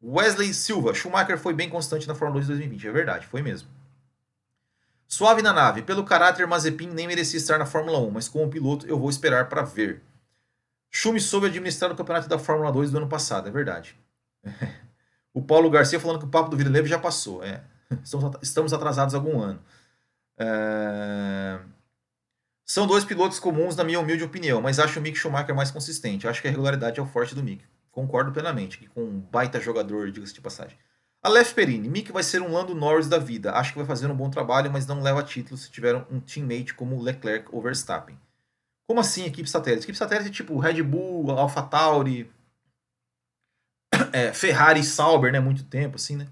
Wesley 0.04 0.54
Silva, 0.54 0.94
Schumacher 0.94 1.38
foi 1.38 1.54
bem 1.54 1.70
constante 1.70 2.08
na 2.08 2.16
Fórmula 2.16 2.42
2 2.42 2.46
de 2.46 2.54
2020, 2.54 2.88
é 2.88 2.92
verdade, 2.92 3.28
foi 3.28 3.42
mesmo. 3.42 3.70
Suave 5.08 5.42
na 5.42 5.54
nave, 5.54 5.82
pelo 5.82 6.04
caráter 6.04 6.48
Mazepin 6.48 6.88
nem 6.88 7.08
merecia 7.08 7.38
estar 7.38 7.58
na 7.58 7.66
Fórmula 7.66 8.00
1, 8.00 8.10
mas 8.10 8.28
como 8.28 8.50
piloto 8.50 8.88
eu 8.88 8.98
vou 8.98 9.10
esperar 9.10 9.50
para 9.50 9.62
ver. 9.62 10.02
Schumi 10.90 11.20
soube 11.20 11.48
administrar 11.48 11.92
o 11.92 11.96
campeonato 11.96 12.28
da 12.28 12.40
Fórmula 12.40 12.72
2 12.72 12.92
do 12.92 12.98
ano 12.98 13.08
passado, 13.08 13.48
é 13.48 13.52
verdade. 13.52 13.96
o 15.34 15.42
Paulo 15.42 15.70
Garcia 15.70 16.00
falando 16.00 16.20
que 16.20 16.26
o 16.26 16.30
papo 16.30 16.50
do 16.50 16.58
Villeneuve 16.58 16.90
já 16.90 16.98
passou, 16.98 17.44
é. 17.44 17.62
Estamos 18.42 18.74
atrasados 18.74 19.14
algum 19.14 19.40
ano. 19.40 19.62
É... 20.38 21.60
São 22.66 22.88
dois 22.88 23.04
pilotos 23.04 23.38
comuns, 23.38 23.76
na 23.76 23.84
minha 23.84 24.00
humilde 24.00 24.24
opinião, 24.24 24.62
mas 24.62 24.80
acho 24.80 25.00
o 25.00 25.02
Mick 25.02 25.18
Schumacher 25.18 25.54
mais 25.54 25.72
consistente. 25.72 26.28
Acho 26.28 26.42
que 26.42 26.48
a 26.48 26.52
regularidade 26.52 27.00
é 27.00 27.04
o 27.04 27.06
forte 27.06 27.36
do 27.36 27.44
Mick. 27.44 27.64
Concordo 27.92 28.32
plenamente, 28.32 28.78
que 28.78 28.88
com 28.88 29.04
um 29.04 29.20
baita 29.20 29.60
jogador, 29.60 30.12
diga-se 30.12 30.34
de 30.34 30.42
passagem. 30.42 30.78
Aleph 31.22 31.54
Perini, 31.54 31.88
Mick 31.88 32.12
vai 32.12 32.24
ser 32.24 32.42
um 32.42 32.52
Lando 32.52 32.74
Norris 32.74 33.08
da 33.08 33.20
vida. 33.20 33.52
Acho 33.54 33.74
que 33.74 33.78
vai 33.78 33.86
fazer 33.86 34.08
um 34.08 34.16
bom 34.16 34.30
trabalho, 34.30 34.72
mas 34.72 34.88
não 34.88 35.02
leva 35.02 35.22
título 35.22 35.58
se 35.58 35.70
tiver 35.70 35.96
um 36.10 36.20
teammate 36.20 36.74
como 36.74 37.02
Leclerc 37.02 37.48
ou 37.52 37.62
Verstappen. 37.62 38.18
Como 38.88 39.00
assim, 39.00 39.26
equipe 39.26 39.50
satélite? 39.50 39.84
Equipe 39.84 39.98
satélite 39.98 40.30
é 40.30 40.34
tipo 40.34 40.58
Red 40.58 40.82
Bull, 40.82 41.32
AlphaTauri, 41.32 42.32
é, 44.12 44.34
Ferrari 44.34 44.80
e 44.80 44.84
Sauber, 44.84 45.32
né? 45.32 45.40
Muito 45.40 45.64
tempo, 45.64 45.98
assim, 45.98 46.16
né? 46.16 46.28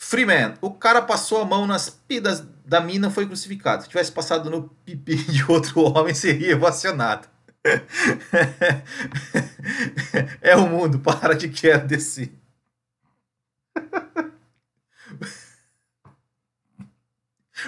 Freeman, 0.00 0.54
o 0.60 0.70
cara 0.70 1.02
passou 1.02 1.42
a 1.42 1.44
mão 1.44 1.66
nas 1.66 1.90
pidas 1.90 2.40
da 2.64 2.80
mina 2.80 3.10
foi 3.10 3.26
crucificado. 3.26 3.82
Se 3.82 3.88
tivesse 3.88 4.12
passado 4.12 4.48
no 4.48 4.68
pipi 4.84 5.16
de 5.30 5.44
outro 5.50 5.80
homem, 5.80 6.14
seria 6.14 6.52
evacionado. 6.52 7.28
É 10.40 10.56
o 10.56 10.68
mundo, 10.68 10.98
para 10.98 11.34
de 11.34 11.48
quero 11.48 11.86
descer. 11.86 12.32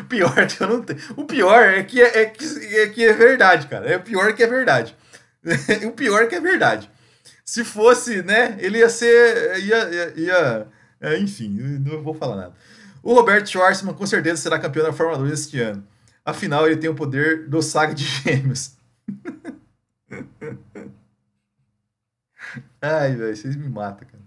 Pior 0.09 0.47
que 0.47 0.63
eu 0.63 0.69
não 0.69 0.83
tenho. 0.83 1.01
O 1.17 1.25
pior 1.25 1.63
é 1.69 1.83
que 1.83 2.01
é, 2.01 2.23
é, 2.23 2.27
que, 2.27 2.45
é 2.77 2.89
que 2.89 3.05
é 3.05 3.13
verdade, 3.13 3.67
cara. 3.67 3.89
É 3.89 3.97
o 3.97 4.03
pior 4.03 4.33
que 4.35 4.43
é 4.43 4.47
verdade. 4.47 4.97
o 5.87 5.93
pior 5.93 6.29
que 6.29 6.37
é 6.37 6.41
verdade. 6.41 6.91
Se 7.45 7.65
fosse, 7.65 8.23
né, 8.23 8.57
ele 8.61 8.79
ia 8.79 8.89
ser. 8.89 9.59
ia, 9.59 9.91
ia, 9.91 10.13
ia 10.17 10.69
é, 11.01 11.19
enfim, 11.19 11.49
não 11.49 12.03
vou 12.03 12.15
falar 12.15 12.37
nada. 12.37 12.55
O 13.03 13.15
Roberto 13.15 13.49
Schwarzman 13.49 13.95
com 13.95 14.07
certeza 14.07 14.43
será 14.43 14.59
campeão 14.59 14.85
da 14.85 14.93
Fórmula 14.93 15.19
2 15.19 15.33
este 15.33 15.61
ano. 15.61 15.87
Afinal, 16.25 16.67
ele 16.67 16.77
tem 16.77 16.91
o 16.91 16.95
poder 16.95 17.49
do 17.49 17.63
saga 17.63 17.95
de 17.95 18.05
gêmeos. 18.05 18.77
Ai, 22.81 23.15
velho, 23.15 23.37
vocês 23.37 23.55
me 23.57 23.69
matam, 23.69 24.09
cara. 24.09 24.23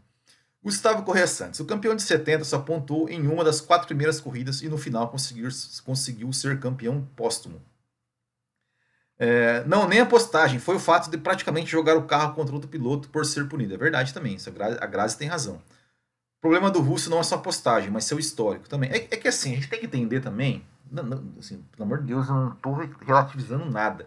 Gustavo 0.63 1.03
Correia 1.03 1.27
Santos. 1.27 1.59
O 1.59 1.65
campeão 1.65 1.95
de 1.95 2.01
70 2.01 2.43
só 2.45 2.59
pontuou 2.59 3.09
em 3.09 3.27
uma 3.27 3.43
das 3.43 3.59
quatro 3.59 3.87
primeiras 3.87 4.21
corridas 4.21 4.61
e 4.61 4.69
no 4.69 4.77
final 4.77 5.09
conseguiu, 5.09 5.49
conseguiu 5.83 6.31
ser 6.31 6.59
campeão 6.59 7.05
póstumo. 7.15 7.61
É, 9.19 9.63
não, 9.65 9.87
nem 9.87 9.99
a 9.99 10.05
postagem. 10.05 10.59
Foi 10.59 10.75
o 10.75 10.79
fato 10.79 11.09
de 11.11 11.17
praticamente 11.17 11.69
jogar 11.69 11.97
o 11.97 12.05
carro 12.05 12.33
contra 12.33 12.53
outro 12.53 12.69
piloto 12.69 13.09
por 13.09 13.25
ser 13.25 13.47
punido. 13.49 13.73
É 13.73 13.77
verdade 13.77 14.13
também. 14.13 14.35
Isso, 14.35 14.49
a 14.49 14.85
Grazi 14.85 15.17
tem 15.17 15.27
razão 15.27 15.61
problema 16.43 16.69
do 16.69 16.81
russo 16.81 17.09
não 17.09 17.19
é 17.19 17.23
só 17.23 17.37
postagem, 17.37 17.89
mas 17.89 18.03
seu 18.03 18.19
histórico 18.19 18.67
também. 18.67 18.89
É, 18.91 18.97
é 18.97 19.17
que 19.17 19.29
assim, 19.29 19.53
a 19.53 19.55
gente 19.55 19.69
tem 19.69 19.79
que 19.79 19.85
entender 19.85 20.19
também, 20.19 20.61
não, 20.91 21.01
não, 21.01 21.23
assim, 21.39 21.63
pelo 21.71 21.85
amor 21.85 21.99
de 22.01 22.07
Deus, 22.07 22.27
eu 22.27 22.35
não 22.35 22.51
estou 22.51 22.75
relativizando 22.99 23.65
nada. 23.71 24.05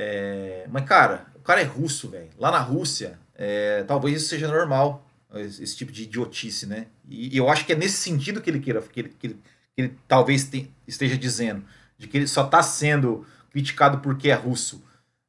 É, 0.00 0.64
mas, 0.70 0.84
cara, 0.84 1.26
o 1.34 1.40
cara 1.40 1.60
é 1.60 1.64
russo, 1.64 2.08
velho. 2.08 2.30
Lá 2.38 2.52
na 2.52 2.60
Rússia, 2.60 3.18
é, 3.34 3.82
talvez 3.82 4.18
isso 4.18 4.28
seja 4.28 4.46
normal, 4.46 5.04
esse, 5.34 5.76
tipo 5.76 5.90
de 5.90 6.04
idiotice, 6.04 6.66
né? 6.66 6.86
E, 7.04 7.34
e, 7.34 7.36
eu 7.36 7.50
acho 7.50 7.66
que 7.66 7.72
é 7.72 7.76
nesse 7.76 7.96
sentido 7.96 8.40
que 8.40 8.48
ele 8.48 8.60
queira, 8.60 8.80
que 8.80 9.00
ele, 9.00 9.08
que 9.08 9.26
ele, 9.26 9.34
que 9.74 9.82
ele 9.82 9.98
talvez 10.06 10.48
te, 10.48 10.72
esteja 10.86 11.18
dizendo, 11.18 11.64
de 11.98 12.06
que 12.06 12.16
ele 12.16 12.28
só 12.28 12.44
está 12.44 12.62
sendo 12.62 13.26
criticado 13.50 13.98
porque 13.98 14.30
é 14.30 14.34
russo. 14.34 14.80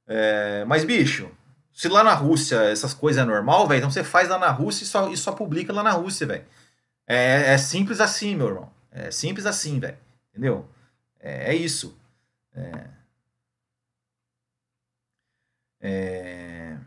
É, 0.06 0.64
mas, 0.66 0.84
bicho, 0.84 1.32
se 1.74 1.88
lá 1.88 2.04
na 2.04 2.14
Rússia 2.14 2.62
essas 2.62 2.94
coisas 2.94 3.24
é 3.24 3.26
normal, 3.26 3.68
velho, 3.68 3.80
então 3.80 3.90
você 3.90 4.04
faz 4.04 4.30
lá 4.30 4.38
na 4.38 4.52
Rússia 4.52 4.84
e 4.84 4.88
só, 4.88 5.10
e 5.12 5.18
só 5.18 5.32
publica 5.32 5.74
lá 5.74 5.82
na 5.82 5.92
Rússia, 5.92 6.28
velho. 6.28 6.46
É, 7.08 7.54
é, 7.54 7.58
simples 7.58 8.00
assim, 8.00 8.36
meu 8.36 8.50
irmão. 8.50 8.72
É 8.92 9.10
simples 9.10 9.48
assim, 9.48 9.80
velho. 9.80 9.98
Entendeu? 10.30 10.70
É, 11.20 11.54
é 11.54 11.56
isso. 11.56 11.98
É... 12.54 12.99
É, 15.82 16.78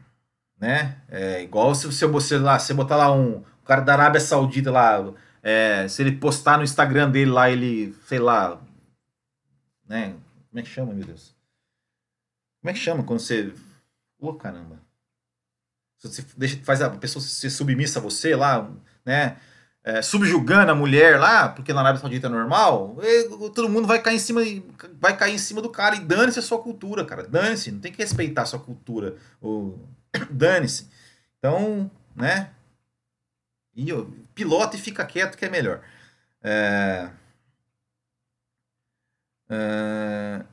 né? 0.58 1.00
É 1.08 1.42
igual 1.42 1.74
se 1.74 1.86
você 1.86 2.38
lá, 2.38 2.58
você 2.58 2.74
botar 2.74 2.96
lá 2.96 3.12
um, 3.12 3.38
um 3.38 3.64
cara 3.64 3.80
da 3.80 3.92
Arábia 3.94 4.20
Saudita 4.20 4.70
lá, 4.70 5.12
é, 5.42 5.88
se 5.88 6.02
ele 6.02 6.16
postar 6.16 6.58
no 6.58 6.64
Instagram 6.64 7.10
dele 7.10 7.30
lá, 7.30 7.50
ele, 7.50 7.94
sei 8.06 8.18
lá, 8.18 8.60
né? 9.88 10.14
Como 10.50 10.60
é 10.60 10.62
que 10.62 10.68
chama, 10.68 10.92
meu 10.92 11.04
Deus? 11.04 11.34
Como 12.60 12.70
é 12.70 12.72
que 12.72 12.78
chama 12.78 13.02
quando 13.02 13.20
você. 13.20 13.52
Ô, 14.18 14.28
oh, 14.28 14.34
caramba. 14.34 14.80
Você 15.98 16.24
deixa, 16.36 16.62
faz 16.64 16.82
a 16.82 16.90
pessoa 16.90 17.22
ser 17.22 17.50
submissa 17.50 17.98
a 17.98 18.02
você 18.02 18.34
lá, 18.36 18.70
né? 19.04 19.36
É, 19.84 20.00
subjugando 20.00 20.70
a 20.70 20.76
mulher 20.76 21.18
lá, 21.18 21.48
porque 21.48 21.72
na 21.72 21.80
Arábia 21.80 22.00
Saudita 22.00 22.28
é 22.28 22.30
normal, 22.30 22.96
e, 23.02 23.28
todo 23.50 23.68
mundo 23.68 23.88
vai 23.88 24.00
cair 24.00 24.14
em 24.14 24.18
cima, 24.20 24.40
vai 25.00 25.16
cair 25.16 25.34
em 25.34 25.38
cima 25.38 25.60
do 25.60 25.70
cara 25.70 25.96
e 25.96 26.00
dane-se 26.00 26.38
a 26.38 26.42
sua 26.42 26.62
cultura, 26.62 27.04
cara. 27.04 27.24
Dane-se, 27.24 27.72
não 27.72 27.80
tem 27.80 27.90
que 27.90 27.98
respeitar 27.98 28.42
a 28.42 28.46
sua 28.46 28.60
cultura. 28.60 29.16
Dane-se. 30.30 30.88
Então, 31.38 31.90
né? 32.14 32.50
E 33.74 33.86
pilota 34.34 34.76
e 34.76 34.80
fica 34.80 35.04
quieto 35.04 35.36
que 35.36 35.44
é 35.44 35.50
melhor. 35.50 35.80
É... 36.42 37.10
É... 39.48 40.44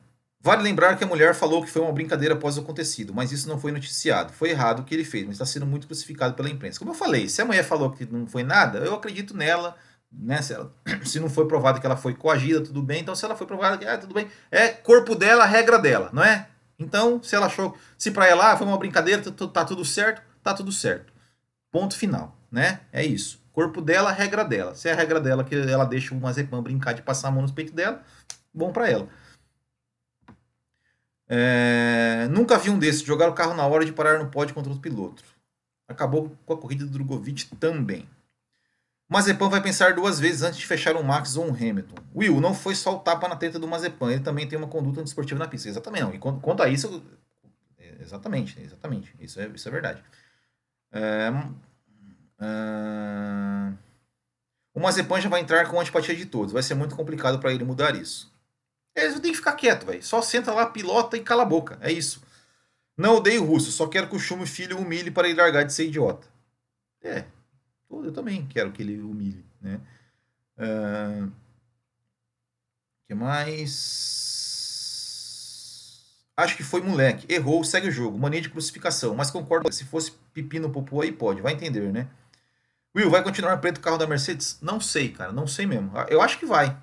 Vale 0.50 0.64
lembrar 0.64 0.98
que 0.98 1.04
a 1.04 1.08
mulher 1.08 1.36
falou 1.36 1.64
que 1.64 1.70
foi 1.70 1.80
uma 1.80 1.92
brincadeira 1.92 2.34
após 2.34 2.58
o 2.58 2.62
acontecido, 2.62 3.14
mas 3.14 3.32
isso 3.32 3.48
não 3.48 3.60
foi 3.60 3.72
noticiado. 3.72 4.34
Foi 4.34 4.50
errado 4.50 4.80
o 4.80 4.84
que 4.84 4.96
ele 4.96 5.06
fez, 5.06 5.24
mas 5.24 5.36
está 5.36 5.46
sendo 5.46 5.68
muito 5.68 5.86
crucificado 5.86 6.34
pela 6.34 6.50
imprensa. 6.50 6.80
Como 6.80 6.90
eu 6.90 6.96
falei, 6.96 7.30
se 7.30 7.40
a 7.40 7.46
mulher 7.46 7.64
falou 7.64 7.92
que 7.92 8.04
não 8.04 8.26
foi 8.26 8.42
nada, 8.42 8.80
eu 8.80 8.96
acredito 8.96 9.38
nela. 9.38 9.76
Né? 10.12 10.42
Se, 10.42 10.56
ela, 10.56 10.74
se 11.06 11.20
não 11.20 11.30
foi 11.30 11.48
provado 11.48 11.80
que 11.80 11.86
ela 11.86 11.96
foi 11.96 12.16
coagida, 12.16 12.62
tudo 12.62 12.82
bem. 12.82 13.02
Então, 13.02 13.14
se 13.14 13.24
ela 13.24 13.36
foi 13.36 13.46
provada 13.46 13.78
que 13.78 13.86
ah, 13.86 13.96
tudo 13.96 14.12
bem, 14.12 14.28
é 14.50 14.70
corpo 14.70 15.14
dela, 15.14 15.46
regra 15.46 15.78
dela, 15.78 16.10
não 16.12 16.24
é? 16.24 16.48
Então, 16.80 17.22
se 17.22 17.36
ela 17.36 17.46
achou, 17.46 17.78
se 17.96 18.10
para 18.10 18.28
ela 18.28 18.52
ah, 18.52 18.58
foi 18.58 18.66
uma 18.66 18.80
brincadeira, 18.80 19.22
tá 19.22 19.64
tudo 19.64 19.86
certo, 19.86 20.24
tá 20.42 20.56
tudo 20.56 20.72
certo. 20.72 21.14
Ponto 21.72 21.96
final, 21.96 22.36
né? 22.52 22.80
É 22.92 23.06
isso. 23.06 23.40
Corpo 23.52 23.82
dela, 23.82 24.12
regra 24.12 24.44
dela. 24.44 24.74
Se 24.74 24.90
é 24.90 24.94
a 24.94 24.96
regra 24.96 25.20
dela 25.22 25.44
que 25.44 25.54
ela 25.54 25.86
deixa 25.86 26.16
o 26.16 26.20
Mazepam 26.20 26.64
brincar 26.64 26.94
de 26.94 27.04
passar 27.04 27.28
a 27.28 27.32
mão 27.32 27.44
nos 27.44 27.52
peitos 27.52 27.76
dela, 27.76 28.02
bom 28.52 28.72
para 28.72 28.90
ela. 28.90 29.08
É, 31.30 32.28
nunca 32.32 32.58
vi 32.58 32.72
um 32.72 32.80
desses. 32.80 33.04
Jogar 33.04 33.30
o 33.30 33.34
carro 33.34 33.54
na 33.54 33.66
hora 33.66 33.86
de 33.86 33.94
parar 33.94 34.18
no 34.18 34.30
pódio 34.30 34.56
contra 34.56 34.74
o 34.74 34.80
piloto. 34.80 35.24
Acabou 35.88 36.36
com 36.46 36.54
a 36.54 36.58
corrida 36.58 36.86
do 36.86 36.92
Drogovic 36.92 37.56
também. 37.58 38.08
Mazepan 39.08 39.50
vai 39.50 39.62
pensar 39.62 39.96
duas 39.96 40.20
vezes 40.20 40.44
antes 40.44 40.60
de 40.60 40.68
fechar 40.68 40.96
um 40.96 41.02
Max 41.02 41.36
ou 41.36 41.46
um 41.46 41.54
Hamilton. 41.54 41.96
Will, 42.16 42.40
não 42.40 42.54
foi 42.54 42.76
só 42.76 42.96
o 42.96 43.00
tapa 43.00 43.28
na 43.28 43.36
teta 43.36 43.58
do 43.58 43.68
Mazepan, 43.68 44.12
ele 44.12 44.22
também 44.22 44.48
tem 44.48 44.58
uma 44.58 44.68
conduta 44.68 45.02
desportiva 45.02 45.40
na 45.40 45.48
pista. 45.48 45.68
Exatamente, 45.68 46.04
não. 46.04 46.14
E 46.14 46.20
quanto 46.20 46.62
a 46.62 46.70
isso, 46.70 47.04
exatamente, 48.00 48.62
exatamente. 48.62 49.16
Isso 49.20 49.40
é, 49.42 49.48
isso 49.48 49.68
é 49.68 49.72
verdade. 49.72 50.04
É, 50.92 51.32
é, 52.40 53.74
o 54.76 54.80
Mazepan 54.80 55.20
já 55.20 55.28
vai 55.28 55.42
entrar 55.42 55.68
com 55.68 55.82
antipatia 55.82 56.16
de 56.16 56.28
todos. 56.28 56.54
Vai 56.54 56.62
ser 56.62 56.76
muito 56.76 56.96
complicado 56.96 57.40
para 57.40 57.52
ele 57.52 57.64
mudar 57.64 57.96
isso. 57.96 58.32
Eles 58.96 59.20
têm 59.20 59.32
que 59.32 59.38
ficar 59.38 59.54
quieto, 59.54 59.86
velho. 59.86 60.04
Só 60.04 60.22
senta 60.22 60.54
lá, 60.54 60.66
pilota 60.66 61.16
e 61.18 61.24
cala 61.24 61.44
a 61.44 61.46
boca. 61.46 61.78
É 61.82 61.92
isso. 61.92 62.22
Não 62.98 63.16
odeio 63.16 63.44
o 63.44 63.46
russo, 63.46 63.72
só 63.72 63.88
quero 63.88 64.10
que 64.10 64.16
o 64.16 64.20
Chume 64.20 64.46
filho 64.46 64.78
humilhe 64.78 65.10
para 65.10 65.30
ele 65.30 65.40
largar 65.40 65.64
de 65.64 65.74
ser 65.74 65.86
idiota. 65.86 66.28
É, 67.02 67.24
eu 67.90 68.12
também 68.12 68.46
quero 68.46 68.72
que 68.74 68.82
ele 68.82 69.00
humilhe, 69.00 69.46
né? 69.62 69.80
Uh, 70.58 71.32
que 73.08 73.16
mais? 73.16 74.30
Acho 76.36 76.56
que 76.56 76.64
foi 76.64 76.82
moleque. 76.82 77.26
Errou, 77.34 77.64
segue 77.64 77.88
o 77.88 77.92
jogo. 77.92 78.18
Mania 78.18 78.42
de 78.42 78.50
crucificação. 78.50 79.16
Mas 79.16 79.32
concordo. 79.32 79.72
Se 79.74 79.84
fosse 79.86 80.12
pepino 80.34 80.70
popô 80.70 81.02
aí, 81.02 81.12
pode. 81.12 81.42
Vai 81.42 81.54
entender, 81.54 81.92
né? 81.92 82.08
Will, 82.96 83.10
vai 83.10 83.24
continuar 83.24 83.58
preto 83.58 83.78
o 83.78 83.82
carro 83.82 83.98
da 83.98 84.08
Mercedes? 84.08 84.58
Não 84.62 84.80
sei, 84.80 85.10
cara. 85.10 85.32
Não 85.32 85.48
sei 85.48 85.66
mesmo. 85.66 85.92
Eu 86.08 86.22
acho 86.22 86.38
que 86.38 86.46
vai. 86.46 86.78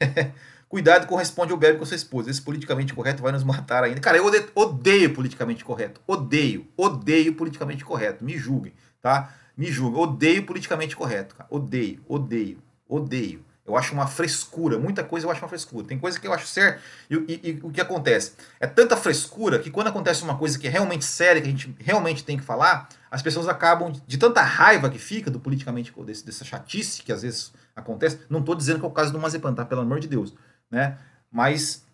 Cuidado, 0.68 1.06
corresponde 1.06 1.52
ao 1.52 1.58
bebe 1.58 1.78
com 1.78 1.84
sua 1.84 1.94
esposa. 1.94 2.30
Esse 2.30 2.42
politicamente 2.42 2.92
correto 2.94 3.22
vai 3.22 3.30
nos 3.30 3.44
matar 3.44 3.84
ainda. 3.84 4.00
Cara, 4.00 4.16
eu 4.16 4.26
odeio, 4.26 4.50
odeio 4.54 5.14
politicamente 5.14 5.64
correto. 5.64 6.00
Odeio. 6.06 6.66
Odeio 6.76 7.34
politicamente 7.34 7.84
correto. 7.84 8.24
Me 8.24 8.36
julguem, 8.36 8.72
tá? 9.00 9.32
Me 9.56 9.66
julguem. 9.70 10.02
Odeio 10.02 10.44
politicamente 10.44 10.96
correto, 10.96 11.36
cara. 11.36 11.48
Odeio, 11.48 12.00
odeio, 12.08 12.58
odeio. 12.88 13.44
Eu 13.66 13.76
acho 13.76 13.94
uma 13.94 14.06
frescura. 14.06 14.78
Muita 14.78 15.02
coisa 15.02 15.26
eu 15.26 15.30
acho 15.30 15.40
uma 15.40 15.48
frescura. 15.48 15.86
Tem 15.86 15.98
coisa 15.98 16.20
que 16.20 16.26
eu 16.26 16.32
acho 16.34 16.46
certo. 16.46 16.82
E, 17.08 17.14
e, 17.14 17.50
e, 17.50 17.60
o 17.62 17.70
que 17.70 17.80
acontece? 17.80 18.32
É 18.60 18.66
tanta 18.66 18.96
frescura 18.96 19.58
que 19.58 19.70
quando 19.70 19.86
acontece 19.86 20.22
uma 20.22 20.36
coisa 20.36 20.58
que 20.58 20.66
é 20.66 20.70
realmente 20.70 21.04
séria, 21.04 21.40
que 21.40 21.48
a 21.48 21.50
gente 21.50 21.74
realmente 21.78 22.24
tem 22.24 22.36
que 22.36 22.44
falar, 22.44 22.88
as 23.10 23.22
pessoas 23.22 23.48
acabam, 23.48 23.90
de 24.06 24.18
tanta 24.18 24.42
raiva 24.42 24.90
que 24.90 24.98
fica 24.98 25.30
do 25.30 25.40
politicamente, 25.40 25.92
desse, 26.04 26.26
dessa 26.26 26.44
chatice 26.44 27.02
que 27.02 27.12
às 27.12 27.22
vezes 27.22 27.52
acontece. 27.74 28.20
Não 28.28 28.40
estou 28.40 28.54
dizendo 28.54 28.80
que 28.80 28.84
é 28.84 28.88
o 28.88 28.92
caso 28.92 29.12
do 29.12 29.18
Mazepan, 29.18 29.54
tá? 29.54 29.64
Pelo 29.64 29.80
amor 29.80 29.98
de 29.98 30.08
Deus. 30.08 30.34
Né? 30.70 30.98
Mas 31.30 31.84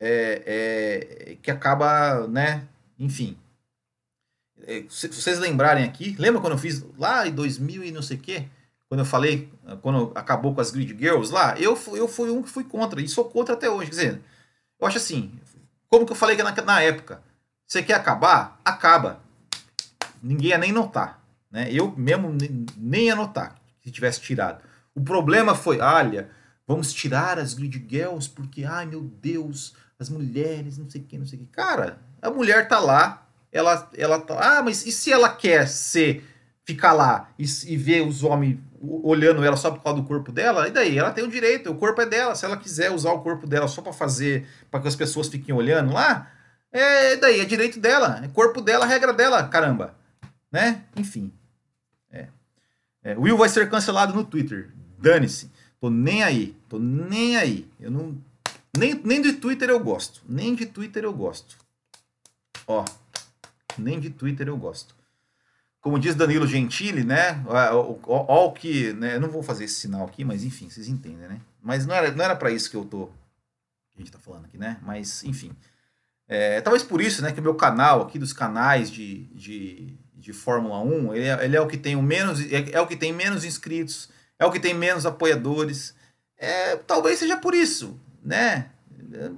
é, 0.00 0.42
é, 0.46 1.36
que 1.42 1.50
acaba, 1.50 2.26
né? 2.26 2.66
Enfim. 2.98 3.36
É, 4.62 4.84
se 4.88 5.08
vocês 5.08 5.38
lembrarem 5.38 5.84
aqui, 5.84 6.16
lembra 6.18 6.40
quando 6.40 6.54
eu 6.54 6.58
fiz 6.58 6.84
lá 6.96 7.26
em 7.26 7.34
2000 7.34 7.84
e 7.84 7.92
não 7.92 8.02
sei 8.02 8.16
o 8.16 8.20
quê? 8.20 8.48
Quando 8.88 9.00
eu 9.00 9.04
falei, 9.04 9.52
quando 9.82 10.12
acabou 10.14 10.54
com 10.54 10.60
as 10.60 10.70
Grid 10.70 10.96
Girls 10.98 11.32
lá, 11.32 11.58
eu, 11.58 11.76
fui, 11.76 12.00
eu 12.00 12.08
fui 12.08 12.30
um 12.30 12.42
que 12.42 12.48
fui 12.48 12.64
contra, 12.64 13.00
e 13.00 13.08
sou 13.08 13.26
contra 13.26 13.54
até 13.54 13.68
hoje. 13.68 13.90
Quer 13.90 13.96
dizer, 13.96 14.22
eu 14.80 14.86
acho 14.86 14.96
assim, 14.96 15.38
como 15.88 16.06
que 16.06 16.12
eu 16.12 16.16
falei 16.16 16.36
na, 16.36 16.52
na 16.62 16.80
época? 16.80 17.22
Você 17.66 17.82
quer 17.82 17.94
acabar? 17.94 18.58
Acaba. 18.64 19.20
Ninguém 20.22 20.50
ia 20.50 20.58
nem 20.58 20.72
notar. 20.72 21.22
Né? 21.50 21.68
Eu 21.70 21.94
mesmo 21.96 22.34
nem 22.76 23.06
ia 23.06 23.14
notar 23.14 23.56
se 23.82 23.90
tivesse 23.90 24.20
tirado. 24.20 24.62
O 24.94 25.00
problema 25.02 25.54
foi, 25.54 25.80
olha, 25.80 26.30
vamos 26.66 26.92
tirar 26.92 27.38
as 27.38 27.54
grid 27.54 27.86
girls 27.88 28.28
porque, 28.28 28.64
ai 28.64 28.86
meu 28.86 29.02
Deus, 29.02 29.74
as 29.98 30.08
mulheres, 30.08 30.78
não 30.78 30.88
sei 30.88 31.00
o 31.00 31.04
que, 31.04 31.18
não 31.18 31.26
sei 31.26 31.38
o 31.38 31.42
que. 31.42 31.48
Cara, 31.48 31.98
a 32.20 32.30
mulher 32.30 32.68
tá 32.68 32.78
lá, 32.78 33.26
ela, 33.52 33.90
ela 33.96 34.20
tá, 34.20 34.58
ah, 34.58 34.62
mas 34.62 34.86
e 34.86 34.92
se 34.92 35.12
ela 35.12 35.28
quer 35.28 35.66
ser, 35.68 36.24
ficar 36.68 36.92
lá 36.92 37.30
e, 37.38 37.46
e 37.66 37.76
ver 37.78 38.06
os 38.06 38.22
homens 38.22 38.58
olhando 39.02 39.42
ela 39.42 39.56
só 39.56 39.70
por 39.70 39.82
causa 39.82 40.02
do 40.02 40.06
corpo 40.06 40.30
dela, 40.30 40.68
e 40.68 40.70
daí? 40.70 40.98
Ela 40.98 41.10
tem 41.10 41.24
o 41.24 41.30
direito, 41.30 41.70
o 41.70 41.74
corpo 41.74 42.02
é 42.02 42.06
dela. 42.06 42.34
Se 42.34 42.44
ela 42.44 42.58
quiser 42.58 42.90
usar 42.90 43.10
o 43.12 43.22
corpo 43.22 43.46
dela 43.46 43.66
só 43.66 43.80
para 43.80 43.92
fazer, 43.94 44.46
para 44.70 44.80
que 44.80 44.88
as 44.88 44.94
pessoas 44.94 45.28
fiquem 45.28 45.54
olhando 45.54 45.94
lá, 45.94 46.30
é 46.70 47.16
daí, 47.16 47.40
é 47.40 47.46
direito 47.46 47.80
dela, 47.80 48.20
é 48.22 48.28
corpo 48.28 48.60
dela, 48.60 48.84
regra 48.84 49.14
dela, 49.14 49.48
caramba. 49.48 49.94
Né? 50.52 50.84
Enfim. 50.94 51.32
É. 52.12 52.28
É, 53.02 53.16
Will 53.16 53.38
vai 53.38 53.48
ser 53.48 53.70
cancelado 53.70 54.12
no 54.12 54.22
Twitter. 54.22 54.70
Dane-se. 54.98 55.50
Tô 55.80 55.88
nem 55.88 56.22
aí. 56.22 56.54
Tô 56.68 56.78
nem 56.78 57.38
aí. 57.38 57.66
Eu 57.80 57.90
não. 57.90 58.14
Nem, 58.76 59.00
nem 59.02 59.22
de 59.22 59.32
Twitter 59.32 59.70
eu 59.70 59.80
gosto. 59.80 60.20
Nem 60.28 60.54
de 60.54 60.66
Twitter 60.66 61.04
eu 61.04 61.14
gosto. 61.14 61.56
Ó. 62.66 62.84
Nem 63.78 63.98
de 63.98 64.10
Twitter 64.10 64.48
eu 64.48 64.56
gosto. 64.58 64.97
Como 65.88 65.98
diz 65.98 66.14
Danilo 66.14 66.46
Gentili, 66.46 67.02
né? 67.02 67.42
Ó, 67.46 68.44
o 68.44 68.52
que. 68.52 68.92
Né, 68.92 69.18
não 69.18 69.30
vou 69.30 69.42
fazer 69.42 69.64
esse 69.64 69.76
sinal 69.76 70.04
aqui, 70.04 70.22
mas 70.22 70.44
enfim, 70.44 70.68
vocês 70.68 70.86
entendem, 70.86 71.26
né? 71.26 71.40
Mas 71.62 71.86
não 71.86 71.94
era, 71.94 72.12
não 72.12 72.22
era 72.22 72.36
para 72.36 72.50
isso 72.50 72.70
que 72.70 72.76
eu 72.76 72.84
tô. 72.84 73.06
Que 73.06 73.96
a 73.96 73.98
gente 74.00 74.12
tá 74.12 74.18
falando 74.18 74.44
aqui, 74.44 74.58
né? 74.58 74.76
Mas, 74.82 75.24
enfim. 75.24 75.50
É, 76.28 76.60
talvez 76.60 76.82
por 76.82 77.00
isso, 77.00 77.22
né, 77.22 77.32
que 77.32 77.40
o 77.40 77.42
meu 77.42 77.54
canal 77.54 78.02
aqui 78.02 78.18
dos 78.18 78.34
canais 78.34 78.90
de, 78.90 79.24
de, 79.28 79.96
de 80.14 80.30
Fórmula 80.34 80.78
1, 80.78 81.14
ele 81.14 81.24
é, 81.24 81.44
ele 81.46 81.56
é 81.56 81.60
o 81.62 81.66
que 81.66 81.78
tem 81.78 81.96
o 81.96 82.02
menos 82.02 82.38
é, 82.52 82.72
é, 82.72 82.80
o 82.82 82.86
que 82.86 82.94
tem 82.94 83.10
menos 83.10 83.42
inscritos, 83.42 84.10
é 84.38 84.44
o 84.44 84.52
que 84.52 84.60
tem 84.60 84.74
menos 84.74 85.06
apoiadores. 85.06 85.94
É, 86.36 86.76
talvez 86.76 87.18
seja 87.18 87.38
por 87.38 87.54
isso, 87.54 87.98
né? 88.22 88.68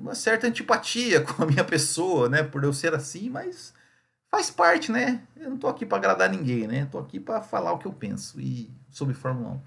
Uma 0.01 0.17
certa 0.17 0.49
antipatia 0.49 1.21
com 1.23 1.45
a 1.45 1.47
minha 1.47 1.63
pessoa, 1.63 2.29
né, 2.29 2.43
por 2.43 2.65
eu 2.65 2.73
ser 2.73 2.93
assim, 2.93 3.31
mas 3.31 3.73
faz 4.31 4.51
parte, 4.51 4.93
né? 4.93 5.23
Eu 5.37 5.51
não 5.51 5.59
tô 5.59 5.69
aqui 5.69 5.85
para 5.85 5.99
agradar 5.99 6.31
ninguém, 6.31 6.67
né? 6.67 6.87
Tô 6.91 6.99
aqui 6.99 7.19
para 7.19 7.43
falar 7.43 7.73
o 7.73 7.79
que 7.79 7.87
eu 7.87 7.93
penso 7.93 8.41
e 8.41 8.71
sobre 8.91 9.15
Fórmula 9.15 9.51
1. 9.53 9.61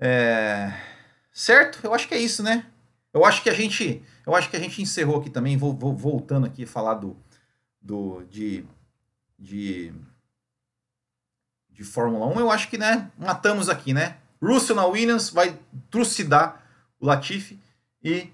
É... 0.00 0.72
Certo? 1.32 1.80
Eu 1.84 1.94
acho 1.94 2.08
que 2.08 2.14
é 2.14 2.18
isso, 2.18 2.42
né? 2.42 2.66
Eu 3.12 3.24
acho 3.24 3.42
que 3.42 3.48
a 3.48 3.54
gente, 3.54 4.02
eu 4.26 4.34
acho 4.34 4.50
que 4.50 4.56
a 4.56 4.60
gente 4.60 4.82
encerrou 4.82 5.20
aqui 5.20 5.30
também, 5.30 5.56
vou, 5.56 5.72
vou 5.72 5.96
voltando 5.96 6.46
aqui 6.46 6.64
a 6.64 6.66
falar 6.66 6.94
do, 6.94 7.16
do 7.80 8.22
de, 8.24 8.64
de 9.38 9.94
de 11.76 11.84
Fórmula 11.84 12.26
1, 12.26 12.40
eu 12.40 12.50
acho 12.50 12.68
que, 12.68 12.78
né, 12.78 13.10
matamos 13.18 13.68
aqui, 13.68 13.92
né? 13.92 14.16
Russell 14.42 14.74
na 14.74 14.86
Williams 14.86 15.28
vai 15.28 15.58
trucidar 15.90 16.64
o 16.98 17.06
Latifi 17.06 17.60
e 18.02 18.30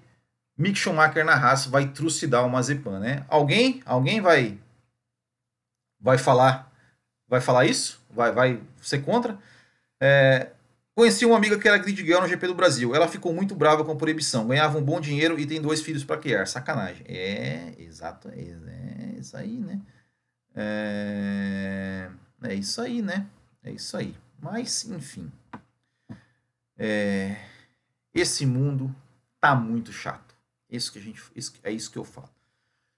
Mick 0.57 0.77
Schumacher 0.77 1.25
na 1.25 1.33
Haas 1.33 1.65
vai 1.65 1.89
trucidar 1.89 2.45
o 2.45 2.49
Mazepan, 2.49 2.99
né? 2.99 3.25
Alguém, 3.27 3.81
alguém 3.85 4.21
vai 4.21 4.57
vai 6.03 6.19
falar 6.19 6.71
vai 7.27 7.41
falar 7.41 7.65
isso? 7.65 7.99
Vai 8.11 8.31
vai 8.31 8.61
ser 8.81 8.99
contra? 8.99 9.39
É, 9.99 10.51
Conheci 10.95 11.25
uma 11.25 11.37
amiga 11.37 11.57
que 11.57 11.67
era 11.67 11.77
grid 11.79 12.05
girl 12.05 12.21
no 12.21 12.27
GP 12.27 12.47
do 12.47 12.53
Brasil. 12.53 12.93
Ela 12.93 13.07
ficou 13.07 13.33
muito 13.33 13.55
brava 13.55 13.83
com 13.83 13.91
a 13.91 13.95
proibição. 13.95 14.47
Ganhava 14.47 14.77
um 14.77 14.83
bom 14.83 15.01
dinheiro 15.01 15.39
e 15.39 15.45
tem 15.45 15.59
dois 15.59 15.81
filhos 15.81 16.03
para 16.03 16.19
criar. 16.19 16.45
Sacanagem. 16.45 17.03
É, 17.07 17.73
exato. 17.79 18.29
É, 18.29 18.35
é 18.35 19.19
isso 19.19 19.35
aí, 19.35 19.57
né? 19.57 19.81
É, 20.55 22.09
é 22.43 22.53
isso 22.53 22.79
aí, 22.79 23.01
né? 23.01 23.25
É 23.63 23.71
isso 23.71 23.97
aí. 23.97 24.15
Mas, 24.39 24.85
enfim. 24.85 25.31
É, 26.77 27.37
esse 28.13 28.45
mundo 28.45 28.95
tá 29.39 29.55
muito 29.55 29.91
chato. 29.91 30.35
Isso 30.69 30.91
que 30.91 30.99
a 30.99 31.01
gente, 31.01 31.23
isso, 31.35 31.53
é 31.63 31.71
isso 31.71 31.89
que 31.89 31.97
eu 31.97 32.03
falo. 32.03 32.29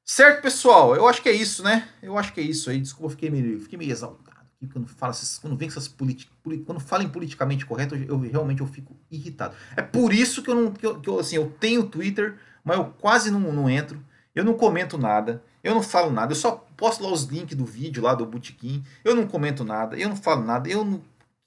Certo, 0.06 0.41
pessoal? 0.41 0.95
Eu 0.95 1.08
acho 1.08 1.22
que 1.22 1.30
é 1.30 1.34
isso, 1.34 1.64
né? 1.64 1.89
Eu 2.01 2.18
acho 2.18 2.32
que 2.32 2.39
é 2.39 2.43
isso 2.43 2.70
aí. 2.70 2.80
Desculpa, 2.80 3.10
fiquei 3.10 3.30
meio, 3.30 3.60
fiquei 3.60 3.78
meio 3.78 3.91
exaltado 3.91 4.36
quando 4.68 4.88
fala 4.88 5.12
essas, 5.12 5.38
quando 5.38 5.56
vem 5.58 5.68
essas 5.68 5.88
políticas, 5.88 6.34
quando 6.66 6.80
falam 6.80 7.10
politicamente 7.10 7.66
correto, 7.66 7.95
eu, 7.95 8.06
eu, 8.08 8.20
realmente 8.20 8.62
eu 8.62 8.68
fico 8.68 8.95
irritado. 9.12 9.56
É 9.76 9.82
por 9.82 10.14
isso 10.14 10.41
que 10.41 10.49
eu 10.49 10.56
não, 10.56 10.72
que 10.72 10.86
eu, 10.86 10.99
que 10.99 11.10
eu 11.10 11.20
assim, 11.20 11.36
eu 11.36 11.51
tenho 11.60 11.88
Twitter, 11.88 12.38
mas 12.64 12.78
eu 12.78 12.86
quase 12.99 13.32
não, 13.32 13.39
não 13.39 13.70
entro. 13.70 14.03
Eu 14.34 14.43
não 14.43 14.53
comento 14.53 14.97
nada, 14.97 15.41
eu 15.64 15.74
não 15.74 15.82
falo 15.82 16.12
nada, 16.12 16.34
eu 16.34 16.36
só 16.36 16.51
posto 16.76 17.01
lá 17.03 17.10
os 17.10 17.24
links 17.24 17.56
do 17.56 17.66
vídeo 17.66 18.03
lá 18.03 18.14
do 18.14 18.26
Botequim. 18.26 18.84
Eu 19.03 19.16
não 19.16 19.26
comento 19.26 19.64
nada, 19.64 19.95
eu 19.97 20.10
não 20.10 20.16
falo 20.16 20.43
nada, 20.43 20.68
eu 20.70 20.84
não. 20.84 21.01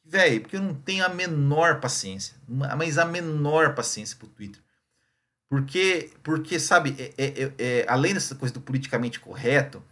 Velho, 0.05 0.41
porque 0.41 0.57
eu 0.57 0.63
não 0.63 0.73
tenho 0.73 1.05
a 1.05 1.09
menor 1.11 1.81
paciência, 1.81 2.35
mas 2.49 2.97
a 2.97 3.05
menor 3.05 3.75
paciência 3.75 4.17
pro 4.17 4.27
Twitter. 4.27 4.63
Porque, 5.49 6.11
porque 6.23 6.61
sabe, 6.61 6.95
é, 6.99 7.15
é, 7.17 7.43
é, 7.43 7.53
é 7.59 7.87
além 7.89 8.13
dessa 8.13 8.35
coisa 8.35 8.53
do 8.53 8.61
politicamente 8.61 9.19
correto, 9.19 9.83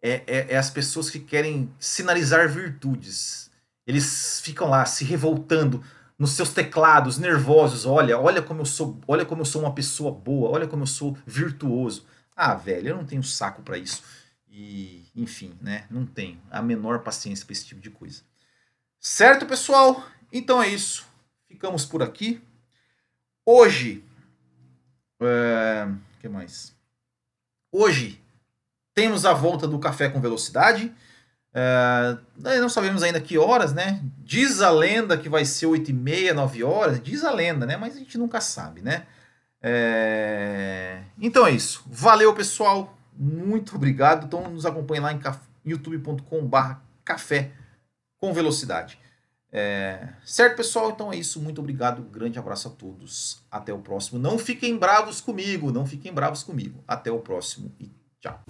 é, 0.00 0.22
é, 0.26 0.56
as 0.56 0.70
pessoas 0.70 1.10
que 1.10 1.20
querem 1.20 1.72
sinalizar 1.78 2.48
virtudes. 2.48 3.50
Eles 3.86 4.40
ficam 4.40 4.68
lá 4.68 4.84
se 4.84 5.04
revoltando 5.04 5.84
nos 6.18 6.32
seus 6.32 6.52
teclados, 6.52 7.18
nervosos. 7.18 7.84
Olha, 7.84 8.18
olha 8.18 8.42
como 8.42 8.62
eu 8.62 8.66
sou, 8.66 8.98
olha 9.06 9.24
como 9.24 9.42
eu 9.42 9.46
sou 9.46 9.62
uma 9.62 9.74
pessoa 9.74 10.10
boa, 10.10 10.50
olha 10.50 10.66
como 10.66 10.82
eu 10.82 10.86
sou 10.86 11.16
virtuoso. 11.26 12.06
Ah, 12.34 12.54
velho, 12.54 12.88
eu 12.88 12.96
não 12.96 13.04
tenho 13.04 13.22
saco 13.22 13.62
para 13.62 13.76
isso. 13.76 14.02
E, 14.48 15.06
enfim, 15.14 15.54
né? 15.60 15.86
Não 15.90 16.04
tenho 16.04 16.40
a 16.50 16.60
menor 16.62 17.00
paciência 17.00 17.44
para 17.44 17.52
esse 17.52 17.66
tipo 17.66 17.80
de 17.80 17.90
coisa. 17.90 18.22
Certo, 18.98 19.46
pessoal? 19.46 20.04
Então 20.32 20.62
é 20.62 20.68
isso. 20.68 21.06
Ficamos 21.46 21.84
por 21.84 22.02
aqui. 22.02 22.42
Hoje, 23.44 24.04
é, 25.26 25.88
que 26.20 26.28
mais? 26.28 26.74
Hoje 27.70 28.20
temos 28.94 29.24
a 29.24 29.32
volta 29.32 29.66
do 29.66 29.78
Café 29.78 30.08
com 30.08 30.20
Velocidade. 30.20 30.92
É, 31.54 32.16
não 32.36 32.68
sabemos 32.68 33.02
ainda 33.02 33.20
que 33.20 33.36
horas, 33.38 33.72
né? 33.72 34.00
Diz 34.18 34.60
a 34.62 34.70
lenda 34.70 35.18
que 35.18 35.28
vai 35.28 35.44
ser 35.44 35.66
8 35.66 35.90
e 35.90 35.94
meia, 35.94 36.34
9 36.34 36.64
horas. 36.64 37.02
Diz 37.02 37.24
a 37.24 37.30
lenda, 37.30 37.66
né? 37.66 37.76
Mas 37.76 37.96
a 37.96 37.98
gente 37.98 38.16
nunca 38.18 38.40
sabe, 38.40 38.80
né? 38.80 39.06
É... 39.62 41.02
Então 41.18 41.46
é 41.46 41.52
isso. 41.52 41.84
Valeu, 41.86 42.34
pessoal. 42.34 42.98
Muito 43.16 43.76
obrigado. 43.76 44.26
Então 44.26 44.50
nos 44.50 44.66
acompanhe 44.66 45.00
lá 45.00 45.12
em 45.12 45.20
youtube.com.br 45.64 46.74
café 47.04 47.52
com 48.18 48.32
velocidade. 48.32 48.98
É... 49.52 50.08
Certo, 50.24 50.56
pessoal? 50.56 50.90
Então 50.90 51.12
é 51.12 51.16
isso. 51.16 51.40
Muito 51.40 51.60
obrigado. 51.60 52.02
Grande 52.02 52.38
abraço 52.38 52.68
a 52.68 52.70
todos. 52.70 53.42
Até 53.50 53.72
o 53.72 53.78
próximo. 53.78 54.18
Não 54.18 54.38
fiquem 54.38 54.78
bravos 54.78 55.20
comigo. 55.20 55.70
Não 55.70 55.84
fiquem 55.84 56.12
bravos 56.12 56.42
comigo. 56.42 56.82
Até 56.88 57.12
o 57.12 57.18
próximo 57.18 57.70
e 57.78 57.90
tchau. 58.20 58.42